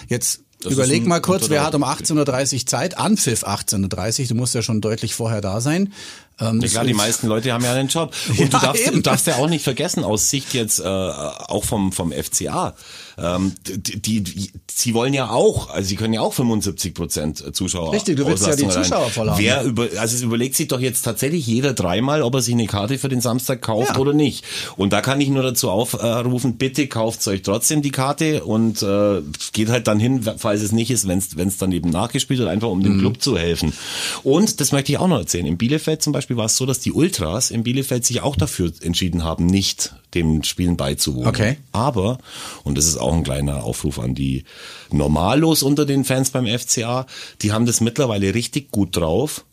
Jetzt 0.09 0.41
Das 0.63 0.73
überleg 0.73 1.07
mal 1.07 1.21
kurz, 1.21 1.49
wer 1.49 1.65
hat 1.65 1.77
um 1.77 1.83
Woche. 1.83 2.03
18.30 2.03 2.55
Uhr 2.55 2.67
Zeit? 2.67 2.99
Anpfiff 2.99 3.45
18.30 3.45 4.23
Uhr, 4.23 4.27
du 4.29 4.35
musst 4.35 4.55
ja 4.55 4.63
schon 4.63 4.81
deutlich 4.81 5.15
vorher 5.15 5.41
da 5.41 5.61
sein. 5.61 5.93
Ähm, 6.41 6.61
Ja 6.61 6.69
klar, 6.69 6.85
die 6.85 6.95
meisten 6.95 7.27
Leute 7.29 7.53
haben 7.53 7.65
ja 7.65 7.73
einen 7.73 7.89
Job. 7.89 8.13
Und 8.29 8.39
Ja, 8.39 8.45
du, 8.47 8.59
darfst, 8.59 8.87
eben. 8.89 9.03
darfst 9.03 9.27
ja 9.27 9.37
auch 9.37 9.49
nicht 9.49 9.63
vergessen, 9.65 10.03
aus 10.05 10.31
Sicht 10.31 10.53
jetzt 10.55 10.81
äh, 10.81 10.85
auch 10.85 11.65
vom, 11.65 11.93
vom 11.93 12.13
FCA, 12.13 12.75
ähm, 13.17 13.53
die, 13.69 14.23
die, 14.23 14.51
sie 14.69 14.93
wollen 14.95 15.15
ja 15.15 15.31
auch, 15.31 15.71
also 15.71 15.89
sie 15.89 15.95
können 15.95 16.13
ja 16.15 16.21
auch 16.21 16.33
75 16.35 16.95
Prozent 16.95 17.55
Zuschauer 17.55 17.93
Richtig, 17.93 18.17
du 18.17 18.27
willst 18.27 18.45
ja 18.45 18.57
die 18.57 18.69
Zuschauer 18.69 19.09
voll 19.11 19.31
haben. 19.31 19.39
Wer 19.41 19.63
über, 19.63 19.83
also 19.99 20.17
es 20.17 20.23
überlegt 20.23 20.57
sich 20.57 20.67
doch 20.67 20.81
jetzt 20.81 21.03
tatsächlich 21.03 21.47
jeder 21.47 21.75
dreimal, 21.75 22.23
ob 22.23 22.35
er 22.35 22.43
sich 22.43 22.55
eine 22.55 22.67
Karte 22.67 22.99
für 22.99 23.09
den 23.09 23.21
Samstag 23.21 23.63
kauft 23.63 23.91
Ja. 23.95 23.99
oder 23.99 24.13
nicht. 24.13 24.45
Und 24.77 24.93
da 24.93 25.01
kann 25.01 25.21
ich 25.21 25.29
nur 25.29 25.45
dazu 25.45 25.71
aufrufen, 25.71 26.57
bitte 26.57 26.89
kauft 26.89 27.25
euch 27.29 27.43
trotzdem 27.43 27.83
die 27.83 27.93
Karte 27.93 28.43
und 28.45 28.83
äh, 28.83 29.21
geht 29.53 29.69
halt 29.69 29.87
dann 29.87 30.01
hin, 30.01 30.27
falls 30.39 30.63
es 30.63 30.73
nicht 30.73 30.91
ist, 30.91 31.07
wenn 31.07 31.19
es 31.21 31.57
dann 31.59 31.71
eben 31.71 31.91
nachgespielt 31.91 32.41
wird, 32.41 32.49
einfach 32.49 32.69
um 32.69 32.81
Mhm. 32.81 32.83
dem 32.83 32.99
Club 32.99 33.23
zu 33.23 33.39
helfen. 33.39 33.73
Und 34.25 34.61
das 34.61 34.73
möchte 34.73 34.91
ich 34.91 34.99
auch 34.99 35.07
noch 35.07 35.19
erzählen. 35.19 35.47
In 35.47 35.57
Bielefeld 35.57 36.03
zum 36.03 36.13
Beispiel 36.13 36.24
war 36.31 36.47
es 36.47 36.57
so, 36.57 36.67
dass 36.67 36.81
die 36.81 36.93
Ultras 36.93 37.51
in 37.51 37.63
Bielefeld 37.63 38.05
sich 38.05 38.21
auch 38.21 38.37
dafür 38.37 38.73
entschieden 38.81 39.25
haben, 39.25 39.47
nicht 39.47 39.95
dem 40.15 40.43
Spielen 40.43 40.77
beizuwohnen. 40.77 41.29
Okay. 41.29 41.59
Aber, 41.73 42.19
und 42.63 42.79
das 42.79 42.87
ist 42.87 42.97
auch 42.97 43.13
ein 43.13 43.25
kleiner 43.25 43.65
Aufruf 43.65 43.99
an 43.99 44.15
die 44.15 44.45
Normalos 44.91 45.63
unter 45.63 45.87
den 45.87 46.05
Fans 46.05 46.31
beim 46.31 46.47
FCA, 46.47 47.07
die 47.43 47.53
haben 47.53 47.67
das 47.67 47.81
mittlerweile 47.81 48.35
richtig 48.35 48.71
gut 48.71 48.97
drauf. 48.97 49.45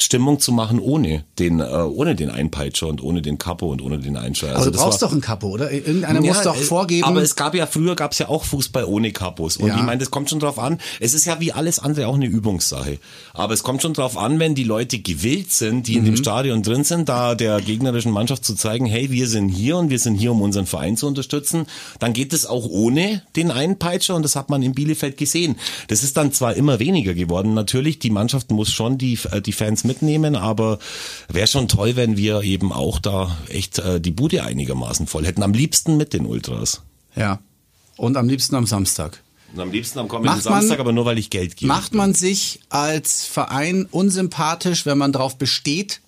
Stimmung 0.00 0.40
zu 0.40 0.52
machen 0.52 0.78
ohne 0.80 1.24
den 1.38 1.60
äh, 1.60 1.64
ohne 1.64 2.14
den 2.16 2.30
Einpeitscher 2.30 2.86
und 2.88 3.02
ohne 3.02 3.20
den 3.22 3.38
Kapo 3.38 3.66
und 3.70 3.82
ohne 3.82 3.98
den 3.98 4.16
Einschreier. 4.16 4.56
aber 4.56 4.64
du 4.64 4.72
brauchst 4.72 5.00
war- 5.02 5.08
doch 5.10 5.14
ein 5.14 5.20
Kapo, 5.20 5.48
oder? 5.48 5.70
Irgendeiner 5.70 6.20
muss 6.20 6.38
ja, 6.38 6.42
doch 6.44 6.56
äh, 6.56 6.60
vorgeben. 6.60 7.04
Aber 7.04 7.22
es 7.22 7.36
gab 7.36 7.54
ja 7.54 7.66
früher 7.66 7.94
gab 7.94 8.12
es 8.12 8.18
ja 8.18 8.28
auch 8.28 8.44
Fußball 8.44 8.84
ohne 8.84 9.12
Kapos. 9.12 9.58
Und 9.58 9.68
Ja. 9.68 9.76
ich 9.76 9.82
meine, 9.82 9.98
das 9.98 10.10
kommt 10.10 10.30
schon 10.30 10.40
drauf 10.40 10.58
an. 10.58 10.78
Es 10.98 11.12
ist 11.14 11.26
ja 11.26 11.40
wie 11.40 11.52
alles 11.52 11.78
andere 11.78 12.06
auch 12.08 12.14
eine 12.14 12.26
Übungssache. 12.26 12.98
Aber 13.34 13.52
es 13.54 13.62
kommt 13.62 13.82
schon 13.82 13.92
drauf 13.92 14.16
an, 14.16 14.38
wenn 14.38 14.54
die 14.54 14.64
Leute 14.64 14.98
gewillt 14.98 15.52
sind, 15.52 15.86
die 15.86 15.94
in 15.94 16.02
Mhm. 16.02 16.06
dem 16.06 16.16
Stadion 16.16 16.62
drin 16.62 16.84
sind, 16.84 17.08
da 17.08 17.34
der 17.34 17.60
gegnerischen 17.60 18.12
Mannschaft 18.12 18.44
zu 18.44 18.54
zeigen, 18.54 18.86
hey, 18.86 19.10
wir 19.10 19.28
sind 19.28 19.50
hier 19.50 19.76
und 19.76 19.90
wir 19.90 19.98
sind 19.98 20.14
hier, 20.14 20.32
um 20.32 20.40
unseren 20.40 20.66
Verein 20.66 20.96
zu 20.96 21.06
unterstützen, 21.06 21.66
dann 22.00 22.12
geht 22.12 22.32
es 22.32 22.46
auch 22.46 22.66
ohne 22.66 23.22
den 23.36 23.50
Einpeitscher 23.50 24.14
und 24.16 24.22
das 24.24 24.36
hat 24.36 24.48
man 24.50 24.62
in 24.62 24.72
Bielefeld 24.72 25.16
gesehen. 25.16 25.56
Das 25.88 26.02
ist 26.02 26.16
dann 26.16 26.32
zwar 26.32 26.54
immer 26.54 26.78
weniger 26.78 27.14
geworden. 27.14 27.54
Natürlich, 27.54 27.98
die 27.98 28.10
Mannschaft 28.10 28.50
muss 28.50 28.70
schon 28.72 28.96
die, 28.98 29.18
äh, 29.30 29.40
die 29.42 29.52
Fans 29.52 29.81
mitnehmen, 29.84 30.36
aber 30.36 30.78
wäre 31.28 31.46
schon 31.46 31.68
toll, 31.68 31.96
wenn 31.96 32.16
wir 32.16 32.42
eben 32.42 32.72
auch 32.72 32.98
da 32.98 33.36
echt 33.48 33.78
äh, 33.78 34.00
die 34.00 34.10
Bude 34.10 34.44
einigermaßen 34.44 35.06
voll 35.06 35.24
hätten. 35.26 35.42
Am 35.42 35.52
liebsten 35.52 35.96
mit 35.96 36.12
den 36.12 36.26
Ultras. 36.26 36.82
ja. 37.16 37.40
Und 37.98 38.16
am 38.16 38.28
liebsten 38.28 38.56
am 38.56 38.66
Samstag. 38.66 39.22
Und 39.52 39.60
am 39.60 39.70
liebsten 39.70 39.98
am 39.98 40.08
kommenden 40.08 40.34
Macht 40.34 40.44
man- 40.46 40.54
Samstag, 40.60 40.80
aber 40.80 40.92
nur 40.92 41.04
weil 41.04 41.18
ich 41.18 41.28
Geld 41.30 41.56
gebe. 41.56 41.68
Macht 41.68 41.92
man 41.94 42.14
sich 42.14 42.60
als 42.70 43.26
Verein 43.26 43.86
unsympathisch, 43.90 44.86
wenn 44.86 44.96
man 44.98 45.12
darauf 45.12 45.36
besteht, 45.36 46.00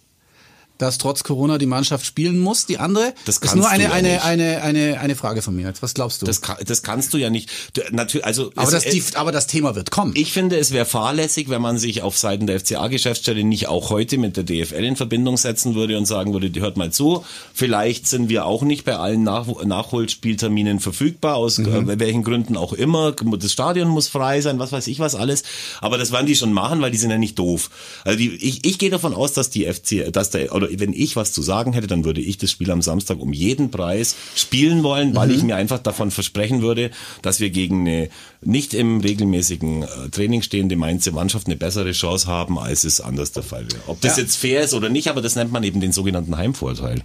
dass 0.79 0.99
trotz 0.99 1.23
Corona 1.23 1.59
die 1.59 1.67
Mannschaft 1.67 2.05
spielen 2.05 2.39
muss, 2.41 2.67
die 2.67 2.79
andere? 2.79 3.15
Das 3.27 3.39
ist 3.39 3.55
nur 3.55 3.65
du 3.65 3.71
eine, 3.71 3.85
ja 3.85 3.91
eine, 3.93 4.09
nicht. 4.15 4.25
eine, 4.25 4.63
eine, 4.63 5.01
eine 5.01 5.15
Frage 5.15 5.41
von 5.43 5.55
mir. 5.55 5.69
jetzt. 5.69 5.83
Was 5.83 5.95
glaubst 5.95 6.21
du? 6.23 6.27
Das, 6.27 6.41
kann, 6.41 6.57
das 6.67 6.83
kannst 6.83 7.13
du 7.15 7.19
ja 7.19 7.31
nicht. 7.31 7.49
Du, 7.75 7.83
natürlich, 7.93 8.27
also 8.27 8.51
aber, 8.57 8.73
es- 8.73 8.85
das, 8.85 8.93
die, 8.93 9.03
aber 9.15 9.31
das 9.33 9.47
Thema 9.47 9.75
wird 9.77 9.91
kommen. 9.91 10.13
Ich 10.17 10.33
finde, 10.33 10.59
es 10.59 10.73
wäre 10.73 10.85
fahrlässig, 10.87 11.49
wenn 11.49 11.63
man 11.63 11.79
sich 11.79 12.03
auf 12.03 12.19
Seiten 12.19 12.47
der 12.47 12.59
FCA-Geschäftsstelle 12.61 13.45
nicht 13.45 13.69
auch 13.69 13.91
heute 13.91 14.19
mit 14.19 14.37
der 14.37 14.45
DFL 14.45 14.85
in 14.85 14.97
Verbindung 14.97 15.37
setzen 15.37 15.75
würde 15.75 15.97
und 15.97 16.07
sagen 16.07 16.33
würde, 16.33 16.51
die 16.51 16.61
hört 16.61 16.77
mal 16.77 16.91
zu, 16.91 17.25
vielleicht 17.55 18.07
sind 18.09 18.29
wir 18.29 18.45
auch 18.47 18.63
nicht 18.63 18.85
bei 18.85 18.97
allen 18.97 19.23
Nach 19.23 19.47
Nachholspielterminen 19.65 20.81
verfügbar, 20.81 21.37
aus 21.37 21.59
Mhm. 21.59 21.89
äh, 21.89 21.99
welchen 22.01 22.23
Gründen 22.25 22.57
auch 22.57 22.73
immer. 22.73 23.13
Das 23.13 23.53
Stadion 23.53 23.89
muss 23.89 24.09
frei 24.09 24.41
sein, 24.41 24.59
was 24.59 24.73
weiß 24.73 24.87
ich 24.89 24.99
was 24.99 25.15
alles. 25.15 25.43
Aber 25.81 25.99
das 25.99 26.13
werden 26.13 26.27
die 26.27 26.37
schon 26.37 26.53
machen, 26.53 26.81
weil 26.81 26.91
die 26.91 26.99
sind 26.99 27.11
ja 27.11 27.19
nicht 27.19 27.39
doof. 27.39 27.71
Also 28.05 28.19
die, 28.19 28.35
ich, 28.35 28.65
ich 28.65 28.79
gehe 28.79 28.91
davon 28.91 29.15
aus, 29.15 29.33
dass 29.33 29.51
die 29.51 29.65
FC, 29.73 30.13
dass 30.13 30.31
der, 30.31 30.55
oder 30.55 30.69
wenn 30.81 30.93
ich 30.93 31.17
was 31.17 31.33
zu 31.33 31.43
sagen 31.43 31.73
hätte, 31.73 31.87
dann 31.87 32.05
würde 32.05 32.21
ich 32.21 32.39
das 32.39 32.51
Spiel 32.51 32.71
am 32.71 32.83
Samstag 32.83 33.19
um 33.21 33.33
jeden 33.33 33.71
Preis 33.71 34.15
spielen 34.35 34.83
wollen, 34.83 35.15
weil 35.17 35.31
ich 35.31 35.43
mir 35.43 35.57
einfach 35.57 35.79
davon 35.79 36.11
versprechen 36.11 36.63
würde, 36.63 36.91
dass 37.23 37.41
wir 37.41 37.51
gegen 37.51 37.81
eine 37.87 38.09
nicht 38.43 38.75
im 38.75 39.01
regelmäßigen 39.01 39.83
äh, 39.83 39.87
Training 40.11 40.43
stehende 40.43 40.77
Mainzer 40.77 41.13
Mannschaft 41.13 41.47
eine 41.47 41.57
bessere 41.57 41.93
Chance 41.93 42.27
haben, 42.27 42.59
als 42.59 42.85
es 42.85 43.01
anders 43.01 43.33
der 43.33 43.43
Fall 43.43 43.67
wäre. 43.71 43.83
Ob 43.87 44.01
das 44.01 44.17
Ja. 44.17 44.23
jetzt 44.23 44.37
fair 44.37 44.63
ist 44.63 44.75
oder 44.75 44.89
nicht, 44.89 45.09
aber 45.09 45.23
das 45.23 45.35
nennt 45.37 45.53
man 45.53 45.63
eben 45.65 45.81
den 45.81 45.93
sogenannten 45.93 46.37
Heimvorteil. 46.37 47.03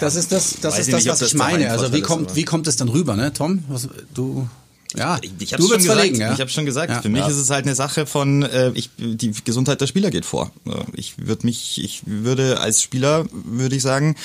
Das 0.00 0.14
ist 0.16 0.32
das, 0.32 0.56
das, 0.60 0.74
weiß 0.74 0.80
ist 0.80 0.92
das 0.92 1.00
nicht, 1.00 1.12
was 1.12 1.18
das 1.18 1.28
ich 1.28 1.34
meine. 1.34 1.70
Also 1.70 1.92
wie 1.92 2.00
kommt, 2.00 2.34
wie 2.34 2.44
kommt 2.44 2.66
es 2.66 2.76
dann 2.76 2.88
rüber, 2.88 3.14
ne, 3.14 3.32
Tom? 3.32 3.62
Was, 3.68 3.88
du, 4.14 4.48
ja, 4.96 5.18
Ich 5.22 5.30
du 5.30 5.38
hab's 5.38 5.50
schon 5.50 5.60
willst 5.60 5.72
gesagt. 5.80 5.98
verlegen, 6.00 6.20
ja? 6.20 6.32
Ich 6.32 6.40
habe 6.40 6.50
schon 6.50 6.66
gesagt. 6.66 6.90
Ja. 6.92 7.02
Für 7.02 7.08
mich 7.08 7.20
Ja. 7.20 7.28
ist 7.28 7.36
es 7.36 7.50
halt 7.50 7.64
eine 7.66 7.74
Sache 7.74 8.06
von, 8.06 8.42
äh, 8.42 8.70
ich, 8.74 8.90
die 8.98 9.32
Gesundheit 9.44 9.80
der 9.80 9.86
Spieler 9.86 10.10
geht 10.10 10.24
vor. 10.24 10.52
Äh, 10.66 10.82
Ich 10.94 11.14
würde 11.18 11.46
mich, 11.46 11.82
ich 11.82 12.02
würde 12.06 12.60
als 12.60 12.82
Spieler, 12.82 13.26
würde 13.32 13.76
ich 13.76 13.82
sagen, 13.82 14.16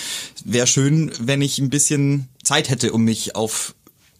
wäre 0.45 0.67
schön, 0.67 1.11
wenn 1.19 1.41
ich 1.41 1.59
ein 1.59 1.69
bisschen 1.69 2.27
Zeit 2.43 2.69
hätte, 2.69 2.91
um 2.93 3.03
mich 3.03 3.35
auf 3.35 3.73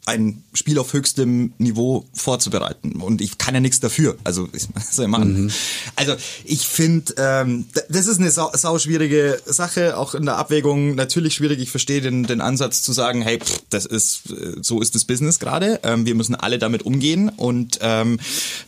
ein 0.08 0.42
Spiel 0.54 0.80
auf 0.80 0.94
höchstem 0.94 1.52
Niveau 1.58 2.06
vorzubereiten. 2.14 3.02
Und 3.02 3.20
ich 3.20 3.38
kann 3.38 3.54
ja 3.54 3.60
nichts 3.60 3.82
dafür. 3.82 4.18
Also, 4.24 4.48
ich, 4.54 4.68
soll 4.92 5.10
machen? 5.10 5.52
Also, 5.98 6.16
ich 6.46 6.66
finde, 6.66 7.14
ähm, 7.18 7.66
das 7.90 8.08
ist 8.08 8.20
eine 8.20 8.32
sau, 8.32 8.50
sau 8.54 8.80
schwierige 8.80 9.40
Sache, 9.46 9.98
auch 9.98 10.16
in 10.16 10.26
der 10.26 10.38
Abwägung 10.38 10.96
natürlich 10.96 11.36
schwierig. 11.36 11.60
Ich 11.60 11.72
verstehe 11.72 12.00
den, 12.00 12.24
den 12.24 12.40
Ansatz 12.40 12.82
zu 12.82 12.94
sagen, 12.94 13.22
hey, 13.22 13.40
pff, 13.40 13.64
das 13.70 13.86
ist, 13.86 14.32
äh, 14.32 14.56
so 14.62 14.82
ist 14.82 14.96
das 14.96 15.04
Business 15.04 15.40
gerade. 15.40 15.82
Ähm, 15.84 16.06
wir 16.06 16.16
müssen 16.16 16.36
alle 16.36 16.58
damit 16.58 16.84
umgehen 16.84 17.28
und 17.28 17.80
ähm, 17.82 18.20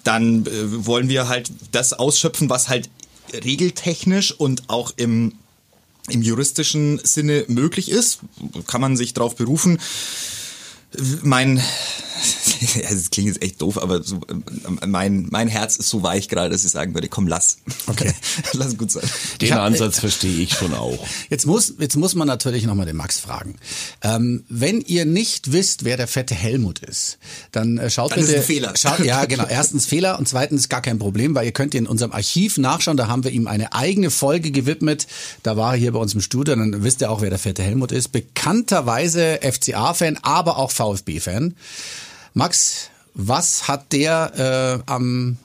dann 0.03 0.45
äh, 0.45 0.85
wollen 0.85 1.07
wir 1.07 1.29
halt 1.29 1.51
das 1.71 1.93
ausschöpfen, 1.93 2.49
was 2.49 2.67
halt 2.67 2.89
regeltechnisch 3.45 4.33
und 4.33 4.69
auch 4.69 4.91
im 4.97 5.33
im 6.09 6.23
juristischen 6.23 6.99
Sinne 7.03 7.45
möglich 7.49 7.91
ist, 7.91 8.19
kann 8.65 8.81
man 8.81 8.97
sich 8.97 9.13
darauf 9.13 9.35
berufen. 9.35 9.77
Mein, 11.21 11.61
das 12.89 13.09
klingt 13.09 13.27
jetzt 13.29 13.41
echt 13.41 13.61
doof, 13.61 13.77
aber 13.81 14.03
so, 14.03 14.17
äh, 14.27 14.85
mein, 14.87 15.27
mein 15.29 15.47
Herz 15.47 15.77
ist 15.77 15.89
so 15.89 16.03
weich 16.03 16.27
gerade, 16.27 16.49
dass 16.49 16.63
ich 16.63 16.71
sagen 16.71 16.93
würde, 16.93 17.07
komm, 17.07 17.27
lass. 17.27 17.57
Okay. 17.87 18.11
lass 18.53 18.77
gut 18.77 18.91
sein. 18.91 19.03
Den 19.41 19.53
hab- 19.53 19.61
Ansatz 19.61 19.99
verstehe 19.99 20.41
ich 20.41 20.53
schon 20.53 20.73
auch. 20.73 20.97
Jetzt 21.29 21.45
muss, 21.45 21.73
jetzt 21.79 21.95
muss 21.95 22.15
man 22.15 22.27
natürlich 22.27 22.65
nochmal 22.65 22.85
den 22.85 22.95
Max 22.95 23.19
fragen. 23.19 23.55
Ähm, 24.01 24.43
wenn 24.49 24.81
ihr 24.81 25.05
nicht 25.05 25.51
wisst, 25.51 25.83
wer 25.85 25.97
der 25.97 26.07
fette 26.07 26.35
Helmut 26.35 26.79
ist, 26.79 27.17
dann 27.51 27.77
äh, 27.77 27.89
schaut 27.89 28.11
Dann 28.11 28.19
ist 28.19 28.27
bitte. 28.27 28.39
ein 28.39 28.43
Fehler. 28.45 28.73
Schaut, 28.75 28.99
ja, 28.99 29.25
genau. 29.25 29.45
Erstens 29.47 29.85
Fehler 29.85 30.19
und 30.19 30.27
zweitens 30.27 30.69
gar 30.69 30.81
kein 30.81 30.99
Problem, 30.99 31.35
weil 31.35 31.45
ihr 31.45 31.51
könnt 31.51 31.75
in 31.75 31.87
unserem 31.87 32.11
Archiv 32.11 32.57
nachschauen. 32.57 32.97
Da 32.97 33.07
haben 33.07 33.23
wir 33.23 33.31
ihm 33.31 33.47
eine 33.47 33.73
eigene 33.73 34.09
Folge 34.09 34.51
gewidmet. 34.51 35.07
Da 35.43 35.57
war 35.57 35.73
er 35.73 35.79
hier 35.79 35.91
bei 35.93 35.99
uns 35.99 36.13
im 36.13 36.21
Studio. 36.21 36.55
Dann 36.55 36.83
wisst 36.83 37.01
ihr 37.01 37.11
auch, 37.11 37.21
wer 37.21 37.29
der 37.29 37.39
fette 37.39 37.63
Helmut 37.63 37.91
ist. 37.91 38.09
Bekannterweise 38.11 39.39
FCA-Fan, 39.41 40.17
aber 40.21 40.57
auch 40.57 40.71
VfB-Fan. 40.71 41.55
Max, 42.33 42.89
was 43.13 43.67
hat 43.67 43.91
der 43.91 44.81
äh, 44.85 44.91
am 44.91 45.37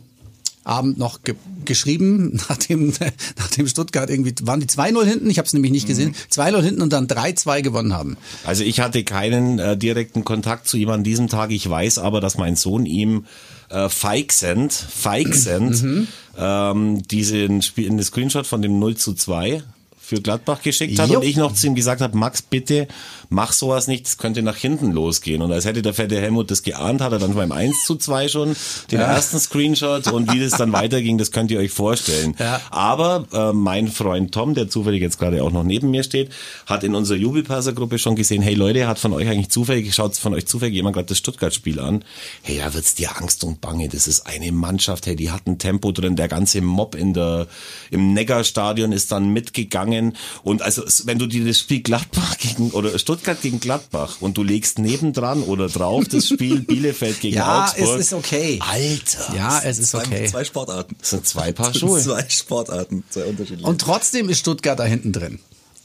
Abend 0.65 0.99
noch 0.99 1.23
ge 1.23 1.35
geschrieben, 1.65 2.41
nachdem, 2.49 2.93
nachdem 3.39 3.67
Stuttgart 3.67 4.11
irgendwie, 4.11 4.35
waren 4.43 4.61
die 4.61 4.67
2-0 4.67 5.05
hinten, 5.05 5.31
ich 5.31 5.39
habe 5.39 5.47
es 5.47 5.53
nämlich 5.55 5.73
nicht 5.73 5.87
gesehen, 5.87 6.15
2-0 6.31 6.63
hinten 6.63 6.83
und 6.83 6.93
dann 6.93 7.07
3-2 7.07 7.63
gewonnen 7.63 7.95
haben. 7.95 8.17
Also 8.45 8.65
ich 8.65 8.81
hatte 8.81 9.03
keinen 9.05 9.59
äh, 9.59 9.77
direkten 9.77 10.25
Kontakt 10.25 10.69
zu 10.69 10.77
ihm 10.77 10.91
an 10.91 11.05
diesem 11.05 11.29
Tag. 11.29 11.51
Ich 11.53 11.69
weiß 11.69 11.99
aber, 11.99 12.21
dass 12.21 12.37
mein 12.37 12.57
Sohn 12.57 12.85
ihm 12.85 13.25
äh, 13.71 13.89
feigsend, 13.89 14.73
feigsend 14.73 16.09
ähm, 16.37 17.03
diesen 17.03 17.63
Spiel, 17.63 17.91
einen 17.91 18.03
Screenshot 18.03 18.47
von 18.47 18.61
dem 18.61 18.79
0 18.79 18.97
zu 18.97 19.15
2 19.15 19.63
für 20.05 20.21
Gladbach 20.21 20.63
geschickt 20.63 20.99
hat 20.99 21.09
Jo. 21.09 21.19
und 21.19 21.25
ich 21.25 21.37
noch 21.37 21.55
zu 21.55 21.67
ihm 21.67 21.75
gesagt 21.75 22.01
habe, 22.01 22.17
Max, 22.17 22.43
bitte 22.43 22.87
mach 23.31 23.53
sowas 23.53 23.89
nicht, 23.89 24.07
das 24.07 24.19
könnte 24.19 24.43
nach 24.43 24.57
hinten 24.57 24.93
losgehen. 24.93 25.43
Und 25.43 25.51
als 25.53 25.65
hätte 25.65 25.83
der 25.83 25.95
fette 25.95 26.21
Helmut 26.21 26.51
das 26.51 26.63
geahnt, 26.63 27.01
hat 27.01 27.13
er 27.13 27.19
dann 27.19 27.35
beim 27.35 27.53
1 27.53 27.85
zu 27.85 27.97
2 27.97 28.29
schon 28.29 28.57
den 28.91 29.01
ersten 29.01 29.39
Screenshot 29.39 30.07
und 30.09 30.33
wie 30.33 30.41
das 30.41 30.53
dann 30.53 30.73
weiterging, 30.75 31.19
das 31.19 31.31
könnt 31.31 31.51
ihr 31.51 31.59
euch 31.59 31.71
vorstellen. 31.71 32.35
Ja. 32.39 32.61
Aber 32.71 33.27
äh, 33.33 33.53
mein 33.53 33.89
Freund 33.89 34.33
Tom, 34.33 34.55
der 34.55 34.69
zufällig 34.69 35.03
jetzt 35.03 35.19
gerade 35.19 35.43
auch 35.43 35.53
noch 35.53 35.65
neben 35.65 35.91
mir 35.91 36.03
steht, 36.03 36.31
hat 36.67 36.85
in 36.85 36.95
unserer 36.95 37.19
Jubelperser-Gruppe 37.19 37.99
schon 37.99 38.17
gesehen, 38.17 38.43
hey 38.43 38.55
Leute, 38.55 38.87
hat 38.87 38.99
von 38.99 39.13
euch 39.13 39.29
eigentlich 39.29 39.49
zufällig, 39.51 39.95
schaut 39.95 40.17
von 40.17 40.35
euch 40.35 40.47
zufällig 40.47 40.75
jemand 40.75 40.95
gerade 40.95 41.09
das 41.09 41.19
Stuttgart-Spiel 41.19 41.81
an. 41.81 42.05
Hey, 42.43 42.59
da 42.59 42.75
wird's 42.75 42.95
dir 42.95 43.17
Angst 43.17 43.45
und 43.45 43.61
Bange. 43.61 43.89
Das 43.89 44.07
ist 44.07 44.27
eine 44.27 44.53
Mannschaft, 44.53 45.07
hey, 45.07 45.17
die 45.17 45.31
hat 45.31 45.47
ein 45.47 45.59
Tempo 45.59 45.93
drin, 45.93 46.17
der 46.17 46.29
ganze 46.29 46.61
Mob 46.61 46.95
in 46.95 47.15
der, 47.15 47.47
im 47.91 48.13
Neckarstadion 48.13 48.93
ist 48.93 49.13
dann 49.13 49.33
mitgegangen. 49.33 49.94
Und 50.43 50.63
also, 50.63 50.83
wenn 51.05 51.19
du 51.19 51.27
dir 51.27 51.45
das 51.45 51.59
Spiel 51.59 51.81
Gladbach 51.83 52.37
gegen, 52.39 52.71
oder 52.71 52.99
Stuttgart 52.99 53.41
gegen 53.41 53.61
Gladbach 53.61 54.17
und 54.21 54.37
du 54.37 54.43
legst 54.43 54.79
nebendran 54.79 55.43
oder 55.43 55.69
drauf 55.69 56.07
das 56.09 56.29
Spiel 56.29 56.61
Bielefeld 56.67 57.21
gegen 57.21 57.37
Ja, 57.37 57.65
Augsburg. 57.65 57.99
es 58.01 58.07
ist 58.07 58.13
okay. 58.13 58.59
Alter. 58.61 59.35
Ja, 59.37 59.61
es 59.65 59.79
ist 59.79 59.91
Zwei, 59.91 59.99
okay. 60.01 60.27
zwei 60.31 60.45
Sportarten. 60.45 60.97
Das 60.99 61.11
sind 61.11 61.27
zwei 61.27 61.53
Paar 61.53 61.73
Schuhe. 61.79 62.01
Zwei 62.01 62.25
Sportarten, 62.29 63.05
zwei 63.11 63.25
unterschiedliche. 63.25 63.67
Und 63.69 63.81
trotzdem 63.81 64.29
ist 64.29 64.41
Stuttgart 64.41 64.79
da 64.79 64.85
hinten 64.85 65.13
drin. 65.13 65.39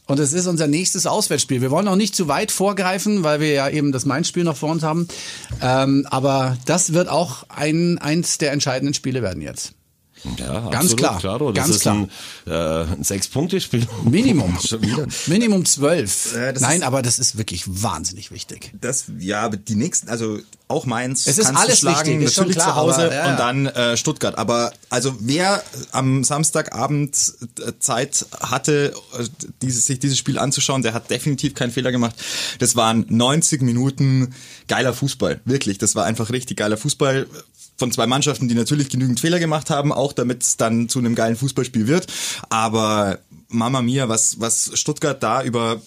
Und 0.07 0.19
es 0.19 0.33
ist 0.33 0.47
unser 0.47 0.65
nächstes 0.65 1.05
Auswärtsspiel. 1.05 1.61
Wir 1.61 1.69
wollen 1.69 1.87
auch 1.87 1.95
nicht 1.95 2.15
zu 2.15 2.27
weit 2.27 2.51
vorgreifen, 2.51 3.21
weil 3.23 3.39
wir 3.41 3.51
ja 3.51 3.69
eben 3.69 3.91
das 3.91 4.05
Mainz-Spiel 4.05 4.43
noch 4.43 4.57
vor 4.57 4.71
uns 4.71 4.81
haben. 4.81 5.07
Ähm, 5.61 6.07
aber 6.09 6.57
das 6.65 6.93
wird 6.93 7.09
auch 7.09 7.43
ein, 7.47 7.99
eins 7.99 8.39
der 8.39 8.51
entscheidenden 8.51 8.95
Spiele 8.95 9.21
werden 9.21 9.43
jetzt. 9.43 9.73
Ja, 10.37 10.59
Ganz 10.61 10.75
absolut, 10.75 10.97
klar, 10.97 11.19
Klaro. 11.19 11.51
Das 11.51 11.63
ganz 11.63 11.75
ist 11.77 11.81
klar. 11.81 11.95
ein, 11.95 12.09
äh, 12.45 12.93
ein 12.93 13.03
Sechs-Punkte-Spiel. 13.03 13.87
Minimum. 14.03 14.57
Minimum 15.27 15.65
zwölf. 15.65 16.33
Das 16.33 16.61
Nein, 16.61 16.77
ist- 16.79 16.83
aber 16.83 17.01
das 17.01 17.19
ist 17.19 17.37
wirklich 17.37 17.63
wahnsinnig 17.67 18.31
wichtig. 18.31 18.73
Das, 18.79 19.05
ja, 19.17 19.41
aber 19.41 19.57
die 19.57 19.75
nächsten, 19.75 20.09
also 20.09 20.39
auch 20.67 20.85
Mainz 20.85 21.25
Es 21.25 21.37
ist 21.39 21.45
kannst 21.45 21.61
alles 21.61 21.75
du 21.79 21.87
schlagen, 21.87 22.09
wichtig, 22.09 22.25
ist 22.25 22.33
schon 22.35 22.43
natürlich 22.43 22.63
klar, 22.63 22.73
zu 22.73 22.75
Hause 22.75 23.05
aber, 23.05 23.13
ja, 23.13 23.25
ja. 23.25 23.31
und 23.31 23.39
dann 23.39 23.65
äh, 23.67 23.97
Stuttgart. 23.97 24.37
Aber 24.37 24.71
also 24.89 25.15
wer 25.19 25.63
am 25.91 26.23
Samstagabend 26.23 27.15
äh, 27.65 27.71
Zeit 27.79 28.25
hatte, 28.39 28.93
äh, 29.17 29.23
dieses, 29.61 29.85
sich 29.85 29.99
dieses 29.99 30.17
Spiel 30.17 30.37
anzuschauen, 30.37 30.83
der 30.83 30.93
hat 30.93 31.09
definitiv 31.09 31.55
keinen 31.55 31.71
Fehler 31.71 31.91
gemacht. 31.91 32.15
Das 32.59 32.75
waren 32.75 33.05
90 33.09 33.61
Minuten 33.61 34.33
geiler 34.67 34.93
Fußball, 34.93 35.41
wirklich. 35.45 35.77
Das 35.79 35.95
war 35.95 36.05
einfach 36.05 36.29
richtig 36.29 36.57
geiler 36.57 36.77
Fußball 36.77 37.25
von 37.79 37.91
zwei 37.91 38.05
Mannschaften, 38.05 38.47
die 38.47 38.55
natürlich 38.55 38.89
genügend 38.89 39.19
Fehler 39.19 39.39
gemacht 39.39 39.69
haben, 39.69 39.91
auch 39.91 40.13
damit 40.13 40.43
es 40.43 40.57
dann 40.57 40.89
zu 40.89 40.99
einem 40.99 41.15
geilen 41.15 41.35
Fußballspiel 41.35 41.87
wird. 41.87 42.07
Aber 42.49 43.19
Mama 43.47 43.81
Mia, 43.81 44.09
was, 44.09 44.39
was 44.39 44.71
Stuttgart 44.73 45.21
da 45.23 45.43
über 45.43 45.81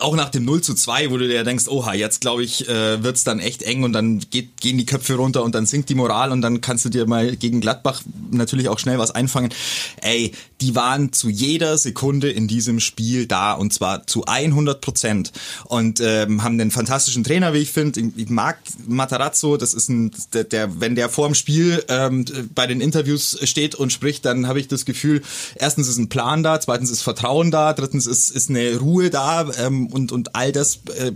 auch 0.00 0.16
nach 0.16 0.30
dem 0.30 0.44
0 0.44 0.62
zu 0.62 0.74
2, 0.74 1.10
wo 1.10 1.16
du 1.16 1.28
dir 1.28 1.44
denkst, 1.44 1.68
oha, 1.68 1.94
jetzt 1.94 2.20
glaube 2.20 2.42
ich, 2.42 2.68
äh, 2.68 3.02
wird's 3.02 3.24
dann 3.24 3.38
echt 3.38 3.62
eng 3.62 3.84
und 3.84 3.92
dann 3.92 4.18
geht, 4.18 4.60
gehen 4.60 4.78
die 4.78 4.86
Köpfe 4.86 5.14
runter 5.14 5.44
und 5.44 5.54
dann 5.54 5.64
sinkt 5.64 5.88
die 5.88 5.94
Moral 5.94 6.32
und 6.32 6.42
dann 6.42 6.60
kannst 6.60 6.84
du 6.84 6.88
dir 6.88 7.06
mal 7.06 7.36
gegen 7.36 7.60
Gladbach 7.60 8.02
natürlich 8.30 8.68
auch 8.68 8.78
schnell 8.78 8.98
was 8.98 9.10
einfangen. 9.10 9.52
Ey, 10.00 10.32
die 10.60 10.74
waren 10.74 11.12
zu 11.12 11.28
jeder 11.28 11.76
Sekunde 11.76 12.30
in 12.30 12.48
diesem 12.48 12.80
Spiel 12.80 13.26
da 13.26 13.52
und 13.52 13.72
zwar 13.72 14.06
zu 14.06 14.24
100 14.24 14.80
Prozent 14.80 15.32
und 15.64 16.00
ähm, 16.00 16.42
haben 16.42 16.58
einen 16.60 16.70
fantastischen 16.70 17.24
Trainer, 17.24 17.52
wie 17.52 17.58
ich 17.58 17.70
finde. 17.70 18.00
Ich, 18.16 18.28
mag 18.28 18.58
Matarazzo, 18.86 19.56
das 19.56 19.74
ist 19.74 19.88
ein, 19.88 20.12
der, 20.32 20.44
der 20.44 20.80
wenn 20.80 20.94
der 20.94 21.08
vor 21.08 21.28
dem 21.28 21.34
Spiel 21.34 21.84
ähm, 21.88 22.24
bei 22.54 22.66
den 22.66 22.80
Interviews 22.80 23.38
steht 23.44 23.74
und 23.74 23.92
spricht, 23.92 24.24
dann 24.24 24.46
habe 24.46 24.60
ich 24.60 24.68
das 24.68 24.84
Gefühl, 24.84 25.22
erstens 25.54 25.88
ist 25.88 25.98
ein 25.98 26.08
Plan 26.08 26.42
da, 26.42 26.60
zweitens 26.60 26.90
ist 26.90 27.02
Vertrauen 27.02 27.50
da, 27.50 27.72
drittens 27.72 28.06
ist, 28.06 28.30
ist 28.30 28.50
eine 28.50 28.76
Ruhe 28.76 29.10
da 29.10 29.50
ähm, 29.58 29.88
und, 29.88 30.12
und 30.12 30.34
all 30.34 30.52
das 30.52 30.80
äh, 30.96 31.12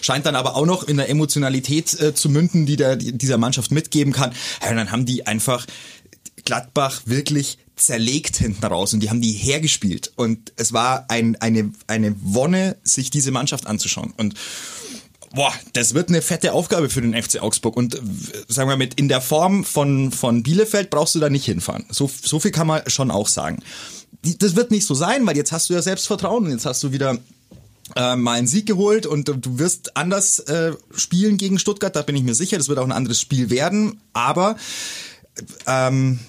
scheint 0.00 0.26
dann 0.26 0.36
aber 0.36 0.56
auch 0.56 0.66
noch 0.66 0.84
in 0.84 0.96
der 0.96 1.08
Emotionalität 1.08 1.98
äh, 2.00 2.14
zu 2.14 2.28
münden, 2.28 2.66
die 2.66 2.76
der, 2.76 2.96
die 2.96 3.16
dieser 3.16 3.38
Mannschaft 3.38 3.70
mitgeben 3.70 4.12
kann. 4.12 4.32
Ja, 4.62 4.70
und 4.70 4.76
dann 4.76 4.92
haben 4.92 5.06
die 5.06 5.26
einfach 5.26 5.66
Gladbach 6.44 7.02
wirklich 7.06 7.58
zerlegt 7.76 8.36
hinten 8.36 8.64
raus 8.64 8.92
und 8.92 9.00
die 9.00 9.10
haben 9.10 9.20
die 9.20 9.32
hergespielt 9.32 10.12
und 10.16 10.52
es 10.56 10.72
war 10.72 11.06
ein, 11.08 11.36
eine, 11.36 11.72
eine 11.86 12.14
Wonne, 12.20 12.76
sich 12.84 13.10
diese 13.10 13.32
Mannschaft 13.32 13.66
anzuschauen 13.66 14.12
und 14.16 14.34
Boah, 15.34 15.52
das 15.72 15.94
wird 15.94 16.10
eine 16.10 16.22
fette 16.22 16.52
Aufgabe 16.52 16.88
für 16.88 17.02
den 17.02 17.20
FC 17.20 17.42
Augsburg. 17.42 17.76
Und 17.76 18.00
sagen 18.46 18.68
wir 18.68 18.76
mit 18.76 18.94
in 18.94 19.08
der 19.08 19.20
Form 19.20 19.64
von, 19.64 20.12
von 20.12 20.44
Bielefeld 20.44 20.90
brauchst 20.90 21.16
du 21.16 21.18
da 21.18 21.28
nicht 21.28 21.44
hinfahren. 21.44 21.84
So, 21.90 22.08
so 22.22 22.38
viel 22.38 22.52
kann 22.52 22.68
man 22.68 22.88
schon 22.88 23.10
auch 23.10 23.26
sagen. 23.26 23.60
Das 24.22 24.54
wird 24.54 24.70
nicht 24.70 24.86
so 24.86 24.94
sein, 24.94 25.26
weil 25.26 25.36
jetzt 25.36 25.50
hast 25.50 25.68
du 25.68 25.74
ja 25.74 25.82
Selbstvertrauen 25.82 26.44
und 26.44 26.52
jetzt 26.52 26.66
hast 26.66 26.84
du 26.84 26.92
wieder 26.92 27.18
äh, 27.96 28.14
mal 28.14 28.38
einen 28.38 28.46
Sieg 28.46 28.66
geholt 28.66 29.06
und 29.06 29.26
du 29.28 29.58
wirst 29.58 29.96
anders 29.96 30.38
äh, 30.38 30.72
spielen 30.94 31.36
gegen 31.36 31.58
Stuttgart, 31.58 31.94
da 31.96 32.02
bin 32.02 32.14
ich 32.14 32.22
mir 32.22 32.34
sicher. 32.34 32.56
Das 32.56 32.68
wird 32.68 32.78
auch 32.78 32.84
ein 32.84 32.92
anderes 32.92 33.20
Spiel 33.20 33.50
werden, 33.50 34.00
aber 34.12 34.56
ähm, 35.66 36.20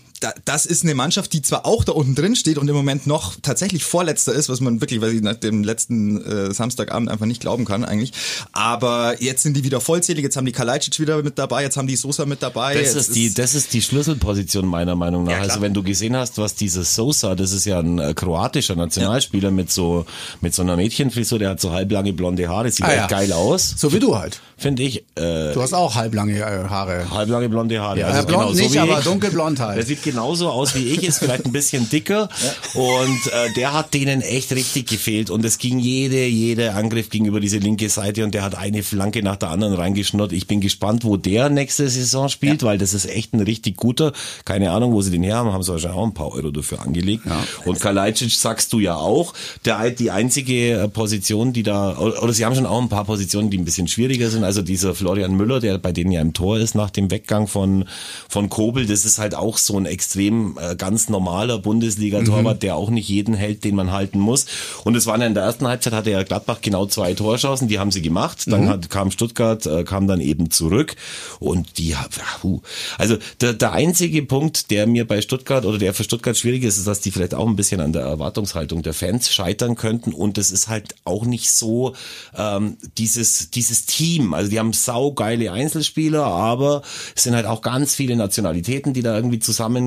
das 0.45 0.65
ist 0.65 0.83
eine 0.83 0.95
Mannschaft, 0.95 1.33
die 1.33 1.41
zwar 1.41 1.65
auch 1.65 1.83
da 1.83 1.91
unten 1.91 2.15
drin 2.15 2.35
steht 2.35 2.57
und 2.57 2.67
im 2.67 2.75
Moment 2.75 3.05
noch 3.07 3.33
tatsächlich 3.41 3.83
Vorletzter 3.83 4.33
ist, 4.33 4.49
was 4.49 4.59
man 4.61 4.81
wirklich, 4.81 5.01
weil 5.01 5.13
ich 5.13 5.21
nach 5.21 5.35
dem 5.35 5.63
letzten 5.63 6.21
äh, 6.23 6.53
Samstagabend 6.53 7.09
einfach 7.09 7.25
nicht 7.25 7.41
glauben 7.41 7.65
kann 7.65 7.83
eigentlich. 7.85 8.13
Aber 8.53 9.21
jetzt 9.21 9.43
sind 9.43 9.55
die 9.57 9.63
wieder 9.63 9.81
vollzählig, 9.81 10.23
jetzt 10.23 10.37
haben 10.37 10.45
die 10.45 10.51
Kalajdzic 10.51 10.99
wieder 10.99 11.21
mit 11.21 11.37
dabei, 11.37 11.63
jetzt 11.63 11.77
haben 11.77 11.87
die 11.87 11.95
Sosa 11.95 12.25
mit 12.25 12.41
dabei. 12.41 12.75
Das 12.75 12.95
ist, 12.95 13.15
die, 13.15 13.33
das 13.33 13.55
ist 13.55 13.73
die 13.73 13.81
Schlüsselposition 13.81 14.65
meiner 14.65 14.95
Meinung 14.95 15.25
nach. 15.25 15.31
Ja, 15.33 15.39
also 15.41 15.61
wenn 15.61 15.73
du 15.73 15.83
gesehen 15.83 16.15
hast, 16.15 16.37
was 16.37 16.55
dieses 16.55 16.95
Sosa, 16.95 17.35
das 17.35 17.51
ist 17.51 17.65
ja 17.65 17.79
ein 17.79 17.99
äh, 17.99 18.13
kroatischer 18.13 18.75
Nationalspieler 18.75 19.51
mit 19.51 19.71
so 19.71 20.05
mit 20.41 20.53
so 20.53 20.61
einer 20.61 20.75
Mädchenfrisur, 20.75 21.39
der 21.39 21.49
hat 21.51 21.61
so 21.61 21.71
halblange 21.71 22.13
blonde 22.13 22.47
Haare, 22.47 22.71
sieht 22.71 22.85
Ah, 22.85 22.89
echt 22.89 22.97
ja. 22.97 23.07
geil 23.07 23.33
aus, 23.33 23.73
So 23.77 23.91
wie 23.93 23.99
du 23.99 24.17
halt. 24.17 24.39
finde 24.57 24.83
ich. 24.83 24.99
Äh, 25.15 25.53
Du 25.53 25.61
hast 25.61 25.73
auch 25.73 25.95
halblange 25.95 26.37
äh, 26.37 26.41
Haare. 26.69 27.09
halblange 27.11 27.49
blonde 27.49 27.79
Haare. 27.81 27.99
Ja, 27.99 28.21
blond 28.21 28.55
nicht, 28.55 28.73
wie 28.73 28.79
aber 28.79 29.01
dunkelblond 29.01 29.59
halt. 29.59 29.77
Genauso 30.05 30.49
aus 30.49 30.75
wie 30.75 30.83
ich, 30.83 31.01
ist 31.03 31.17
vielleicht 31.17 31.45
ein 31.45 31.51
bisschen 31.51 31.89
dicker 31.89 32.29
und 32.75 33.27
äh, 33.33 33.51
der 33.55 33.73
hat 33.73 33.95
denen 33.95 34.21
echt 34.21 34.51
richtig 34.51 34.85
gefehlt 34.87 35.31
und 35.31 35.43
es 35.43 35.57
ging 35.57 35.79
jede, 35.79 36.27
jede 36.27 36.75
Angriff 36.75 37.09
gegenüber 37.09 37.39
diese 37.39 37.57
linke 37.57 37.89
Seite 37.89 38.23
und 38.23 38.35
der 38.35 38.43
hat 38.43 38.55
eine 38.55 38.83
Flanke 38.83 39.23
nach 39.23 39.35
der 39.35 39.49
anderen 39.49 39.73
reingeschnurrt. 39.73 40.31
Ich 40.31 40.45
bin 40.45 40.61
gespannt, 40.61 41.03
wo 41.05 41.17
der 41.17 41.49
nächste 41.49 41.89
Saison 41.89 42.29
spielt, 42.29 42.61
weil 42.61 42.77
das 42.77 42.93
ist 42.93 43.07
echt 43.07 43.33
ein 43.33 43.39
richtig 43.39 43.77
guter. 43.77 44.13
Keine 44.45 44.69
Ahnung, 44.69 44.93
wo 44.93 45.01
sie 45.01 45.09
den 45.09 45.23
her 45.23 45.37
haben, 45.37 45.51
haben 45.51 45.63
sie 45.63 45.71
wahrscheinlich 45.71 45.97
auch 45.99 46.05
ein 46.05 46.13
paar 46.13 46.31
Euro 46.31 46.51
dafür 46.51 46.81
angelegt. 46.81 47.25
Und 47.65 47.79
Kalajdzic 47.79 48.31
sagst 48.31 48.71
du 48.73 48.79
ja 48.79 48.95
auch, 48.97 49.33
der 49.65 49.89
die 49.89 50.11
einzige 50.11 50.83
äh, 50.83 50.87
Position, 50.87 51.51
die 51.51 51.63
da, 51.63 51.97
oder, 51.97 52.21
oder 52.21 52.31
sie 52.31 52.45
haben 52.45 52.53
schon 52.53 52.67
auch 52.67 52.79
ein 52.79 52.89
paar 52.89 53.05
Positionen, 53.05 53.49
die 53.49 53.57
ein 53.57 53.65
bisschen 53.65 53.87
schwieriger 53.87 54.29
sind. 54.29 54.43
Also 54.43 54.61
dieser 54.61 54.93
Florian 54.93 55.35
Müller, 55.35 55.59
der 55.59 55.79
bei 55.79 55.91
denen 55.91 56.11
ja 56.11 56.21
im 56.21 56.33
Tor 56.33 56.59
ist 56.59 56.75
nach 56.75 56.91
dem 56.91 57.09
Weggang 57.09 57.47
von, 57.47 57.85
von 58.29 58.49
Kobel, 58.49 58.85
das 58.85 59.03
ist 59.03 59.17
halt 59.17 59.33
auch 59.33 59.57
so 59.57 59.77
ein 59.79 59.94
extrem 59.95 60.57
äh, 60.59 60.75
ganz 60.75 61.07
normaler 61.07 61.57
Bundesliga-Torwart, 61.57 62.61
der 62.63 62.75
auch 62.75 62.89
nicht 62.89 63.07
jeden 63.07 63.33
hält, 63.33 63.63
den 63.63 63.75
man 63.75 63.93
halten 63.93 64.19
muss. 64.19 64.45
Und 64.83 64.95
es 64.95 65.05
waren 65.05 65.21
ja 65.21 65.27
in 65.27 65.33
der 65.33 65.43
ersten 65.43 65.67
Halbzeit 65.67 65.93
hatte 65.93 66.11
ja 66.11 66.23
Gladbach 66.23 66.59
genau 66.61 66.85
zwei 66.85 67.13
Torschancen, 67.13 67.69
die 67.69 67.79
haben 67.79 67.91
sie 67.91 68.01
gemacht. 68.01 68.43
Dann 68.47 68.67
hat, 68.67 68.89
kam 68.89 69.09
Stuttgart, 69.09 69.65
äh, 69.65 69.85
kam 69.85 70.07
dann 70.07 70.19
eben 70.19 70.51
zurück 70.51 70.95
und 71.39 71.77
die, 71.77 71.95
puh. 72.41 72.61
also 72.97 73.17
der, 73.39 73.53
der 73.53 73.71
einzige 73.71 74.23
Punkt, 74.23 74.69
der 74.69 74.85
mir 74.85 75.07
bei 75.07 75.21
Stuttgart 75.21 75.65
oder 75.65 75.77
der 75.77 75.93
für 75.93 76.03
Stuttgart 76.03 76.37
schwierig 76.37 76.63
ist, 76.63 76.77
ist, 76.77 76.87
dass 76.87 76.99
die 76.99 77.11
vielleicht 77.11 77.33
auch 77.33 77.47
ein 77.47 77.55
bisschen 77.55 77.79
an 77.79 77.93
der 77.93 78.01
Erwartungshaltung 78.01 78.83
der 78.83 78.93
Fans 78.93 79.33
scheitern 79.33 79.75
könnten 79.75 80.11
und 80.11 80.37
es 80.37 80.51
ist 80.51 80.67
halt 80.67 80.95
auch 81.05 81.25
nicht 81.25 81.51
so 81.51 81.95
ähm, 82.37 82.75
dieses 82.97 83.49
dieses 83.51 83.85
Team. 83.85 84.33
Also 84.33 84.49
die 84.49 84.59
haben 84.59 84.73
saugeile 84.73 85.53
Einzelspieler, 85.53 86.25
aber 86.25 86.81
es 87.15 87.23
sind 87.23 87.35
halt 87.35 87.45
auch 87.45 87.61
ganz 87.61 87.95
viele 87.95 88.15
Nationalitäten, 88.17 88.93
die 88.93 89.01
da 89.01 89.15
irgendwie 89.15 89.39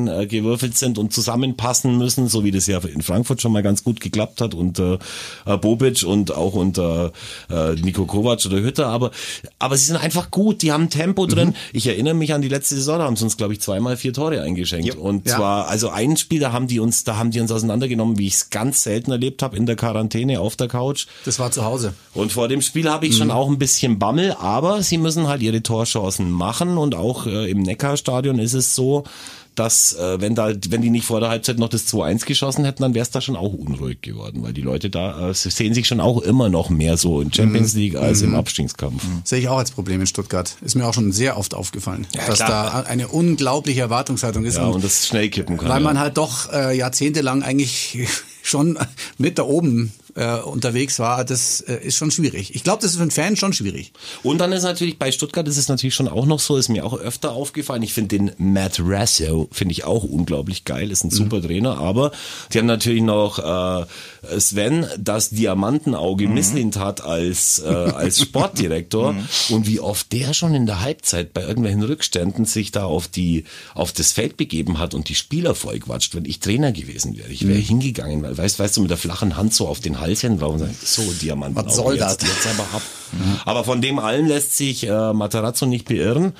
zusammengewürfelt 0.06 0.22
äh, 0.24 0.26
gewürfelt 0.38 0.78
sind 0.78 0.98
und 0.98 1.12
zusammenpassen 1.12 1.98
müssen, 1.98 2.28
so 2.28 2.44
wie 2.44 2.50
das 2.50 2.66
ja 2.66 2.78
in 2.78 3.02
Frankfurt 3.02 3.42
schon 3.42 3.52
mal 3.52 3.62
ganz 3.62 3.82
gut 3.84 4.00
geklappt 4.00 4.40
hat 4.40 4.54
unter 4.54 4.98
äh, 5.46 5.56
Bobic 5.56 6.04
und 6.04 6.34
auch 6.34 6.54
unter 6.54 7.12
äh, 7.50 7.72
Niko 7.74 8.06
Kovac 8.06 8.44
oder 8.46 8.60
Hütter. 8.60 8.86
Aber 8.86 9.10
aber 9.58 9.76
sie 9.76 9.86
sind 9.86 9.96
einfach 9.96 10.30
gut. 10.30 10.62
Die 10.62 10.72
haben 10.72 10.90
Tempo 10.90 11.26
drin. 11.26 11.54
Ich 11.72 11.86
erinnere 11.86 12.14
mich 12.14 12.32
an 12.34 12.42
die 12.42 12.48
letzte 12.48 12.76
Saison, 12.76 12.98
da 12.98 13.04
haben 13.04 13.16
sie 13.16 13.24
uns 13.24 13.36
glaube 13.36 13.52
ich 13.52 13.60
zweimal 13.60 13.96
vier 13.96 14.12
Tore 14.12 14.42
eingeschenkt 14.42 14.96
und 14.96 15.26
Ja. 15.26 15.36
zwar 15.36 15.68
also 15.68 15.88
ein 15.90 16.16
Spiel, 16.16 16.40
da 16.40 16.52
haben 16.52 16.66
die 16.66 16.80
uns, 16.80 17.04
da 17.04 17.16
haben 17.16 17.30
die 17.30 17.40
uns 17.40 17.50
auseinandergenommen, 17.50 18.18
wie 18.18 18.26
ich 18.26 18.34
es 18.34 18.50
ganz 18.50 18.82
selten 18.82 19.10
erlebt 19.10 19.42
habe 19.42 19.56
in 19.56 19.66
der 19.66 19.76
Quarantäne 19.76 20.40
auf 20.40 20.56
der 20.56 20.68
Couch. 20.68 21.06
Das 21.24 21.38
war 21.38 21.50
zu 21.50 21.64
Hause. 21.64 21.94
Und 22.14 22.32
vor 22.32 22.48
dem 22.48 22.62
Spiel 22.62 22.88
habe 22.88 23.06
ich 23.06 23.16
schon 23.16 23.30
auch 23.30 23.48
ein 23.48 23.58
bisschen 23.58 23.98
Bammel, 23.98 24.32
aber 24.32 24.82
sie 24.82 24.98
müssen 24.98 25.28
halt 25.28 25.42
ihre 25.42 25.62
Torchancen 25.62 26.30
machen 26.30 26.78
und 26.78 26.94
auch 26.94 27.26
äh, 27.26 27.50
im 27.50 27.62
Neckarstadion 27.62 28.38
ist 28.38 28.54
es 28.54 28.74
so, 28.74 29.04
dass 29.58 29.94
äh, 29.94 30.20
wenn 30.20 30.34
da 30.34 30.52
wenn 30.68 30.82
die 30.82 30.90
nicht 30.90 31.04
vor 31.04 31.20
der 31.20 31.28
Halbzeit 31.28 31.58
noch 31.58 31.68
das 31.68 31.86
2-1 31.92 32.26
geschossen 32.26 32.64
hätten, 32.64 32.82
dann 32.82 32.94
wäre 32.94 33.02
es 33.02 33.10
da 33.10 33.20
schon 33.20 33.36
auch 33.36 33.52
unruhig 33.52 34.00
geworden, 34.02 34.42
weil 34.42 34.52
die 34.52 34.62
Leute 34.62 34.90
da 34.90 35.30
äh, 35.30 35.34
sehen 35.34 35.74
sich 35.74 35.86
schon 35.86 36.00
auch 36.00 36.22
immer 36.22 36.48
noch 36.48 36.70
mehr 36.70 36.96
so 36.96 37.20
in 37.20 37.32
Champions 37.32 37.74
League 37.74 37.96
als 37.96 38.22
im 38.22 38.34
Abstiegskampf. 38.34 39.02
Sehe 39.24 39.40
ich 39.40 39.48
auch 39.48 39.58
als 39.58 39.70
Problem 39.70 40.00
in 40.00 40.06
Stuttgart. 40.06 40.56
Ist 40.60 40.74
mir 40.74 40.86
auch 40.86 40.94
schon 40.94 41.12
sehr 41.12 41.36
oft 41.36 41.54
aufgefallen, 41.54 42.06
dass 42.26 42.38
klar. 42.38 42.84
da 42.84 42.88
eine 42.88 43.08
unglaubliche 43.08 43.80
Erwartungshaltung 43.80 44.44
ist. 44.44 44.56
Ja, 44.56 44.66
und 44.66 44.84
das 44.84 45.06
schnell 45.06 45.28
kippen 45.28 45.56
kann. 45.56 45.68
weil 45.68 45.80
ja. 45.80 45.84
man 45.84 45.98
halt 45.98 46.16
doch 46.16 46.52
äh, 46.52 46.76
jahrzehntelang 46.76 47.42
eigentlich 47.42 47.98
schon 48.42 48.78
mit 49.18 49.38
da 49.38 49.42
oben 49.42 49.92
äh, 50.18 50.40
unterwegs 50.40 50.98
war, 50.98 51.24
das 51.24 51.60
äh, 51.60 51.76
ist 51.76 51.96
schon 51.96 52.10
schwierig. 52.10 52.54
Ich 52.54 52.64
glaube, 52.64 52.82
das 52.82 52.90
ist 52.90 52.96
für 52.96 53.02
einen 53.02 53.12
Fan 53.12 53.36
schon 53.36 53.52
schwierig. 53.52 53.92
Und 54.24 54.38
dann 54.38 54.52
ist 54.52 54.64
natürlich 54.64 54.98
bei 54.98 55.12
Stuttgart 55.12 55.46
ist 55.46 55.56
es 55.56 55.68
natürlich 55.68 55.94
schon 55.94 56.08
auch 56.08 56.26
noch 56.26 56.40
so, 56.40 56.56
ist 56.56 56.68
mir 56.68 56.84
auch 56.84 56.98
öfter 56.98 57.32
aufgefallen. 57.32 57.82
Ich 57.82 57.94
finde 57.94 58.18
den 58.18 58.32
Matt 58.36 58.80
Rasso 58.82 59.48
finde 59.52 59.72
ich 59.72 59.84
auch 59.84 60.02
unglaublich 60.02 60.64
geil, 60.64 60.90
ist 60.90 61.04
ein 61.04 61.10
super 61.10 61.40
Trainer, 61.40 61.78
aber 61.78 62.10
die 62.52 62.58
haben 62.58 62.66
natürlich 62.66 63.02
noch 63.02 63.38
äh, 63.38 63.86
Sven, 64.40 64.86
das 64.98 65.30
Diamantenauge 65.30 66.28
Misslint 66.28 66.76
hat 66.76 67.00
als 67.00 67.60
äh, 67.60 67.68
als 67.68 68.20
Sportdirektor 68.22 69.14
und 69.50 69.66
wie 69.66 69.78
oft 69.78 70.12
der 70.12 70.34
schon 70.34 70.54
in 70.54 70.66
der 70.66 70.80
Halbzeit 70.80 71.32
bei 71.32 71.42
irgendwelchen 71.42 71.82
Rückständen 71.84 72.44
sich 72.44 72.72
da 72.72 72.84
auf 72.84 73.06
die 73.06 73.44
auf 73.74 73.92
das 73.92 74.12
Feld 74.12 74.36
begeben 74.36 74.80
hat 74.80 74.94
und 74.94 75.08
die 75.08 75.14
Spieler 75.14 75.54
vollquatscht. 75.54 76.16
Wenn 76.16 76.24
ich 76.24 76.40
Trainer 76.40 76.72
gewesen 76.72 77.16
wäre, 77.16 77.28
ich 77.28 77.46
wäre 77.46 77.58
hingegangen, 77.58 78.22
weil 78.22 78.36
weißt 78.36 78.58
weißt 78.58 78.76
du 78.76 78.80
mit 78.80 78.90
der 78.90 78.98
flachen 78.98 79.36
Hand 79.36 79.54
so 79.54 79.68
auf 79.68 79.78
den 79.78 80.00
Hals 80.00 80.07
hin 80.16 80.38
drauf 80.38 80.52
und 80.54 80.58
sagen, 80.60 80.76
so 80.82 81.02
Diamantenauge. 81.02 81.68
Was 81.68 81.76
soll 81.76 81.96
jetzt, 81.96 82.22
das? 82.22 82.28
Jetzt 82.28 82.46
aber 82.46 82.68
ab. 82.74 82.82
Aber 83.44 83.64
von 83.64 83.80
dem 83.80 83.98
allen 83.98 84.26
lässt 84.26 84.56
sich 84.56 84.86
äh, 84.86 85.12
Matarazzo 85.12 85.66
nicht 85.66 85.88
beirren 85.88 86.32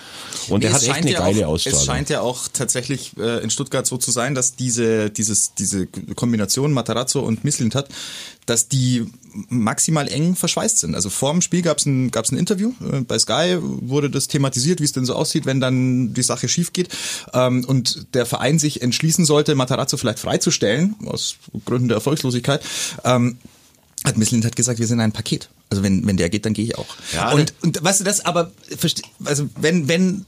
und 0.49 0.65
er 0.65 0.71
Es 0.71 0.77
hat 0.77 0.83
echt 0.83 0.91
scheint 0.93 1.07
eine 1.07 1.13
ja 1.13 1.19
geile 1.21 1.47
auch, 1.47 1.53
Ausstrahlung. 1.53 1.81
Es 1.81 1.87
scheint 1.87 2.11
ja 2.11 2.21
auch 2.21 2.49
tatsächlich 2.53 3.17
äh, 3.19 3.43
in 3.43 3.51
Stuttgart 3.51 3.87
so 3.87 3.97
zu 3.97 4.11
sein, 4.11 4.35
dass 4.35 4.57
diese, 4.57 5.11
dieses, 5.11 5.55
diese 5.55 5.87
Kombination 5.87 6.73
Matarazzo 6.73 7.21
und 7.21 7.45
Mislintat, 7.45 7.89
dass 8.47 8.69
die 8.69 9.07
maximal 9.49 10.09
eng 10.09 10.37
verschweißt 10.37 10.79
sind. 10.79 10.95
Also 10.95 11.11
vor 11.11 11.33
dem 11.33 11.43
Spiel 11.43 11.63
gab 11.63 11.79
es 11.79 11.87
ein, 11.87 12.11
gab's 12.11 12.33
ein 12.33 12.39
Interview 12.39 12.73
äh, 12.93 13.01
bei 13.01 13.19
Sky, 13.19 13.59
wurde 13.61 14.11
das 14.11 14.29
thematisiert, 14.29 14.81
wie 14.81 14.85
es 14.85 14.93
denn 14.93 15.05
so 15.05 15.15
aussieht, 15.15 15.47
wenn 15.47 15.61
dann 15.61 16.13
die 16.15 16.23
Sache 16.23 16.49
schief 16.49 16.73
geht 16.73 16.89
ähm, 17.33 17.65
und 17.65 18.15
der 18.15 18.27
Verein 18.27 18.59
sich 18.59 18.83
entschließen 18.83 19.25
sollte, 19.25 19.55
Matarazzo 19.55 19.97
vielleicht 19.97 20.19
freizustellen, 20.19 20.97
aus 21.07 21.37
Gründen 21.65 21.89
der 21.89 21.97
Erfolgslosigkeit. 21.97 22.63
Ähm, 23.05 23.39
hat 24.05 24.17
Misslint 24.17 24.45
hat 24.45 24.57
gesagt, 24.57 24.79
wir 24.79 24.87
sind 24.87 25.01
ein 25.01 25.13
Paket. 25.13 25.51
Also 25.71 25.83
wenn, 25.83 26.07
wenn 26.07 26.17
der 26.17 26.31
geht, 26.31 26.47
dann 26.47 26.55
gehe 26.55 26.65
ich 26.65 26.79
auch. 26.79 26.97
Ja, 27.13 27.33
und, 27.33 27.53
und 27.63 27.83
weißt 27.83 28.01
du 28.01 28.05
das, 28.05 28.25
aber 28.25 28.53
also 29.25 29.49
wenn, 29.57 29.89
wenn 29.89 30.25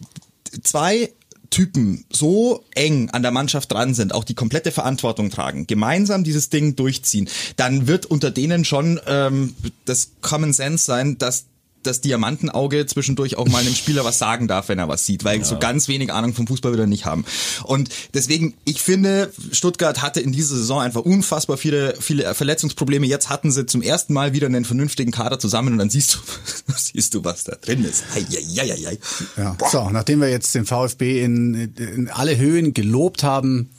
zwei 0.63 1.11
Typen 1.51 2.05
so 2.11 2.65
eng 2.75 3.11
an 3.11 3.23
der 3.23 3.33
Mannschaft 3.33 3.73
dran 3.73 3.95
sind, 3.95 4.15
auch 4.15 4.25
die 4.25 4.35
komplette 4.35 4.71
Verantwortung 4.71 5.31
tragen, 5.31 5.67
gemeinsam 5.67 6.25
dieses 6.25 6.49
Ding 6.49 6.77
durchziehen, 6.77 7.29
dann 7.57 7.87
wird 7.87 8.07
unter 8.07 8.31
denen 8.31 8.65
schon 8.65 9.01
ähm, 9.07 9.55
das 9.85 10.13
Common 10.21 10.53
Sense 10.53 10.85
sein, 10.85 11.19
dass 11.19 11.47
das 11.83 12.01
Diamantenauge 12.01 12.87
zwischendurch 12.87 13.37
auch 13.37 13.49
mal 13.49 13.59
einem 13.61 13.75
Spieler 13.75 14.05
was 14.05 14.19
sagen 14.19 14.49
darf, 14.49 14.69
wenn 14.69 14.79
er 14.79 14.89
was 14.89 15.07
sieht, 15.07 15.25
weil 15.25 15.45
so 15.45 15.59
ganz 15.59 15.89
wenig 15.89 16.13
Ahnung 16.13 16.35
vom 16.35 16.47
Fußball 16.47 16.73
will 16.73 16.81
er 16.81 16.87
nicht 16.87 17.05
haben. 17.05 17.25
Und 17.65 17.91
deswegen, 18.15 18.55
ich 18.65 18.81
finde, 18.81 19.33
Stuttgart 19.53 20.03
hatte 20.03 20.21
in 20.21 20.33
dieser 20.33 20.57
Saison 20.57 20.81
einfach 20.81 21.03
unfassbar 21.03 21.57
viele, 21.57 21.95
viele 22.01 22.35
Verletzungsprobleme. 22.35 23.07
Jetzt 23.07 23.29
hatten 23.29 23.51
sie 23.51 23.67
zum 23.67 23.83
ersten 23.83 24.13
Mal 24.13 24.33
wieder 24.33 24.47
einen 24.47 24.65
vernünftigen 24.65 25.11
Kader 25.11 25.39
zusammen 25.39 25.73
und 25.73 25.79
dann 25.79 25.91
siehst 25.91 26.15
du, 26.15 26.19
siehst 26.77 27.15
du, 27.15 27.25
was 27.25 27.45
da 27.45 27.57
drin 27.57 27.85
ist. 27.85 28.05
Eieieiei. 28.15 28.99
Ja. 29.37 29.57
So, 29.71 29.91
nachdem 29.91 30.21
wir 30.21 30.29
jetzt 30.29 30.55
den 30.55 30.67
VfB 30.67 31.25
in, 31.25 31.75
in 31.77 32.09
alle 32.09 32.37
Höhen 32.37 32.75
gelobt 32.75 33.23
haben, 33.23 33.71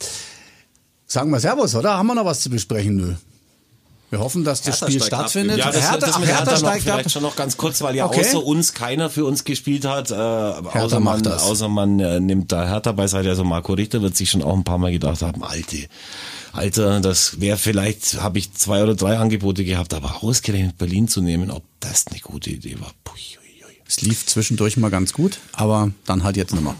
sagen 1.06 1.30
wir 1.30 1.40
Servus, 1.40 1.74
oder? 1.74 1.96
Haben 1.96 2.06
wir 2.06 2.14
noch 2.14 2.24
was 2.24 2.40
zu 2.40 2.50
besprechen? 2.50 2.96
Nö. 2.96 3.14
Wir 4.12 4.20
hoffen, 4.20 4.44
dass 4.44 4.60
das 4.60 4.74
Hertha 4.74 4.86
Spiel 4.88 5.00
steigt 5.00 5.14
ab. 5.14 5.20
stattfindet. 5.20 5.56
Ja, 5.56 5.70
das, 5.72 5.90
Hertha, 5.90 6.06
das 6.06 6.18
mit 6.18 6.28
Hertha 6.28 6.40
Hertha 6.44 6.56
steigt 6.58 6.86
ab. 6.86 6.94
vielleicht 6.96 7.10
schon 7.12 7.22
noch 7.22 7.34
ganz 7.34 7.56
kurz, 7.56 7.80
weil 7.80 7.96
ja 7.96 8.04
Okay. 8.04 8.20
außer 8.20 8.44
uns 8.44 8.74
keiner 8.74 9.08
für 9.08 9.24
uns 9.24 9.44
gespielt 9.44 9.86
hat. 9.86 10.10
Äh, 10.10 10.14
außer, 10.14 11.00
macht 11.00 11.22
man, 11.24 11.32
das. 11.32 11.42
außer 11.44 11.68
man 11.68 11.98
äh, 11.98 12.20
nimmt 12.20 12.52
da 12.52 12.68
Hertha 12.68 12.92
beiseite. 12.92 13.30
Also 13.30 13.42
Marco 13.42 13.72
Richter 13.72 14.02
wird 14.02 14.14
sich 14.14 14.30
schon 14.30 14.42
auch 14.42 14.52
ein 14.54 14.64
paar 14.64 14.76
Mal 14.76 14.92
gedacht 14.92 15.22
haben, 15.22 15.42
Alte, 15.42 15.88
Alter, 16.52 17.00
das 17.00 17.40
wäre 17.40 17.56
vielleicht, 17.56 18.20
habe 18.20 18.36
ich 18.36 18.52
zwei 18.52 18.82
oder 18.82 18.94
drei 18.94 19.16
Angebote 19.16 19.64
gehabt, 19.64 19.94
aber 19.94 20.22
ausgerechnet 20.22 20.76
Berlin 20.76 21.08
zu 21.08 21.22
nehmen, 21.22 21.50
ob 21.50 21.62
das 21.80 22.06
eine 22.08 22.20
gute 22.20 22.50
Idee 22.50 22.76
war. 22.80 22.92
Pui, 23.04 23.18
ui, 23.18 23.64
ui. 23.66 23.76
Es 23.88 24.02
lief 24.02 24.26
zwischendurch 24.26 24.76
mal 24.76 24.90
ganz 24.90 25.14
gut, 25.14 25.38
aber 25.54 25.90
dann 26.04 26.22
halt 26.22 26.36
jetzt 26.36 26.52
nicht 26.52 26.62
mehr. 26.62 26.74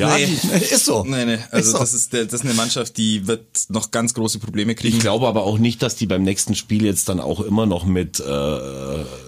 Ja, 0.00 0.16
Nee. 0.16 0.24
Ist 0.70 0.84
so. 0.84 1.04
Nee, 1.04 1.24
nee, 1.24 1.38
also 1.50 1.66
Ist 1.66 1.72
so. 1.72 1.78
das, 1.78 1.94
ist 1.94 2.12
der, 2.12 2.24
das 2.24 2.34
ist 2.34 2.44
eine 2.44 2.54
Mannschaft, 2.54 2.96
die 2.96 3.26
wird 3.26 3.44
noch 3.68 3.90
ganz 3.90 4.14
große 4.14 4.38
Probleme 4.38 4.74
kriegen. 4.74 4.96
ich 4.96 5.00
glaube 5.00 5.28
aber 5.28 5.44
auch 5.44 5.58
nicht, 5.58 5.82
dass 5.82 5.94
die 5.96 6.06
beim 6.06 6.22
nächsten 6.22 6.54
Spiel 6.54 6.84
jetzt 6.84 7.08
dann 7.08 7.20
auch 7.20 7.40
immer 7.40 7.66
noch 7.66 7.84
mit, 7.84 8.18
äh, 8.20 8.24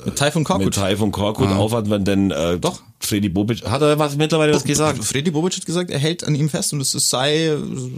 Mit 0.05 0.17
Taifun 0.17 0.43
mit 0.43 0.47
Korkut. 0.49 0.75
Taifun 0.75 1.13
Korkut 1.13 1.49
aufwarten, 1.49 2.05
denn 2.05 2.31
äh, 2.31 2.59
Doch. 2.59 2.83
Freddy 3.01 3.29
Bobic, 3.29 3.65
hat 3.69 3.83
er 3.83 3.99
was 3.99 4.17
mittlerweile 4.17 4.55
was 4.55 4.63
gesagt? 4.65 5.03
Freddy 5.05 5.31
Bobic 5.33 5.55
hat 5.57 5.67
gesagt, 5.67 5.91
er 5.91 5.99
hält 5.99 6.25
an 6.25 6.35
ihm 6.35 6.49
fest 6.49 6.73
und 6.73 6.81
es 6.81 6.95
ist- 6.95 7.11
sei, 7.11 7.51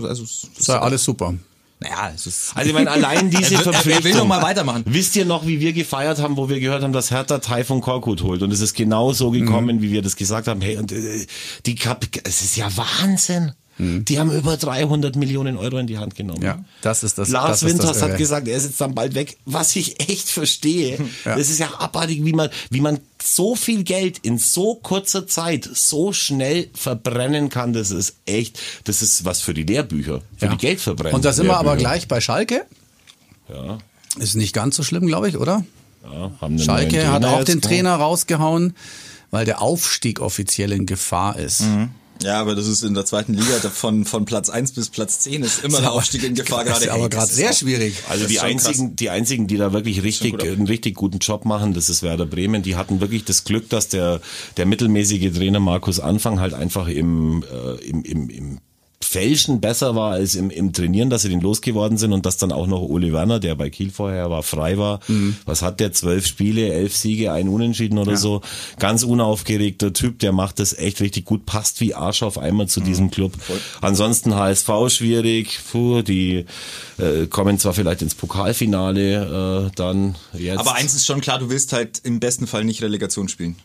also, 0.02 0.22
es 0.24 0.46
Sei 0.58 0.76
alles 0.78 1.04
super. 1.04 1.34
Naja, 1.80 2.12
es 2.14 2.26
ist, 2.26 2.52
Also 2.54 2.68
ich 2.68 2.74
meine, 2.74 2.90
allein 2.90 3.30
diese 3.30 3.42
Er 3.42 3.50
will- 3.50 3.58
er 3.58 3.64
will 3.66 3.72
Verpflichtung. 3.92 4.20
noch 4.20 4.26
mal 4.26 4.42
weitermachen. 4.42 4.84
Wisst 4.86 5.16
ihr 5.16 5.24
noch, 5.24 5.46
wie 5.46 5.60
wir 5.60 5.72
gefeiert 5.72 6.18
haben, 6.20 6.36
wo 6.36 6.48
wir 6.48 6.60
gehört 6.60 6.82
haben, 6.82 6.92
dass 6.92 7.10
Hertha 7.10 7.38
Taifun 7.38 7.80
Korkut 7.80 8.22
holt? 8.22 8.42
Und 8.42 8.52
es 8.52 8.60
ist 8.60 8.74
genau 8.74 9.12
so 9.12 9.30
gekommen, 9.30 9.82
wie 9.82 9.90
wir 9.92 10.00
das 10.02 10.16
gesagt 10.16 10.48
haben. 10.48 10.60
Hey, 10.60 10.76
und 10.78 10.92
äh, 10.92 11.26
die 11.66 11.74
Kap 11.74 12.06
es 12.24 12.42
ist 12.42 12.56
ja 12.56 12.68
Wahnsinn. 12.76 13.52
Die 13.78 14.20
haben 14.20 14.30
über 14.30 14.56
300 14.56 15.16
Millionen 15.16 15.56
Euro 15.56 15.78
in 15.78 15.88
die 15.88 15.98
Hand 15.98 16.14
genommen. 16.14 16.42
Ja, 16.42 16.64
das 16.82 17.02
ist 17.02 17.18
das. 17.18 17.28
Lars 17.30 17.60
das 17.60 17.68
Winters 17.68 17.86
das 17.94 18.02
hat 18.02 18.10
Irre. 18.10 18.18
gesagt, 18.18 18.46
er 18.46 18.56
ist 18.56 18.66
jetzt 18.66 18.80
dann 18.80 18.94
bald 18.94 19.14
weg, 19.16 19.36
was 19.46 19.74
ich 19.74 19.98
echt 20.08 20.28
verstehe. 20.28 20.98
Ja. 21.24 21.36
Das 21.36 21.48
ist 21.50 21.58
ja 21.58 21.68
abartig, 21.80 22.24
wie 22.24 22.32
man, 22.32 22.50
wie 22.70 22.80
man 22.80 23.00
so 23.22 23.56
viel 23.56 23.82
Geld 23.82 24.18
in 24.18 24.38
so 24.38 24.74
kurzer 24.76 25.26
Zeit 25.26 25.68
so 25.72 26.12
schnell 26.12 26.68
verbrennen 26.74 27.48
kann. 27.48 27.72
Das 27.72 27.90
ist 27.90 28.16
echt, 28.26 28.60
das 28.84 29.02
ist 29.02 29.24
was 29.24 29.40
für 29.40 29.54
die 29.54 29.62
Lehrbücher, 29.64 30.20
für 30.36 30.46
Ja. 30.46 30.50
die 30.52 30.58
Geldverbrennen. 30.58 31.14
Und 31.14 31.24
da 31.24 31.32
sind 31.32 31.46
wir 31.46 31.56
aber 31.56 31.76
gleich 31.76 32.06
bei 32.06 32.20
Schalke. 32.20 32.64
Ja, 33.48 33.78
Ist 34.18 34.36
nicht 34.36 34.52
ganz 34.52 34.76
so 34.76 34.82
schlimm, 34.82 35.06
glaube 35.06 35.28
ich, 35.28 35.36
oder? 35.36 35.64
ja, 36.04 36.30
haben 36.40 36.58
Schalke 36.58 37.10
hat 37.10 37.24
auch 37.24 37.42
den 37.44 37.56
ne? 37.56 37.60
Trainer 37.62 37.94
rausgehauen, 37.96 38.74
weil 39.30 39.44
der 39.46 39.62
Aufstieg 39.62 40.20
offiziell 40.20 40.70
in 40.72 40.86
Gefahr 40.86 41.38
ist. 41.38 41.62
Mhm. 41.62 41.90
Ja, 42.22 42.40
aber 42.40 42.54
das 42.54 42.66
ist 42.66 42.82
in 42.82 42.94
der 42.94 43.04
zweiten 43.04 43.34
Liga 43.34 43.58
von, 43.70 44.04
von 44.04 44.24
Platz 44.24 44.48
1 44.48 44.72
bis 44.72 44.88
Platz 44.88 45.20
10 45.20 45.42
ist 45.42 45.64
immer 45.64 45.80
der 45.80 45.92
Aufstieg 45.92 46.22
in 46.24 46.34
Gefahr 46.36 46.64
Das 46.64 46.74
gerade. 46.80 46.84
ist 46.86 46.90
aber 46.90 47.08
gerade 47.10 47.32
sehr 47.32 47.50
auch- 47.50 47.54
schwierig. 47.54 47.94
Also 48.08 48.26
die 48.26 48.36
schon 48.36 48.50
krass. 48.56 48.66
einzigen, 48.66 48.96
die 48.96 49.10
einzigen, 49.10 49.46
die 49.46 49.56
da 49.56 49.72
wirklich 49.72 50.02
richtig, 50.02 50.40
einen 50.42 50.66
richtig 50.66 50.94
guten 50.94 51.18
Job 51.18 51.44
machen, 51.44 51.74
das 51.74 51.88
ist 51.90 52.02
Werder 52.02 52.26
Bremen. 52.26 52.62
Die 52.62 52.76
hatten 52.76 53.00
wirklich 53.00 53.24
das 53.24 53.44
Glück, 53.44 53.68
dass 53.68 53.88
der, 53.88 54.20
der 54.56 54.66
mittelmäßige 54.66 55.32
Trainer 55.34 55.60
Markus 55.60 56.00
Anfang 56.00 56.40
halt 56.40 56.54
einfach 56.54 56.88
im, 56.88 57.42
äh, 57.52 57.84
im, 57.84 58.02
im, 58.04 58.30
im 58.30 58.58
Fälschen 59.04 59.60
besser 59.60 59.94
war 59.94 60.12
als 60.12 60.34
im, 60.34 60.50
im 60.50 60.72
Trainieren, 60.72 61.10
dass 61.10 61.22
sie 61.22 61.28
den 61.28 61.40
losgeworden 61.40 61.98
sind 61.98 62.12
und 62.12 62.26
dass 62.26 62.36
dann 62.36 62.52
auch 62.52 62.66
noch 62.66 62.82
Uli 62.82 63.12
Werner, 63.12 63.38
der 63.40 63.54
bei 63.54 63.70
Kiel 63.70 63.90
vorher 63.90 64.30
war, 64.30 64.42
frei 64.42 64.78
war. 64.78 65.00
Mhm. 65.08 65.36
Was 65.44 65.62
hat 65.62 65.80
der? 65.80 65.92
Zwölf 65.92 66.26
Spiele, 66.26 66.72
elf 66.72 66.96
Siege, 66.96 67.32
ein 67.32 67.48
Unentschieden 67.48 67.98
oder 67.98 68.16
so. 68.16 68.40
Ganz 68.78 69.02
unaufgeregter 69.04 69.92
Typ, 69.92 70.18
der 70.18 70.32
macht 70.32 70.58
das 70.58 70.76
echt 70.76 71.00
richtig 71.00 71.24
gut, 71.24 71.46
passt 71.46 71.80
wie 71.80 71.94
Arsch 71.94 72.22
auf 72.22 72.38
einmal 72.38 72.66
Mhm. 72.66 72.70
zu 72.70 72.80
diesem 72.80 73.10
Club. 73.10 73.32
Ansonsten 73.80 74.34
HSV 74.34 74.68
schwierig, 74.88 75.60
puh, 75.70 76.02
die 76.02 76.46
äh, 76.98 77.26
kommen 77.28 77.58
zwar 77.58 77.74
vielleicht 77.74 78.02
ins 78.02 78.14
Pokalfinale 78.14 79.66
äh, 79.68 79.70
dann 79.76 80.16
jetzt. 80.32 80.58
Aber 80.58 80.74
eins 80.74 80.94
ist 80.94 81.06
schon 81.06 81.20
klar, 81.20 81.38
du 81.38 81.50
willst 81.50 81.72
halt 81.72 82.00
im 82.04 82.20
besten 82.20 82.46
Fall 82.46 82.64
nicht 82.64 82.82
Relegation 82.82 83.28
spielen. 83.28 83.56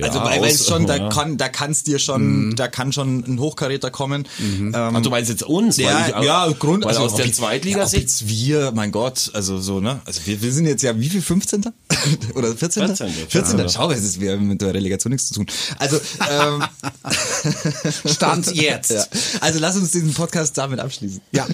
Also 0.00 0.20
weil, 0.20 0.42
weil 0.42 0.50
es 0.50 0.66
schon, 0.66 0.86
da 0.86 0.96
ja. 0.96 1.08
kann, 1.08 1.38
da 1.38 1.48
kann's 1.48 1.82
dir 1.82 1.98
schon, 1.98 2.54
da 2.54 2.68
kann 2.68 2.92
schon 2.92 3.24
ein 3.26 3.40
Hochkaräter 3.40 3.90
kommen. 3.90 4.28
Ähm, 4.40 4.72
Ach, 4.74 5.00
du 5.00 5.08
meinst 5.08 5.30
jetzt 5.30 5.42
uns? 5.42 5.78
ja, 5.78 5.94
weil 5.94 6.20
ich, 6.22 6.26
ja, 6.26 6.48
Grund, 6.58 6.84
weil 6.84 6.90
also 6.90 7.02
aus 7.02 7.14
der 7.14 7.26
jetzt- 7.26 7.40
ja, 7.40 7.84
jetzt 7.84 8.28
wir, 8.28 8.72
mein 8.74 8.92
Gott, 8.92 9.30
also 9.32 9.58
so, 9.58 9.80
ne? 9.80 10.00
Also 10.04 10.20
wir, 10.26 10.42
wir 10.42 10.52
sind 10.52 10.66
jetzt 10.66 10.82
ja, 10.82 10.98
wie 10.98 11.08
viel, 11.08 11.22
15. 11.22 11.64
Oder 12.34 12.54
14. 12.54 12.86
14. 12.86 13.08
14. 13.28 13.58
Ja. 13.58 13.68
Schau, 13.68 13.90
es 13.90 14.04
ist, 14.04 14.20
wir 14.20 14.32
haben 14.32 14.46
mit 14.48 14.60
der 14.60 14.74
Relegation 14.74 15.12
nichts 15.12 15.28
zu 15.28 15.34
tun. 15.34 15.46
Also, 15.78 15.98
ähm, 16.30 16.62
Stand 18.12 18.54
jetzt. 18.54 18.90
ja. 18.90 19.04
also 19.40 19.58
lass 19.58 19.76
uns 19.76 19.92
diesen 19.92 20.12
Podcast 20.12 20.58
damit 20.58 20.80
abschließen. 20.80 21.20
Ja, 21.32 21.46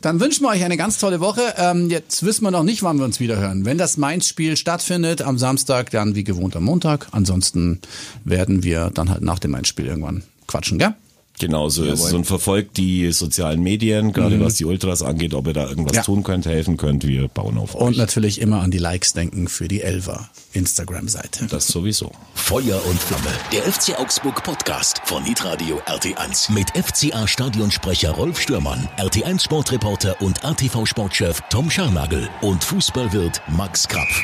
dann 0.00 0.20
wünschen 0.20 0.42
wir 0.42 0.48
euch 0.50 0.64
eine 0.64 0.76
ganz 0.76 0.98
tolle 0.98 1.20
Woche. 1.20 1.54
Ähm, 1.56 1.90
jetzt 1.90 2.24
wissen 2.24 2.42
wir 2.42 2.50
noch 2.50 2.64
nicht, 2.64 2.82
wann 2.82 2.98
wir 2.98 3.04
uns 3.04 3.20
wieder 3.20 3.36
hören. 3.36 3.64
Wenn 3.64 3.78
das 3.78 3.96
Mainz-Spiel 3.96 4.56
stattfindet 4.56 5.22
am 5.22 5.38
Samstag, 5.38 5.90
dann 5.90 6.14
wie 6.14 6.24
gewohnt 6.24 6.56
am 6.56 6.64
Montag. 6.64 7.08
Ansonsten 7.12 7.80
werden 8.24 8.62
wir 8.62 8.90
dann 8.92 9.10
halt 9.10 9.22
nach 9.22 9.38
dem 9.38 9.52
Mainz-Spiel 9.52 9.86
irgendwann 9.86 10.22
quatschen, 10.46 10.78
gell? 10.78 10.94
Genau 11.40 11.68
so 11.68 11.82
ist 11.82 11.98
es. 12.00 12.12
Und 12.12 12.26
verfolgt 12.26 12.76
die 12.76 13.10
sozialen 13.10 13.60
Medien, 13.60 14.12
gerade 14.12 14.38
was 14.38 14.54
die 14.54 14.64
Ultras 14.66 15.02
angeht, 15.02 15.34
ob 15.34 15.48
ihr 15.48 15.52
da 15.52 15.68
irgendwas 15.68 15.96
Ja. 15.96 16.02
tun 16.04 16.22
könnt, 16.22 16.46
helfen 16.46 16.76
könnt. 16.76 17.04
Wir 17.04 17.26
bauen 17.26 17.58
auf 17.58 17.74
Und 17.74 17.88
euch. 17.88 17.96
natürlich 17.96 18.40
immer 18.40 18.60
an 18.60 18.70
die 18.70 18.78
Likes 18.78 19.14
denken 19.14 19.48
für 19.48 19.66
die 19.66 19.80
Elfer 19.82 20.30
Instagram-Seite. 20.52 21.46
Das 21.50 21.66
sowieso. 21.66 22.12
Feuer 22.34 22.80
und 22.88 23.00
Flamme. 23.00 23.26
Der 23.52 23.64
FC 23.64 23.98
Augsburg 23.98 24.44
Podcast 24.44 25.00
von 25.06 25.24
Hitradio 25.24 25.80
RT1 25.86 26.52
mit 26.52 26.68
FCA 26.70 27.26
Stadionsprecher 27.26 28.12
Rolf 28.12 28.40
Stürmann, 28.40 28.88
RT1 28.98 29.42
Sportreporter 29.42 30.20
und 30.22 30.44
ATV 30.44 30.86
Sportchef 30.86 31.40
Tom 31.50 31.68
Scharnagel 31.68 32.28
und 32.42 32.62
Fußballwirt 32.62 33.42
Max 33.56 33.88
Krapf. 33.88 34.22